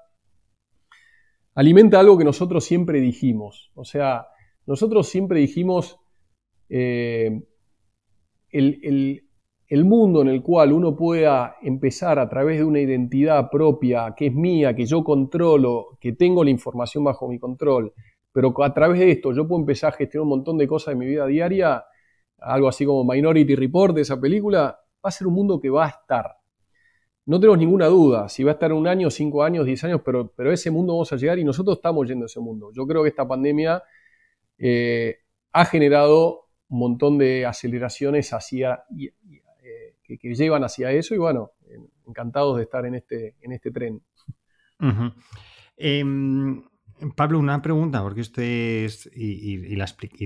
alimenta 1.55 1.99
algo 1.99 2.17
que 2.17 2.25
nosotros 2.25 2.65
siempre 2.65 2.99
dijimos. 2.99 3.71
O 3.73 3.85
sea, 3.85 4.27
nosotros 4.65 5.07
siempre 5.07 5.39
dijimos 5.39 5.97
eh, 6.67 7.41
el, 8.49 9.23
el 9.67 9.85
mundo 9.85 10.21
en 10.21 10.27
el 10.27 10.41
cual 10.43 10.73
uno 10.73 10.93
pueda 10.93 11.55
empezar 11.61 12.19
a 12.19 12.27
través 12.27 12.57
de 12.57 12.65
una 12.65 12.81
identidad 12.81 13.49
propia 13.49 14.13
que 14.15 14.27
es 14.27 14.33
mía, 14.33 14.75
que 14.75 14.85
yo 14.85 15.05
controlo, 15.05 15.97
que 16.01 16.11
tengo 16.11 16.43
la 16.43 16.49
información 16.49 17.05
bajo 17.05 17.29
mi 17.29 17.39
control, 17.39 17.93
pero 18.33 18.53
a 18.61 18.73
través 18.73 18.99
de 18.99 19.11
esto 19.11 19.31
yo 19.31 19.47
puedo 19.47 19.61
empezar 19.61 19.93
a 19.93 19.97
gestionar 19.97 20.23
un 20.23 20.29
montón 20.29 20.57
de 20.57 20.67
cosas 20.67 20.93
de 20.93 20.99
mi 20.99 21.05
vida 21.05 21.25
diaria, 21.27 21.85
algo 22.39 22.67
así 22.67 22.85
como 22.85 23.03
Minority 23.09 23.55
Report 23.55 23.95
de 23.95 24.01
esa 24.01 24.19
película, 24.19 24.77
va 25.03 25.09
a 25.09 25.11
ser 25.11 25.27
un 25.27 25.33
mundo 25.33 25.59
que 25.61 25.69
va 25.69 25.85
a 25.85 25.89
estar. 25.89 26.36
No 27.27 27.41
tenemos 27.41 27.59
ninguna 27.59 27.87
duda 27.87 28.29
si 28.29 28.43
va 28.43 28.51
a 28.51 28.53
estar 28.53 28.71
un 28.71 28.87
año, 28.87 29.11
cinco 29.11 29.43
años, 29.43 29.65
diez 29.65 29.83
años, 29.83 30.01
pero, 30.03 30.31
pero 30.33 30.51
ese 30.51 30.71
mundo 30.71 30.93
vamos 30.93 31.11
a 31.11 31.17
llegar 31.17 31.37
y 31.37 31.43
nosotros 31.43 31.75
estamos 31.75 32.07
yendo 32.07 32.23
a 32.23 32.27
ese 32.27 32.39
mundo. 32.39 32.71
Yo 32.73 32.87
creo 32.87 33.03
que 33.03 33.09
esta 33.09 33.27
pandemia 33.27 33.83
eh, 34.57 35.19
ha 35.51 35.65
generado 35.65 36.45
un 36.69 36.79
montón 36.79 37.17
de 37.17 37.45
aceleraciones 37.45 38.31
hacia, 38.31 38.85
eh, 38.97 39.95
que, 40.03 40.33
llevan 40.35 40.63
hacia 40.63 40.91
eso 40.91 41.15
y 41.15 41.17
bueno, 41.17 41.51
encantados 42.07 42.57
de 42.57 42.63
estar 42.63 42.85
en 42.85 42.95
este, 42.95 43.35
en 43.41 43.51
este 43.51 43.71
tren. 43.71 44.01
Pablo, 47.15 47.39
una 47.39 47.61
pregunta, 47.61 48.01
porque 48.01 48.21
esto 48.21 48.41
es. 48.41 49.09
Y, 49.13 49.75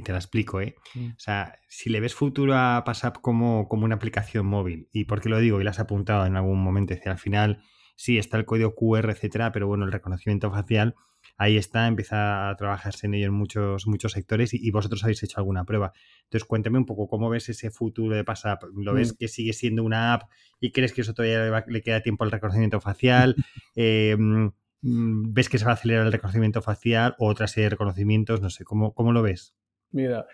te 0.01 0.11
la 0.11 0.17
explico, 0.17 0.61
¿eh? 0.61 0.75
O 0.95 1.19
sea, 1.19 1.59
si 1.67 1.89
le 1.89 1.99
ves 1.99 2.15
futuro 2.15 2.55
a 2.55 2.83
PassApp 2.85 3.17
como, 3.17 3.67
como 3.67 3.85
una 3.85 3.95
aplicación 3.95 4.45
móvil, 4.45 4.87
y 4.91 5.05
por 5.05 5.21
qué 5.21 5.29
lo 5.29 5.39
digo, 5.39 5.59
y 5.59 5.63
lo 5.63 5.69
has 5.69 5.79
apuntado 5.79 6.25
en 6.25 6.35
algún 6.35 6.63
momento, 6.63 6.93
es 6.93 7.05
al 7.05 7.17
final 7.17 7.61
sí 7.95 8.17
está 8.17 8.37
el 8.37 8.45
código 8.45 8.73
QR, 8.73 9.11
etcétera, 9.11 9.51
pero 9.51 9.67
bueno, 9.67 9.85
el 9.85 9.91
reconocimiento 9.91 10.49
facial 10.49 10.95
ahí 11.37 11.57
está, 11.57 11.87
empieza 11.87 12.49
a 12.49 12.55
trabajarse 12.55 13.07
en 13.07 13.15
ello 13.15 13.27
en 13.27 13.33
muchos, 13.33 13.87
muchos 13.87 14.11
sectores 14.11 14.53
y, 14.53 14.69
vosotros 14.71 15.03
habéis 15.03 15.23
hecho 15.23 15.39
alguna 15.39 15.65
prueba. 15.65 15.91
Entonces, 16.23 16.47
cuéntame 16.47 16.77
un 16.77 16.85
poco 16.85 17.07
cómo 17.07 17.29
ves 17.29 17.49
ese 17.49 17.71
futuro 17.71 18.15
de 18.15 18.23
PassApp. 18.23 18.63
¿Lo 18.75 18.93
ves 18.93 19.13
mm. 19.13 19.17
que 19.17 19.27
sigue 19.27 19.53
siendo 19.53 19.83
una 19.83 20.13
app 20.13 20.29
y 20.59 20.71
crees 20.71 20.93
que 20.93 21.01
eso 21.01 21.13
todavía 21.13 21.63
le, 21.67 21.81
queda 21.81 22.01
tiempo 22.01 22.23
al 22.23 22.31
reconocimiento 22.31 22.79
facial? 22.79 23.35
Eh, 23.75 24.17
Mm, 24.17 24.49
ves 24.81 25.49
que 25.49 25.57
se 25.57 25.65
va 25.65 25.71
a 25.71 25.73
acelerar 25.75 26.05
el 26.05 26.11
reconocimiento 26.11 26.61
facial 26.61 27.15
o 27.19 27.27
otra 27.27 27.47
serie 27.47 27.65
de 27.65 27.71
reconocimientos, 27.71 28.41
no 28.41 28.49
sé, 28.49 28.63
¿cómo, 28.63 28.93
cómo 28.93 29.11
lo 29.11 29.21
ves? 29.21 29.53
Mira, 29.91 30.25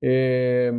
eh, 0.00 0.72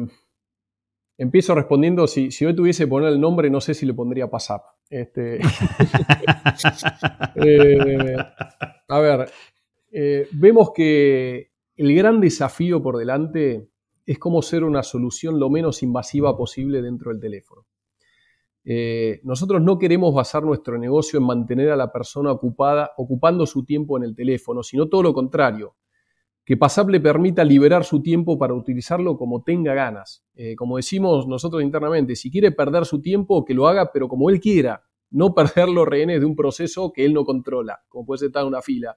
empiezo 1.18 1.56
respondiendo, 1.56 2.08
si, 2.08 2.32
si 2.32 2.46
hoy 2.46 2.56
tuviese 2.56 2.84
que 2.84 2.90
poner 2.90 3.10
el 3.10 3.20
nombre, 3.20 3.50
no 3.50 3.62
sé 3.62 3.74
si 3.74 3.86
le 3.86 3.94
pondría 3.94 4.30
PASAP. 4.30 4.64
Este, 4.90 5.38
eh, 7.36 8.18
a 8.88 9.00
ver, 9.00 9.30
eh, 9.92 10.28
vemos 10.34 10.72
que 10.74 11.52
el 11.76 11.96
gran 11.96 12.20
desafío 12.20 12.82
por 12.82 12.98
delante 12.98 13.70
es 14.06 14.20
cómo 14.20 14.42
ser 14.42 14.64
una 14.64 14.84
solución 14.84 15.40
lo 15.40 15.50
menos 15.50 15.84
invasiva 15.84 16.36
posible 16.36 16.82
dentro 16.82 17.12
del 17.12 17.22
teléfono. 17.22 17.66
Eh, 18.64 19.20
nosotros 19.24 19.62
no 19.62 19.80
queremos 19.80 20.14
basar 20.14 20.44
nuestro 20.44 20.78
negocio 20.78 21.20
en 21.20 21.26
mantener 21.26 21.72
a 21.72 21.76
la 21.76 21.92
persona 21.92 22.32
ocupada, 22.32 22.92
ocupando 22.98 23.46
su 23.46 23.66
tiempo 23.66 23.98
en 23.98 24.04
el 24.04 24.16
teléfono, 24.16 24.64
sino 24.64 24.88
todo 24.88 25.04
lo 25.04 25.14
contrario. 25.14 25.76
Que 26.44 26.58
PASAP 26.58 26.90
le 26.90 27.00
permita 27.00 27.44
liberar 27.44 27.84
su 27.84 28.02
tiempo 28.02 28.38
para 28.38 28.54
utilizarlo 28.54 29.18
como 29.18 29.44
tenga 29.44 29.74
ganas. 29.74 30.26
Eh, 30.36 30.56
como 30.56 30.78
decimos 30.78 31.28
nosotros 31.28 31.64
internamente, 31.64 32.16
si 32.16 32.32
quiere 32.32 32.52
perder 32.52 32.86
su 32.86 33.02
tiempo, 33.02 33.46
que 33.46 33.54
lo 33.54 33.68
haga, 33.68 33.92
pero 33.92 34.08
como 34.08 34.30
él 34.30 34.40
quiera, 34.40 34.84
no 35.12 35.34
perder 35.36 35.70
los 35.70 35.88
rehenes 35.88 36.20
de 36.20 36.26
un 36.26 36.36
proceso 36.36 36.92
que 36.92 37.06
él 37.06 37.14
no 37.14 37.24
controla, 37.24 37.82
como 37.90 38.06
puede 38.06 38.20
ser 38.20 38.28
estar 38.28 38.44
en 38.44 38.50
una 38.50 38.62
fila, 38.62 38.96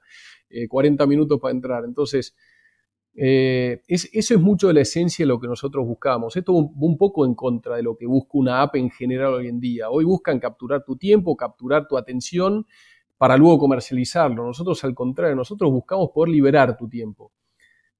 40 0.69 1.05
eh, 1.05 1.07
minutos 1.07 1.39
para 1.41 1.53
entrar. 1.53 1.85
Entonces, 1.85 2.35
eh, 3.17 3.83
eso 3.87 4.35
es 4.35 4.41
mucho 4.41 4.69
de 4.69 4.75
la 4.75 4.81
esencia 4.81 5.25
de 5.25 5.29
lo 5.29 5.39
que 5.39 5.47
nosotros 5.47 5.87
buscamos. 5.87 6.37
Esto 6.37 6.53
un, 6.53 6.73
un 6.79 6.99
poco 6.99 7.25
en 7.25 7.35
contra 7.35 7.77
de 7.77 7.83
lo 7.83 7.97
que 7.97 8.07
busca 8.07 8.31
una 8.33 8.63
app 8.63 8.77
en 8.77 8.91
general 8.91 9.35
hoy 9.35 9.49
en 9.49 9.61
día. 9.61 9.91
Hoy 9.91 10.05
buscan 10.05 10.41
capturar 10.41 10.85
tu 10.85 10.97
tiempo, 10.97 11.37
capturar 11.37 11.87
tu 11.87 11.97
atención 11.97 12.67
para 13.17 13.37
luego 13.37 13.59
comercializarlo. 13.59 14.45
Nosotros 14.45 14.83
al 14.85 14.95
contrario, 14.95 15.37
nosotros 15.37 15.71
buscamos 15.71 16.11
poder 16.11 16.31
liberar 16.31 16.77
tu 16.77 16.89
tiempo. 16.89 17.33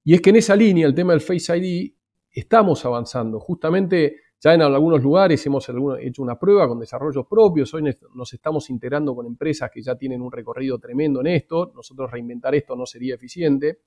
Y 0.03 0.13
es 0.13 0.21
que 0.21 0.29
en 0.29 0.35
esa 0.35 0.55
línea, 0.55 0.85
el 0.85 0.93
tema 0.93 1.13
del 1.13 1.21
Face 1.21 1.57
ID, 1.57 1.93
estamos 2.31 2.85
avanzando. 2.85 3.39
Justamente 3.39 4.17
ya 4.39 4.53
en 4.53 4.61
algunos 4.61 5.01
lugares 5.01 5.43
hemos 5.47 5.67
hecho 6.01 6.21
una 6.21 6.37
prueba 6.37 6.67
con 6.67 6.79
desarrollos 6.79 7.25
propios. 7.25 7.73
Hoy 7.73 7.95
nos 8.13 8.33
estamos 8.33 8.69
integrando 8.69 9.15
con 9.15 9.25
empresas 9.25 9.71
que 9.73 9.81
ya 9.81 9.95
tienen 9.95 10.21
un 10.21 10.31
recorrido 10.31 10.77
tremendo 10.77 11.21
en 11.21 11.27
esto. 11.27 11.71
Nosotros 11.73 12.11
reinventar 12.11 12.53
esto 12.53 12.75
no 12.75 12.85
sería 12.85 13.15
eficiente. 13.15 13.79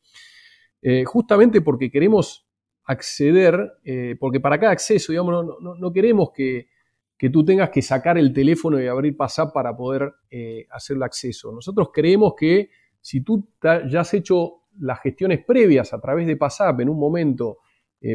Eh, 0.81 1.05
justamente 1.05 1.61
porque 1.61 1.91
queremos 1.91 2.47
acceder, 2.85 3.75
eh, 3.85 4.17
porque 4.19 4.41
para 4.41 4.59
cada 4.59 4.73
acceso, 4.73 5.13
digamos, 5.13 5.57
no, 5.61 5.93
queremos 5.93 6.31
que, 6.33 6.69
tú 7.33 7.45
tengas 7.45 7.71
que 7.71 7.83
sacar 7.83 8.17
el 8.17 8.33
teléfono 8.33 8.81
y 8.81 8.87
abrir 8.87 9.17
PASAP 9.17 9.53
para 9.53 9.77
poder 9.77 10.13
eh, 10.31 10.67
hacer 10.71 10.97
el 10.97 11.03
acceso. 11.03 11.53
Nosotros 11.53 11.91
creemos 11.93 12.35
que 12.37 12.71
si 13.01 13.23
tú 13.23 13.49
ya 13.61 14.01
has 14.01 14.15
hecho 14.15 14.63
las 14.79 15.01
gestiones 15.01 15.45
previas 15.45 15.93
a 15.93 16.01
través 16.01 16.27
de 16.27 16.37
PASAP 16.37 16.81
en 16.81 16.89
un 16.89 16.99
momento 16.99 17.59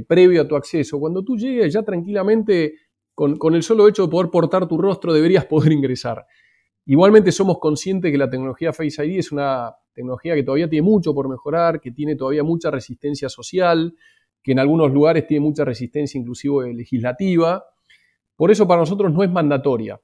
previo 0.07 0.41
a 0.41 0.47
tu 0.47 0.55
acceso, 0.55 0.97
cuando 0.97 1.23
tú 1.23 1.35
llegues 1.35 1.73
ya 1.73 1.83
tranquilamente, 1.83 2.75
con, 3.13 3.37
con, 3.37 3.53
el 3.53 3.63
solo 3.63 3.87
hecho 3.89 4.03
de 4.03 4.09
poder 4.09 4.31
portar 4.31 4.65
tu 4.65 4.77
rostro, 4.77 5.13
deberías 5.13 5.45
poder 5.45 5.73
ingresar. 5.73 6.25
Igualmente 6.85 7.31
somos 7.31 7.59
conscientes 7.59 8.11
que 8.11 8.17
la 8.17 8.29
tecnología 8.29 8.73
Face 8.73 9.05
ID 9.05 9.19
es 9.19 9.31
una 9.31 9.73
tecnología 9.93 10.35
que 10.35 10.43
todavía 10.43 10.69
tiene 10.69 10.85
mucho 10.85 11.13
por 11.13 11.29
mejorar, 11.29 11.79
que 11.79 11.91
tiene 11.91 12.15
todavía 12.15 12.43
mucha 12.43 12.69
resistencia 12.69 13.29
social, 13.29 13.95
que 14.41 14.51
en 14.51 14.59
algunos 14.59 14.91
lugares 14.91 15.25
tiene 15.25 15.45
mucha 15.45 15.63
resistencia 15.63 16.19
inclusive 16.19 16.73
legislativa. 16.73 17.63
Por 18.35 18.51
eso 18.51 18.67
para 18.67 18.81
nosotros 18.81 19.13
no 19.13 19.23
es 19.23 19.31
mandatoria, 19.31 20.01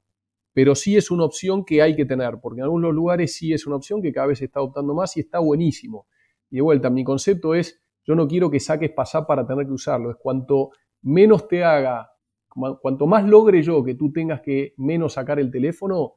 pero 0.53 0.73
sí 0.73 0.95
es 0.95 1.11
una 1.11 1.25
opción 1.25 1.65
que 1.65 1.81
hay 1.81 1.95
que 1.95 2.05
tener, 2.05 2.39
porque 2.41 2.59
en 2.59 2.63
algunos 2.63 2.93
lugares 2.93 3.35
sí 3.35 3.51
es 3.51 3.67
una 3.67 3.75
opción 3.75 4.01
que 4.01 4.13
cada 4.13 4.27
vez 4.27 4.39
se 4.39 4.45
está 4.45 4.59
adoptando 4.59 4.93
más 4.93 5.17
y 5.17 5.19
está 5.19 5.39
buenísimo. 5.39 6.07
Y 6.49 6.57
de 6.57 6.61
vuelta, 6.61 6.89
mi 6.89 7.03
concepto 7.03 7.55
es, 7.55 7.81
yo 8.05 8.15
no 8.15 8.25
quiero 8.25 8.49
que 8.49 8.61
saques 8.61 8.91
pasar 8.91 9.27
para 9.27 9.45
tener 9.45 9.65
que 9.65 9.73
usarlo, 9.73 10.11
es 10.11 10.17
cuanto 10.17 10.71
menos 11.01 11.47
te 11.47 11.61
haga, 11.63 12.09
cuanto 12.47 13.05
más 13.05 13.25
logre 13.25 13.61
yo 13.61 13.83
que 13.83 13.95
tú 13.95 14.13
tengas 14.13 14.41
que 14.41 14.73
menos 14.77 15.13
sacar 15.13 15.39
el 15.39 15.51
teléfono, 15.51 16.13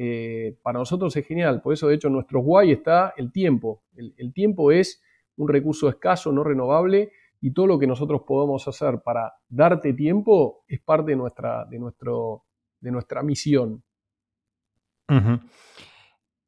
eh, 0.00 0.56
para 0.62 0.78
nosotros 0.78 1.16
es 1.16 1.26
genial. 1.26 1.60
Por 1.60 1.72
eso, 1.72 1.88
de 1.88 1.96
hecho, 1.96 2.08
nuestro 2.08 2.38
guay 2.40 2.70
está 2.70 3.14
el 3.16 3.32
tiempo. 3.32 3.82
El, 3.96 4.32
tiempo 4.32 4.70
es 4.70 5.02
un 5.36 5.48
recurso 5.48 5.88
escaso, 5.88 6.30
no 6.30 6.44
renovable, 6.44 7.10
y 7.40 7.52
todo 7.52 7.66
lo 7.66 7.80
que 7.80 7.88
nosotros 7.88 8.22
podamos 8.24 8.68
hacer 8.68 9.00
para 9.04 9.32
darte 9.48 9.92
tiempo 9.94 10.64
es 10.68 10.80
parte 10.80 11.10
de 11.10 11.16
nuestra, 11.16 11.64
de 11.64 11.80
nuestro, 11.80 12.44
de 12.78 12.92
nuestra 12.92 13.24
misión. 13.24 13.82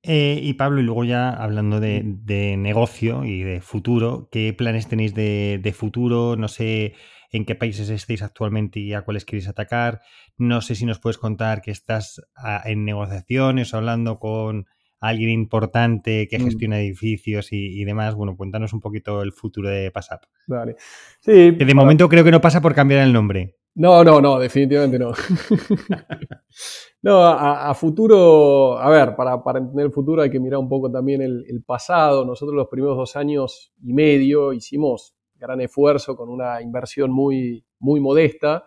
Eh, 0.02 0.38
y 0.40 0.54
Pablo, 0.54 0.80
y 0.80 0.84
luego 0.84 1.02
ya 1.02 1.30
hablando 1.30 1.80
de, 1.80 2.56
negocio 2.56 3.24
y 3.24 3.42
de 3.42 3.60
futuro, 3.60 4.28
¿qué 4.30 4.52
planes 4.52 4.86
tenéis 4.86 5.12
de 5.12 5.74
futuro? 5.76 6.36
No 6.36 6.46
sé 6.46 6.94
en 7.30 7.44
qué 7.44 7.54
países 7.54 7.88
estáis 7.90 8.22
actualmente 8.22 8.80
y 8.80 8.92
a 8.92 9.02
cuáles 9.02 9.24
queréis 9.24 9.48
atacar. 9.48 10.00
No 10.36 10.60
sé 10.60 10.74
si 10.74 10.84
nos 10.84 10.98
puedes 10.98 11.18
contar 11.18 11.62
que 11.62 11.70
estás 11.70 12.22
ah, 12.36 12.62
en 12.64 12.84
negociaciones, 12.84 13.72
hablando 13.74 14.18
con 14.18 14.66
alguien 15.00 15.30
importante 15.30 16.28
que 16.28 16.38
mm. 16.38 16.44
gestiona 16.44 16.80
edificios 16.80 17.48
y, 17.52 17.84
demás. 17.84 18.14
Bueno, 18.14 18.36
cuéntanos 18.36 18.72
un 18.72 18.80
poquito 18.80 19.22
el 19.22 19.32
futuro 19.32 19.68
de 19.68 19.90
PassApp. 19.90 20.24
Vale. 20.46 20.76
Sí, 21.20 21.52
de 21.52 21.74
momento 21.74 22.08
creo 22.08 22.24
que 22.24 22.30
no 22.30 22.40
pasa 22.40 22.60
por 22.60 22.74
cambiar 22.74 23.02
el 23.02 23.12
nombre. 23.12 23.56
No, 23.72 24.02
no, 24.02 24.20
no, 24.20 24.38
definitivamente 24.38 24.98
no. 24.98 25.12
no, 27.02 27.24
a, 27.24 27.72
futuro, 27.74 28.78
a 28.78 28.90
ver, 28.90 29.14
para, 29.14 29.40
entender 29.58 29.86
el 29.86 29.92
futuro 29.92 30.22
hay 30.22 30.30
que 30.30 30.40
mirar 30.40 30.58
un 30.58 30.68
poco 30.68 30.90
también 30.90 31.22
el, 31.22 31.44
el 31.48 31.62
pasado. 31.62 32.26
Nosotros 32.26 32.54
los 32.56 32.68
primeros 32.68 32.96
dos 32.96 33.16
años 33.16 33.72
y 33.80 33.94
medio 33.94 34.52
hicimos 34.52 35.14
gran 35.40 35.60
esfuerzo, 35.60 36.14
con 36.16 36.28
una 36.28 36.60
inversión 36.60 37.10
muy, 37.10 37.64
muy 37.80 37.98
modesta. 37.98 38.66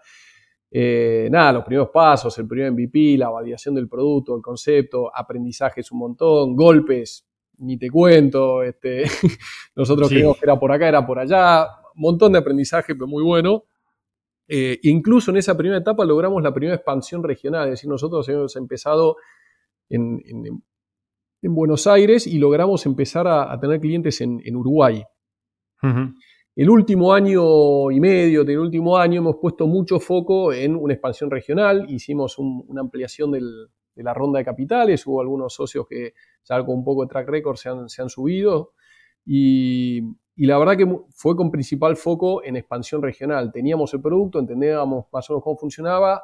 Eh, 0.75 1.29
nada, 1.31 1.53
los 1.53 1.63
primeros 1.63 1.89
pasos, 1.89 2.35
el 2.39 2.47
primer 2.47 2.71
MVP, 2.71 3.15
la 3.15 3.29
validación 3.29 3.75
del 3.75 3.87
producto, 3.87 4.35
el 4.35 4.41
concepto, 4.41 5.15
aprendizajes 5.15 5.91
un 5.91 5.99
montón, 5.99 6.55
golpes, 6.55 7.27
ni 7.59 7.77
te 7.77 7.91
cuento, 7.91 8.63
este, 8.63 9.03
nosotros 9.75 10.09
creíamos 10.09 10.37
que 10.37 10.45
era 10.45 10.59
por 10.59 10.71
acá, 10.71 10.87
era 10.87 11.05
por 11.05 11.19
allá, 11.19 11.67
un 11.95 12.01
montón 12.01 12.31
de 12.33 12.39
aprendizaje, 12.39 12.95
pero 12.95 13.07
muy 13.07 13.23
bueno. 13.23 13.65
Eh, 14.47 14.79
incluso 14.83 15.31
en 15.31 15.37
esa 15.37 15.55
primera 15.55 15.79
etapa 15.79 16.03
logramos 16.05 16.41
la 16.41 16.53
primera 16.53 16.75
expansión 16.75 17.23
regional, 17.23 17.65
es 17.65 17.73
decir, 17.73 17.89
nosotros 17.89 18.27
hemos 18.29 18.55
empezado 18.55 19.17
en, 19.89 20.21
Buenos 21.45 21.87
Aires 21.87 22.25
y 22.25 22.39
logramos 22.39 22.85
empezar 22.85 23.27
a, 23.27 23.59
tener 23.59 23.79
clientes 23.79 24.21
en, 24.21 24.55
Uruguay. 24.55 25.03
El 26.55 26.69
último 26.69 27.13
año 27.13 27.89
y 27.89 27.99
medio, 27.99 28.43
el 28.43 28.59
último 28.59 28.95
año, 28.95 29.21
hemos 29.21 29.37
puesto 29.37 29.65
mucho 29.65 29.99
foco 29.99 30.53
en 30.53 30.75
una 30.75 30.93
expansión 30.93 31.31
regional. 31.31 31.87
Hicimos 31.89 32.37
una 32.37 32.81
ampliación 32.81 33.31
de 33.31 33.41
la 34.03 34.13
ronda 34.13 34.37
de 34.37 34.45
capitales. 34.45 35.07
Hubo 35.07 35.19
algunos 35.19 35.51
socios 35.51 35.87
que, 35.89 36.13
ya 36.43 36.61
un 36.61 36.83
poco 36.83 37.01
de 37.01 37.07
track 37.07 37.27
record, 37.27 37.57
se 37.57 37.69
han, 37.69 38.09
subido. 38.09 38.73
Y, 39.25 40.01
la 40.35 40.59
verdad 40.59 40.77
que 40.77 40.87
fue 41.09 41.35
con 41.35 41.49
principal 41.49 41.95
foco 41.95 42.43
en 42.43 42.55
expansión 42.55 43.01
regional. 43.01 43.51
Teníamos 43.51 43.91
el 43.95 44.01
producto, 44.01 44.37
entendíamos 44.37 45.05
más 45.11 45.27
o 45.31 45.33
menos 45.33 45.43
cómo 45.43 45.57
funcionaba 45.57 46.21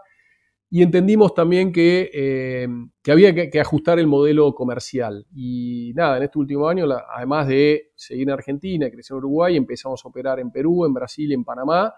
y 0.71 0.83
entendimos 0.83 1.33
también 1.33 1.71
que, 1.71 2.11
eh, 2.13 2.67
había 3.11 3.33
que, 3.49 3.59
ajustar 3.59 3.97
el 3.97 4.05
modelo 4.05 4.53
comercial. 4.53 5.25
Y 5.33 5.93
nada, 5.95 6.17
en 6.17 6.23
este 6.23 6.37
último 6.37 6.67
año, 6.67 6.85
además 7.15 7.47
de 7.47 7.91
seguir 7.95 8.27
en 8.27 8.33
Argentina, 8.33 8.89
crecer 8.91 9.15
en 9.15 9.17
Uruguay, 9.17 9.57
empezamos 9.57 10.05
a 10.05 10.07
operar 10.07 10.39
en 10.39 10.51
Perú, 10.51 10.85
en 10.85 10.93
Brasil, 10.93 11.31
en 11.31 11.43
Panamá, 11.43 11.93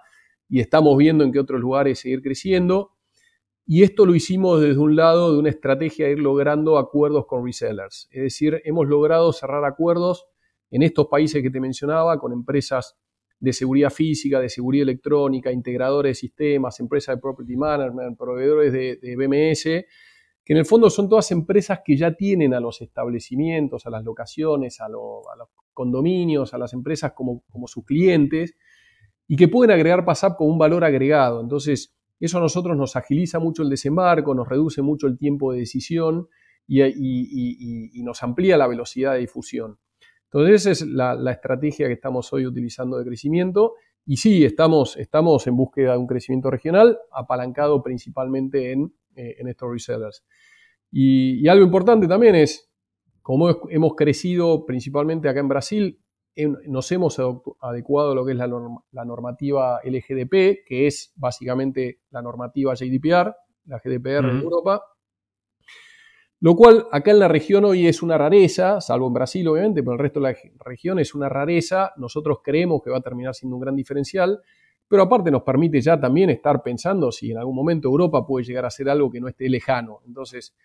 y 0.47 0.61
estamos 0.61 0.97
viendo 0.97 1.25
en 1.25 1.33
qué 1.33 1.39
otros 1.39 1.59
lugares 1.59 1.99
seguir 1.99 2.21
creciendo. 2.21 2.93
Y 3.65 3.83
esto 3.83 4.05
lo 4.05 4.15
hicimos 4.15 4.61
desde 4.61 4.79
un 4.79 4.95
lado 4.95 5.33
de 5.33 5.39
una 5.39 5.49
estrategia 5.49 6.05
de 6.05 6.13
ir 6.13 6.19
logrando 6.19 6.77
acuerdos 6.77 7.25
con 7.25 7.45
resellers. 7.45 8.07
Es 8.11 8.23
decir, 8.23 8.61
hemos 8.63 8.87
logrado 8.87 9.33
cerrar 9.33 9.65
acuerdos 9.65 10.27
en 10.69 10.83
estos 10.83 11.07
países 11.07 11.43
que 11.43 11.49
te 11.49 11.59
mencionaba 11.59 12.17
con 12.19 12.31
empresas 12.31 12.97
de 13.41 13.53
seguridad 13.53 13.89
física, 13.89 14.39
de 14.39 14.49
seguridad 14.49 14.83
electrónica, 14.83 15.51
integradores 15.51 16.11
de 16.11 16.15
sistemas, 16.15 16.79
empresas 16.79 17.15
de 17.15 17.21
property 17.21 17.57
management, 17.57 18.15
proveedores 18.15 18.71
de, 18.71 19.15
BMS, 19.15 19.63
que 20.45 20.53
en 20.53 20.57
el 20.57 20.65
fondo 20.65 20.91
son 20.91 21.09
todas 21.09 21.31
empresas 21.31 21.79
que 21.83 21.97
ya 21.97 22.13
tienen 22.13 22.53
a 22.53 22.59
los 22.59 22.81
establecimientos, 22.81 23.87
a 23.87 23.89
las 23.89 24.03
locaciones, 24.03 24.79
a, 24.79 24.87
los 24.89 25.25
condominios, 25.73 26.53
a 26.53 26.59
las 26.59 26.73
empresas 26.73 27.13
como, 27.13 27.43
sus 27.65 27.83
clientes 27.83 28.55
y 29.27 29.35
que 29.35 29.47
pueden 29.47 29.71
agregar 29.71 30.05
PASAP 30.05 30.37
con 30.37 30.47
un 30.47 30.59
valor 30.59 30.83
agregado. 30.83 31.41
Entonces, 31.41 31.97
eso 32.19 32.37
a 32.37 32.41
nosotros 32.41 32.77
nos 32.77 32.95
agiliza 32.95 33.39
mucho 33.39 33.63
el 33.63 33.69
desembarco, 33.69 34.35
nos 34.35 34.47
reduce 34.47 34.83
mucho 34.83 35.07
el 35.07 35.17
tiempo 35.17 35.51
de 35.51 35.61
decisión 35.61 36.27
y 36.67 38.03
nos 38.03 38.21
amplía 38.21 38.55
la 38.55 38.67
velocidad 38.67 39.13
de 39.13 39.19
difusión. 39.21 39.79
Entonces, 40.33 40.65
esa 40.65 40.71
es 40.71 40.89
la, 40.89 41.31
estrategia 41.31 41.87
que 41.87 41.93
estamos 41.93 42.31
hoy 42.31 42.45
utilizando 42.45 42.97
de 42.97 43.03
crecimiento. 43.03 43.73
Y 44.05 44.17
sí, 44.17 44.45
estamos, 44.45 44.95
estamos 44.95 45.45
en 45.45 45.57
búsqueda 45.57 45.91
de 45.91 45.97
un 45.97 46.07
crecimiento 46.07 46.49
regional, 46.49 46.97
apalancado 47.11 47.83
principalmente 47.83 48.71
en, 48.71 48.93
eh, 49.15 49.35
estos 49.39 49.69
resellers. 49.69 50.23
Y, 50.89 51.45
algo 51.49 51.65
importante 51.65 52.07
también 52.07 52.35
es, 52.35 52.71
como 53.21 53.49
hemos 53.69 53.95
crecido 53.95 54.65
principalmente 54.65 55.27
acá 55.27 55.41
en 55.41 55.49
Brasil, 55.49 55.99
nos 56.65 56.89
hemos 56.93 57.19
adecuado 57.59 58.13
a 58.13 58.15
lo 58.15 58.25
que 58.25 58.31
es 58.31 58.37
la, 58.37 59.05
normativa 59.05 59.81
LGDP, 59.83 60.65
que 60.65 60.87
es 60.87 61.11
básicamente 61.17 61.99
la 62.09 62.21
normativa 62.21 62.73
GDPR, 62.73 63.35
la 63.65 63.79
GDPR 63.83 64.29
en 64.29 64.39
Europa, 64.41 64.81
lo 66.41 66.55
cual 66.55 66.87
acá 66.91 67.11
en 67.11 67.19
la 67.19 67.27
región 67.27 67.65
hoy 67.65 67.85
es 67.85 68.01
una 68.01 68.17
rareza, 68.17 68.81
salvo 68.81 69.07
en 69.07 69.13
Brasil 69.13 69.47
obviamente, 69.47 69.83
pero 69.83 69.93
el 69.93 69.99
resto 69.99 70.19
de 70.19 70.31
la 70.31 70.37
región 70.65 70.97
es 70.97 71.13
una 71.13 71.29
rareza. 71.29 71.93
Nosotros 71.97 72.39
creemos 72.43 72.81
que 72.81 72.89
va 72.89 72.97
a 72.97 73.01
terminar 73.01 73.35
siendo 73.35 73.57
un 73.57 73.61
gran 73.61 73.75
diferencial, 73.75 74.41
pero 74.87 75.03
aparte 75.03 75.29
nos 75.29 75.43
permite 75.43 75.79
ya 75.81 75.99
también 75.99 76.31
estar 76.31 76.63
pensando 76.63 77.11
si 77.11 77.29
en 77.29 77.37
algún 77.37 77.55
momento 77.55 77.89
Europa 77.89 78.25
puede 78.25 78.43
llegar 78.43 78.65
a 78.65 78.71
ser 78.71 78.89
algo 78.89 79.11
que 79.11 79.21
no 79.21 79.27
esté 79.27 79.47
lejano. 79.49 79.99
Entonces, 80.07 80.55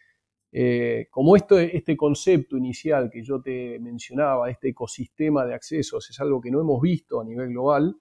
eh, 0.50 1.08
como 1.10 1.36
esto, 1.36 1.58
este 1.58 1.94
concepto 1.94 2.56
inicial 2.56 3.10
que 3.10 3.22
yo 3.22 3.42
te 3.42 3.78
mencionaba, 3.78 4.48
este 4.48 4.70
ecosistema 4.70 5.44
de 5.44 5.52
accesos, 5.52 6.08
es 6.08 6.18
algo 6.20 6.40
que 6.40 6.50
no 6.50 6.58
hemos 6.58 6.80
visto 6.80 7.20
a 7.20 7.24
nivel 7.24 7.50
global, 7.50 7.94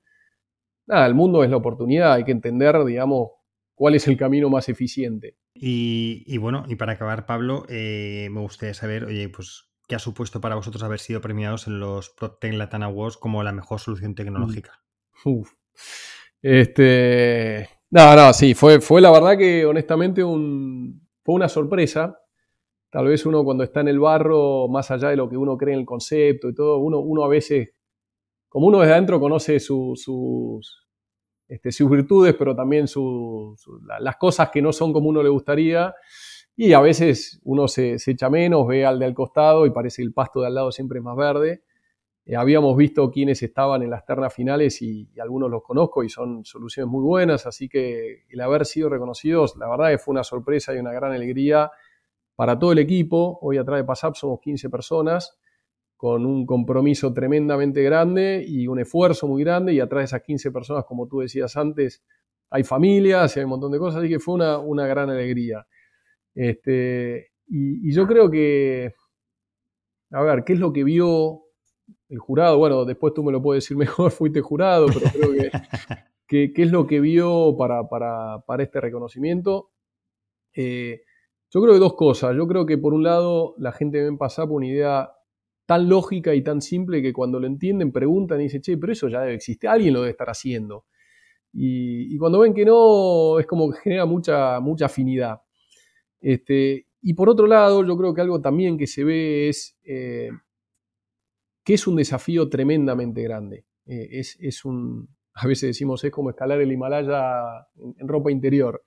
nada, 0.86 1.06
el 1.06 1.14
mundo 1.14 1.44
es 1.44 1.50
la 1.50 1.58
oportunidad, 1.58 2.14
hay 2.14 2.24
que 2.24 2.32
entender, 2.32 2.86
digamos, 2.86 3.32
cuál 3.76 3.96
es 3.96 4.08
el 4.08 4.18
camino 4.18 4.50
más 4.50 4.70
eficiente. 4.70 5.38
Y, 5.54 6.38
bueno, 6.38 6.66
y 6.68 6.76
para 6.76 6.94
acabar, 6.94 7.26
Pablo, 7.26 7.66
eh, 7.70 8.30
me 8.32 8.42
gustaría 8.42 8.74
saber, 8.74 9.06
oye, 9.06 9.30
pues, 9.30 9.70
¿qué 9.88 9.96
ha 9.96 10.00
supuesto 10.00 10.42
para 10.42 10.56
vosotros 10.56 10.84
haber 10.84 11.00
sido 11.00 11.22
premiados 11.22 11.68
en 11.68 11.80
los 11.80 12.10
PropTech 12.10 12.54
Latin 12.54 12.84
Awards 12.84 13.18
como 13.18 13.44
la 13.44 13.52
mejor 13.52 13.80
solución 13.80 14.16
tecnológica? 14.16 14.82
Uf. 15.24 15.52
Este. 16.42 17.70
No, 17.92 18.16
no, 18.16 18.34
sí, 18.34 18.54
fue, 18.54 18.82
fue 18.82 19.02
la 19.02 19.12
verdad 19.12 19.38
que 19.38 19.66
honestamente 19.66 20.24
un, 20.24 21.08
fue 21.24 21.36
una 21.36 21.50
sorpresa. 21.50 22.20
Tal 22.90 23.08
vez 23.08 23.26
uno 23.26 23.44
cuando 23.44 23.64
está 23.64 23.82
en 23.82 23.90
el 23.90 24.00
barro, 24.00 24.68
más 24.68 24.90
allá 24.92 25.10
de 25.10 25.18
lo 25.18 25.28
que 25.30 25.38
uno 25.38 25.58
cree 25.58 25.74
en 25.74 25.82
el 25.82 25.86
concepto 25.86 26.50
y 26.50 26.54
todo, 26.54 26.78
uno, 26.78 27.00
uno 27.00 27.26
a 27.26 27.28
veces, 27.28 27.70
como 28.48 28.68
uno 28.68 28.80
desde 28.80 28.94
adentro 28.94 29.20
conoce 29.20 29.60
sus, 29.60 30.85
este, 31.48 31.72
sus 31.72 31.90
virtudes, 31.90 32.36
pero 32.38 32.56
también 32.56 32.86
las 34.00 34.16
cosas 34.18 34.50
que 34.50 34.62
no 34.62 34.74
son 34.74 34.92
como 34.92 35.10
uno 35.10 35.22
le 35.22 35.30
gustaría. 35.30 35.94
Y 36.56 36.74
a 36.74 36.80
veces 36.80 37.40
uno 37.44 37.68
se, 37.68 37.98
echa 38.06 38.30
menos, 38.30 38.66
ve 38.68 38.86
al 38.86 38.98
de 38.98 39.06
al 39.06 39.14
costado 39.14 39.66
y 39.66 39.72
parece 39.72 39.98
que 40.02 40.08
el 40.08 40.14
pasto 40.14 40.42
de 40.42 40.48
al 40.48 40.56
lado 40.56 40.72
siempre 40.72 41.00
es 41.00 41.04
más 41.04 41.18
verde. 41.18 41.64
Eh, 42.26 42.36
habíamos 42.36 42.76
visto 42.78 43.12
quienes 43.12 43.44
estaban 43.44 43.84
en 43.84 43.90
las 43.90 44.06
ternas 44.06 44.34
finales 44.34 44.82
y, 44.82 45.10
algunos 45.20 45.52
los 45.52 45.62
conozco 45.64 46.04
y 46.04 46.10
son 46.10 46.46
soluciones 46.46 46.90
muy 46.90 47.04
buenas, 47.04 47.46
así 47.46 47.70
que 47.70 48.24
el 48.30 48.42
haber 48.42 48.66
sido 48.66 48.90
reconocidos, 48.90 49.56
la 49.58 49.70
verdad 49.70 49.90
que 49.90 49.98
fue 49.98 50.14
una 50.14 50.24
sorpresa 50.24 50.74
y 50.74 50.78
una 50.78 50.94
gran 50.94 51.12
alegría 51.12 51.72
para 52.36 52.58
todo 52.58 52.72
el 52.72 52.80
equipo. 52.80 53.38
Hoy 53.42 53.58
atrás 53.58 53.78
de 53.80 53.84
PASAP 53.84 54.16
somos 54.16 54.40
15 54.40 54.70
personas 54.70 55.38
con 55.96 56.26
un 56.26 56.46
compromiso 56.46 57.14
tremendamente 57.14 57.82
grande 57.82 58.44
y 58.46 58.68
un 58.68 58.80
esfuerzo 58.80 59.28
muy 59.28 59.44
grande 59.44 59.74
y 59.74 59.80
atrás 59.80 60.02
de 60.02 60.06
esas 60.06 60.22
15 60.24 60.52
personas, 60.52 60.86
como 60.86 61.08
tú 61.08 61.20
decías 61.20 61.56
antes, 61.56 62.04
hay 62.50 62.64
familias 62.64 63.36
y 63.36 63.40
hay 63.40 63.44
un 63.46 63.52
montón 63.52 63.72
de 63.72 63.80
cosas, 63.80 64.00
así 64.00 64.10
que 64.10 64.20
fue 64.20 64.36
una, 64.36 64.88
gran 64.88 65.10
alegría. 65.10 65.66
Este, 66.34 67.32
y, 67.48 67.94
yo 67.94 68.08
creo 68.08 68.30
que, 68.30 68.94
a 70.12 70.22
ver, 70.22 70.44
¿qué 70.44 70.54
es 70.54 70.60
lo 70.60 70.74
que 70.74 70.84
vio 70.84 71.44
el 72.10 72.20
jurado? 72.20 72.58
Bueno, 72.58 72.86
después 72.86 73.14
tú 73.14 73.24
me 73.24 73.32
lo 73.32 73.42
puedes 73.42 73.64
decir 73.64 73.78
mejor, 73.78 74.12
fuiste 74.12 74.42
jurado, 74.42 74.88
pero 74.88 75.12
creo 75.12 75.52
que, 76.28 76.54
¿qué 76.54 76.62
es 76.62 76.72
lo 76.72 76.86
que 76.88 77.00
vio 77.00 77.56
para, 77.58 77.88
para, 77.88 78.64
este 78.64 78.82
reconocimiento? 78.82 79.72
Eh, 80.54 81.02
yo 81.50 81.62
creo 81.62 81.74
que 81.74 81.80
dos 81.80 81.96
cosas. 81.96 82.36
Yo 82.36 82.48
creo 82.48 82.66
que 82.66 82.78
por 82.78 82.94
un 82.94 83.04
lado 83.04 83.56
la 83.58 83.72
gente 83.72 84.04
ven 84.04 84.18
pasar 84.18 84.48
por 84.48 84.58
una 84.58 84.68
idea 84.68 85.12
tan 85.66 85.90
lógica 85.90 86.34
y 86.36 86.44
tan 86.44 86.62
simple 86.62 87.02
que 87.02 87.14
cuando 87.14 87.40
lo 87.40 87.48
entienden 87.48 87.92
preguntan 87.92 88.40
y 88.40 88.44
dicen, 88.44 88.62
che, 88.62 88.78
pero 88.78 88.94
eso 88.94 89.08
ya 89.08 89.22
debe 89.22 89.36
existir, 89.36 89.70
alguien 89.70 89.94
lo 89.94 90.02
debe 90.02 90.12
estar 90.12 90.30
haciendo. 90.30 90.86
Y, 91.58 92.18
cuando 92.18 92.40
ven 92.40 92.54
que 92.54 92.66
no, 92.66 93.40
es 93.40 93.48
como 93.48 93.72
que 93.72 93.80
genera 93.80 94.06
mucha, 94.06 94.60
mucha 94.60 94.88
afinidad. 94.88 95.42
Este, 96.20 96.88
y 97.02 97.14
por 97.14 97.30
otro 97.30 97.48
lado, 97.48 97.86
yo 97.86 97.98
creo 97.98 98.14
que 98.14 98.22
algo 98.22 98.42
también 98.42 98.78
que 98.78 98.88
se 98.88 99.04
ve 99.06 99.48
es 99.48 99.78
eh, 99.84 100.32
que 101.64 101.76
es 101.76 101.88
un 101.88 101.96
desafío 101.96 102.50
tremendamente 102.50 103.24
grande. 103.24 103.66
Eh, 103.86 104.20
es, 104.20 104.66
un, 104.66 105.08
a 105.34 105.48
veces 105.48 105.70
decimos, 105.70 106.04
es 106.04 106.12
como 106.12 106.30
escalar 106.30 106.60
el 106.60 106.72
Himalaya 106.72 107.68
en, 107.78 107.96
en 108.00 108.08
ropa 108.08 108.32
interior. 108.32 108.84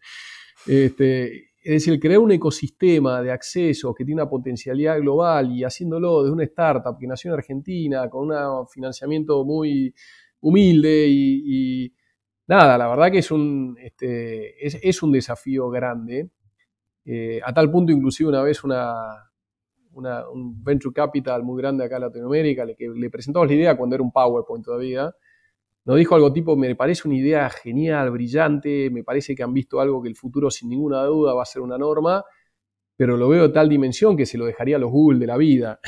Este, 0.67 1.48
es 1.61 1.73
decir, 1.73 1.99
crear 1.99 2.21
un 2.21 2.31
ecosistema 2.31 3.21
de 3.23 3.33
acceso 3.33 3.95
que 3.95 4.05
tiene 4.05 4.23
una 4.23 4.31
potencialidad 4.31 4.99
global 5.01 5.53
y 5.53 5.65
haciéndolo 5.65 6.23
desde 6.23 6.33
una 6.33 6.45
startup 6.45 6.97
que 6.99 7.07
nació 7.07 7.31
en 7.31 7.39
Argentina 7.39 8.09
con 8.09 8.31
un 8.31 8.67
financiamiento 8.69 9.45
muy 9.45 9.93
humilde 10.41 11.07
y, 11.09 11.93
nada, 12.47 12.79
la 12.79 12.89
verdad 12.89 13.11
que 13.11 13.19
es 13.19 13.31
un, 13.31 13.77
este, 13.81 14.67
es, 14.67 15.03
un 15.03 15.13
desafío 15.13 15.69
grande. 15.69 16.31
Eh, 17.05 17.41
a 17.45 17.53
tal 17.53 17.71
punto, 17.71 17.91
inclusive 17.91 18.29
una 18.29 18.43
vez 18.43 18.63
una, 18.63 19.25
un 19.93 20.63
venture 20.63 20.95
capital 20.95 21.43
muy 21.43 21.61
grande 21.61 21.85
acá 21.85 21.97
en 21.97 22.03
Latinoamérica, 22.03 22.65
le, 22.65 22.77
que 22.77 22.89
le 22.89 23.11
presentamos 23.11 23.49
la 23.49 23.55
idea 23.55 23.77
cuando 23.77 23.97
era 23.97 24.05
un 24.05 24.13
PowerPoint 24.13 24.65
todavía, 24.65 25.13
nos 25.89 25.97
dijo 25.97 26.15
algo 26.15 26.31
tipo, 26.35 26.55
me 26.55 26.77
parece 26.77 27.09
una 27.09 27.17
idea 27.17 27.49
genial, 27.49 28.11
brillante, 28.11 28.91
me 28.91 29.03
parece 29.03 29.35
que 29.35 29.43
han 29.43 29.55
visto 29.55 29.81
algo 29.81 30.03
que 30.03 30.11
el 30.11 30.17
futuro 30.17 30.51
sin 30.51 30.69
ninguna 30.69 31.03
duda 31.05 31.33
va 31.33 31.41
a 31.41 31.47
ser 31.47 31.63
una 31.63 31.79
norma, 31.79 32.23
pero 32.95 33.17
lo 33.17 33.27
veo 33.31 33.49
de 33.49 33.55
tal 33.55 33.71
dimensión 33.71 34.15
que 34.15 34.27
se 34.27 34.37
lo 34.37 34.45
dejaría 34.45 34.77
a 34.77 34.79
los 34.81 34.91
Google 34.91 35.19
de 35.19 35.27
la 35.27 35.39
vida. 35.39 35.81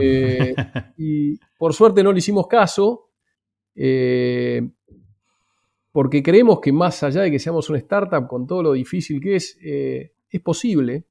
Eh, 0.00 0.54
y 0.96 1.36
por 1.58 1.74
suerte 1.74 2.04
no 2.04 2.12
le 2.12 2.20
hicimos 2.20 2.46
caso, 2.46 3.10
eh, 3.74 4.62
porque 5.90 6.22
creemos 6.22 6.60
que 6.60 6.70
más 6.70 7.02
allá 7.02 7.22
de 7.22 7.30
que 7.32 7.40
seamos 7.40 7.68
una 7.68 7.80
startup, 7.80 8.28
con 8.28 8.46
todo 8.46 8.62
lo 8.62 8.72
difícil 8.72 9.20
que 9.20 9.34
es, 9.34 9.58
eh, 9.62 10.12
es 10.30 10.40
posible. 10.40 11.08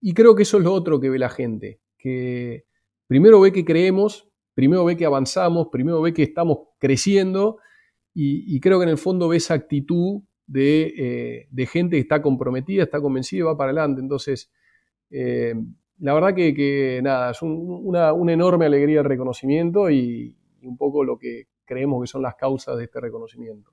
Y 0.00 0.14
creo 0.14 0.34
que 0.34 0.44
eso 0.44 0.56
es 0.56 0.64
lo 0.64 0.72
otro 0.72 0.98
que 0.98 1.10
ve 1.10 1.18
la 1.18 1.28
gente, 1.28 1.80
que 1.98 2.64
primero 3.06 3.38
ve 3.38 3.52
que 3.52 3.66
creemos, 3.66 4.27
primero 4.58 4.84
ve 4.84 4.96
que 4.96 5.06
avanzamos, 5.06 5.68
primero 5.70 6.02
ve 6.02 6.12
que 6.12 6.24
estamos 6.24 6.58
creciendo 6.80 7.58
y, 8.12 8.58
creo 8.58 8.80
que 8.80 8.82
en 8.86 8.88
el 8.88 8.98
fondo 8.98 9.28
ve 9.28 9.36
esa 9.36 9.54
actitud 9.54 10.22
de, 10.48 11.46
eh, 11.56 11.66
gente 11.66 11.94
que 11.94 12.00
está 12.00 12.20
comprometida, 12.20 12.82
está 12.82 13.00
convencida 13.00 13.38
y 13.38 13.42
va 13.42 13.56
para 13.56 13.70
adelante. 13.70 14.00
Entonces, 14.00 14.50
eh, 15.10 15.54
la 16.00 16.12
verdad 16.12 16.34
que, 16.34 16.98
nada, 17.04 17.30
es 17.30 17.38
una, 17.40 18.10
enorme 18.32 18.66
alegría 18.66 18.98
el 18.98 19.04
reconocimiento 19.04 19.90
y, 19.90 20.36
un 20.62 20.76
poco 20.76 21.04
lo 21.04 21.20
que 21.20 21.46
creemos 21.64 22.02
que 22.02 22.08
son 22.08 22.22
las 22.22 22.34
causas 22.34 22.76
de 22.78 22.82
este 22.82 23.00
reconocimiento. 23.00 23.70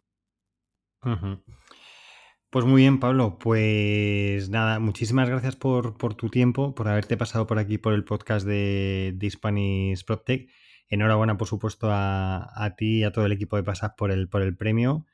Pues 2.51 2.63
muy 2.63 2.83
bien, 2.83 2.99
Pablo. 2.99 3.39
Pues 3.39 4.51
nada, 4.51 4.77
muchísimas 4.77 5.29
gracias 5.29 5.55
por, 5.55 5.97
tu 6.13 6.29
tiempo, 6.29 6.75
por 6.75 6.88
haberte 6.88 7.17
pasado 7.17 7.47
por 7.47 7.57
aquí 7.57 7.79
por 7.79 7.93
el 7.93 8.05
podcast 8.05 8.45
de, 8.45 9.13
de 9.15 9.29
Spanish 9.31 10.05
PropTech. 10.05 10.47
Enhorabuena, 10.89 11.38
por 11.38 11.47
supuesto, 11.47 11.89
a, 11.91 12.73
ti 12.77 12.99
y 12.99 13.03
a 13.03 13.11
todo 13.11 13.25
el 13.25 13.31
equipo 13.31 13.55
de 13.55 13.63
Pasas 13.63 13.93
por 13.97 14.11
el, 14.11 14.27
por 14.27 14.41
el 14.41 14.55
premio. 14.55 15.05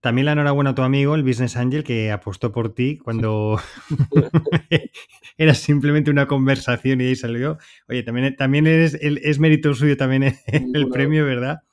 También 0.00 0.24
la 0.24 0.32
enhorabuena 0.32 0.70
a 0.70 0.74
tu 0.74 0.82
amigo, 0.82 1.14
el 1.14 1.22
Business 1.22 1.56
Angel, 1.56 1.84
que 1.84 2.10
apostó 2.10 2.52
por 2.52 2.74
ti 2.74 2.96
cuando 2.96 3.60
era 5.36 5.52
simplemente 5.52 6.10
una 6.10 6.26
conversación 6.26 7.02
y 7.02 7.04
ahí 7.04 7.16
salió. 7.16 7.58
Oye, 7.86 8.02
también, 8.02 8.34
también 8.34 8.66
es, 8.66 8.94
es 8.94 9.38
mérito 9.38 9.74
suyo 9.74 9.98
también 9.98 10.36
el, 10.46 10.88
premio, 10.88 11.26
¿verdad? 11.26 11.64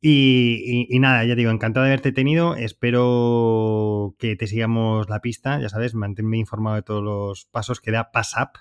Y, 0.00 0.88
nada, 0.98 1.24
ya 1.24 1.36
digo, 1.36 1.52
encantado 1.52 1.84
de 1.84 1.92
haberte 1.92 2.10
tenido. 2.10 2.56
Espero 2.56 4.16
que 4.18 4.34
te 4.34 4.48
sigamos 4.48 5.08
la 5.08 5.20
pista. 5.20 5.60
Ya 5.60 5.68
sabes, 5.68 5.94
manténme 5.94 6.38
informado 6.38 6.74
de 6.74 6.82
todos 6.82 7.04
los 7.04 7.44
pasos 7.46 7.80
que 7.80 7.92
da 7.92 8.10
PassUp, 8.10 8.56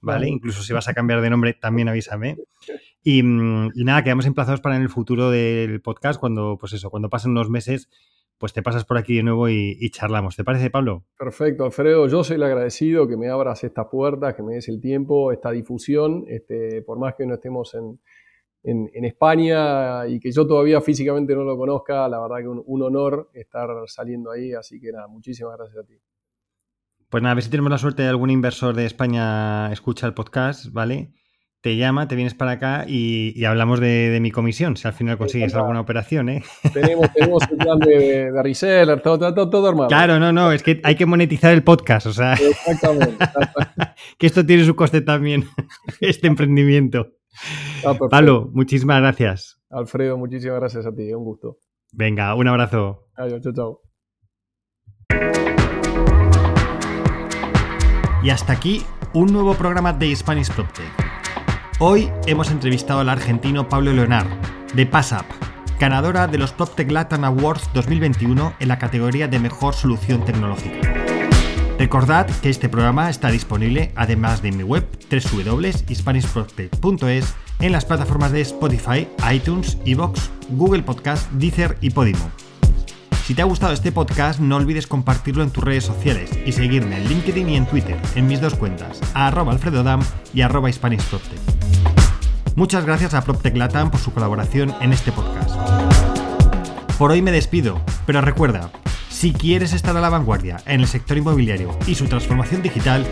¿vale? 0.00 0.28
Incluso 0.28 0.62
si 0.62 0.74
vas 0.74 0.88
a 0.88 0.94
cambiar 0.94 1.22
de 1.22 1.30
nombre, 1.30 1.54
también 1.54 1.88
avísame. 1.88 2.36
Y, 3.02 3.20
y, 3.20 3.84
nada, 3.84 4.02
quedamos 4.02 4.26
emplazados 4.26 4.60
para 4.60 4.76
en 4.76 4.82
el 4.82 4.88
futuro 4.88 5.30
del 5.30 5.80
podcast, 5.80 6.18
cuando, 6.18 6.58
pues 6.58 6.72
eso, 6.72 6.90
cuando 6.90 7.08
pasen 7.08 7.30
unos 7.30 7.48
meses, 7.48 7.88
pues 8.38 8.52
te 8.52 8.62
pasas 8.62 8.84
por 8.84 8.98
aquí 8.98 9.16
de 9.16 9.22
nuevo 9.22 9.48
y, 9.48 9.90
charlamos. 9.90 10.36
¿Te 10.36 10.44
parece, 10.44 10.70
Pablo? 10.70 11.04
Perfecto, 11.18 11.64
Alfredo. 11.64 12.06
Yo 12.08 12.24
soy 12.24 12.36
el 12.36 12.42
agradecido 12.42 13.08
que 13.08 13.16
me 13.16 13.28
abras 13.28 13.64
estas 13.64 13.86
puertas, 13.90 14.34
que 14.34 14.42
me 14.42 14.54
des 14.54 14.68
el 14.68 14.80
tiempo, 14.80 15.32
esta 15.32 15.50
difusión, 15.50 16.24
este, 16.28 16.82
por 16.82 16.98
más 16.98 17.14
que 17.16 17.26
no 17.26 17.34
estemos 17.34 17.74
en 17.74 17.98
en, 18.62 19.04
España 19.04 20.06
y 20.06 20.20
que 20.20 20.30
yo 20.30 20.46
todavía 20.46 20.80
físicamente 20.80 21.34
no 21.34 21.44
lo 21.44 21.56
conozca, 21.56 22.08
la 22.08 22.20
verdad 22.20 22.38
que 22.38 22.48
un, 22.48 22.62
un, 22.66 22.82
honor 22.82 23.30
estar 23.32 23.68
saliendo 23.86 24.30
ahí, 24.30 24.52
así 24.52 24.80
que 24.80 24.92
nada, 24.92 25.06
muchísimas 25.08 25.56
gracias 25.56 25.78
a 25.78 25.86
ti. 25.86 25.94
Pues 27.08 27.22
nada, 27.22 27.32
a 27.32 27.34
ver 27.36 27.44
si 27.44 27.50
tenemos 27.50 27.70
la 27.70 27.78
suerte 27.78 28.02
de 28.02 28.08
algún 28.08 28.30
inversor 28.30 28.74
de 28.74 28.84
España 28.84 29.72
escucha 29.72 30.06
el 30.06 30.14
podcast, 30.14 30.72
¿vale? 30.72 31.12
Te 31.60 31.76
llama, 31.76 32.06
te 32.06 32.14
vienes 32.14 32.34
para 32.34 32.52
acá 32.52 32.84
y, 32.86 33.44
hablamos 33.44 33.80
de, 33.80 34.16
mi 34.20 34.30
comisión, 34.30 34.76
si 34.76 34.86
al 34.86 34.94
final 34.94 35.18
consigues 35.18 35.54
alguna 35.56 35.80
operación, 35.80 36.28
¿eh? 36.28 36.44
Tenemos, 36.72 37.12
tenemos 37.12 37.42
el 37.50 37.56
plan 37.56 37.78
de, 37.80 38.30
de 38.30 38.42
reseller, 38.42 39.02
todo, 39.02 39.18
todo, 39.34 39.50
todo, 39.50 39.68
armado. 39.68 39.88
Claro, 39.88 40.20
no, 40.20 40.32
no, 40.32 40.52
es 40.52 40.62
que 40.62 40.80
hay 40.84 40.94
que 40.94 41.04
monetizar 41.04 41.52
el 41.52 41.64
podcast, 41.64 42.06
o 42.06 42.12
sea. 42.12 42.34
Exactamente. 42.34 43.16
que 44.18 44.26
esto 44.28 44.46
tiene 44.46 44.64
su 44.64 44.76
coste 44.76 45.00
también, 45.00 45.46
este 46.00 46.28
emprendimiento. 46.28 47.14
Ah, 47.84 47.94
Pablo, 48.08 48.50
muchísimas 48.52 49.00
gracias. 49.00 49.60
Alfredo, 49.68 50.16
muchísimas 50.16 50.60
gracias 50.60 50.86
a 50.86 50.94
ti, 50.94 51.12
un 51.12 51.24
gusto. 51.24 51.58
Venga, 51.92 52.36
un 52.36 52.46
abrazo. 52.46 53.08
Adiós, 53.16 53.42
chao, 53.42 53.52
chao. 53.52 53.82
Y 58.22 58.30
hasta 58.30 58.52
aquí 58.52 58.84
un 59.12 59.32
nuevo 59.32 59.54
programa 59.54 59.92
de 59.92 60.14
Spanish 60.14 60.52
PropTech. 60.52 61.07
Hoy 61.80 62.10
hemos 62.26 62.50
entrevistado 62.50 62.98
al 62.98 63.08
argentino 63.08 63.68
Pablo 63.68 63.92
Leonard, 63.92 64.26
de 64.74 64.84
PassUp, 64.84 65.22
ganadora 65.78 66.26
de 66.26 66.36
los 66.36 66.50
PropTech 66.50 66.90
Latin 66.90 67.22
Awards 67.22 67.70
2021 67.72 68.54
en 68.58 68.66
la 68.66 68.80
categoría 68.80 69.28
de 69.28 69.38
Mejor 69.38 69.74
Solución 69.74 70.24
Tecnológica. 70.24 70.92
Recordad 71.78 72.26
que 72.42 72.50
este 72.50 72.68
programa 72.68 73.10
está 73.10 73.30
disponible 73.30 73.92
además 73.94 74.42
de 74.42 74.48
en 74.48 74.56
mi 74.56 74.64
web 74.64 74.88
www.hispanishprospect.es 75.08 77.34
en 77.60 77.70
las 77.70 77.84
plataformas 77.84 78.32
de 78.32 78.40
Spotify, 78.40 79.06
iTunes, 79.32 79.78
Evox, 79.84 80.32
Google 80.48 80.82
Podcast, 80.82 81.30
Deezer 81.30 81.78
y 81.80 81.90
Podimo. 81.90 82.28
Si 83.24 83.34
te 83.34 83.42
ha 83.42 83.44
gustado 83.44 83.72
este 83.72 83.92
podcast, 83.92 84.40
no 84.40 84.56
olvides 84.56 84.88
compartirlo 84.88 85.44
en 85.44 85.50
tus 85.50 85.62
redes 85.62 85.84
sociales 85.84 86.30
y 86.44 86.50
seguirme 86.50 86.96
en 86.96 87.08
LinkedIn 87.08 87.48
y 87.50 87.56
en 87.56 87.66
Twitter, 87.66 88.00
en 88.16 88.26
mis 88.26 88.40
dos 88.40 88.56
cuentas, 88.56 89.00
a 89.14 89.28
arroba 89.28 89.52
alfredodam 89.52 90.00
y 90.34 90.40
arroba 90.40 90.68
Muchas 92.58 92.84
gracias 92.84 93.14
a 93.14 93.22
PropTech 93.22 93.56
Latam 93.56 93.88
por 93.88 94.00
su 94.00 94.12
colaboración 94.12 94.74
en 94.80 94.92
este 94.92 95.12
podcast. 95.12 95.54
Por 96.98 97.12
hoy 97.12 97.22
me 97.22 97.30
despido, 97.30 97.80
pero 98.04 98.20
recuerda, 98.20 98.72
si 99.08 99.32
quieres 99.32 99.72
estar 99.72 99.96
a 99.96 100.00
la 100.00 100.08
vanguardia 100.08 100.56
en 100.66 100.80
el 100.80 100.88
sector 100.88 101.16
inmobiliario 101.16 101.78
y 101.86 101.94
su 101.94 102.06
transformación 102.06 102.60
digital, 102.60 103.06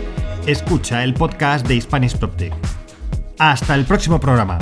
escucha 0.45 1.01
el 1.05 1.13
podcast 1.13 1.65
de 1.65 1.79
Spanish 1.79 2.17
PropTech. 2.17 2.51
Hasta 3.39 3.75
el 3.75 3.85
próximo 3.85 4.19
programa. 4.19 4.59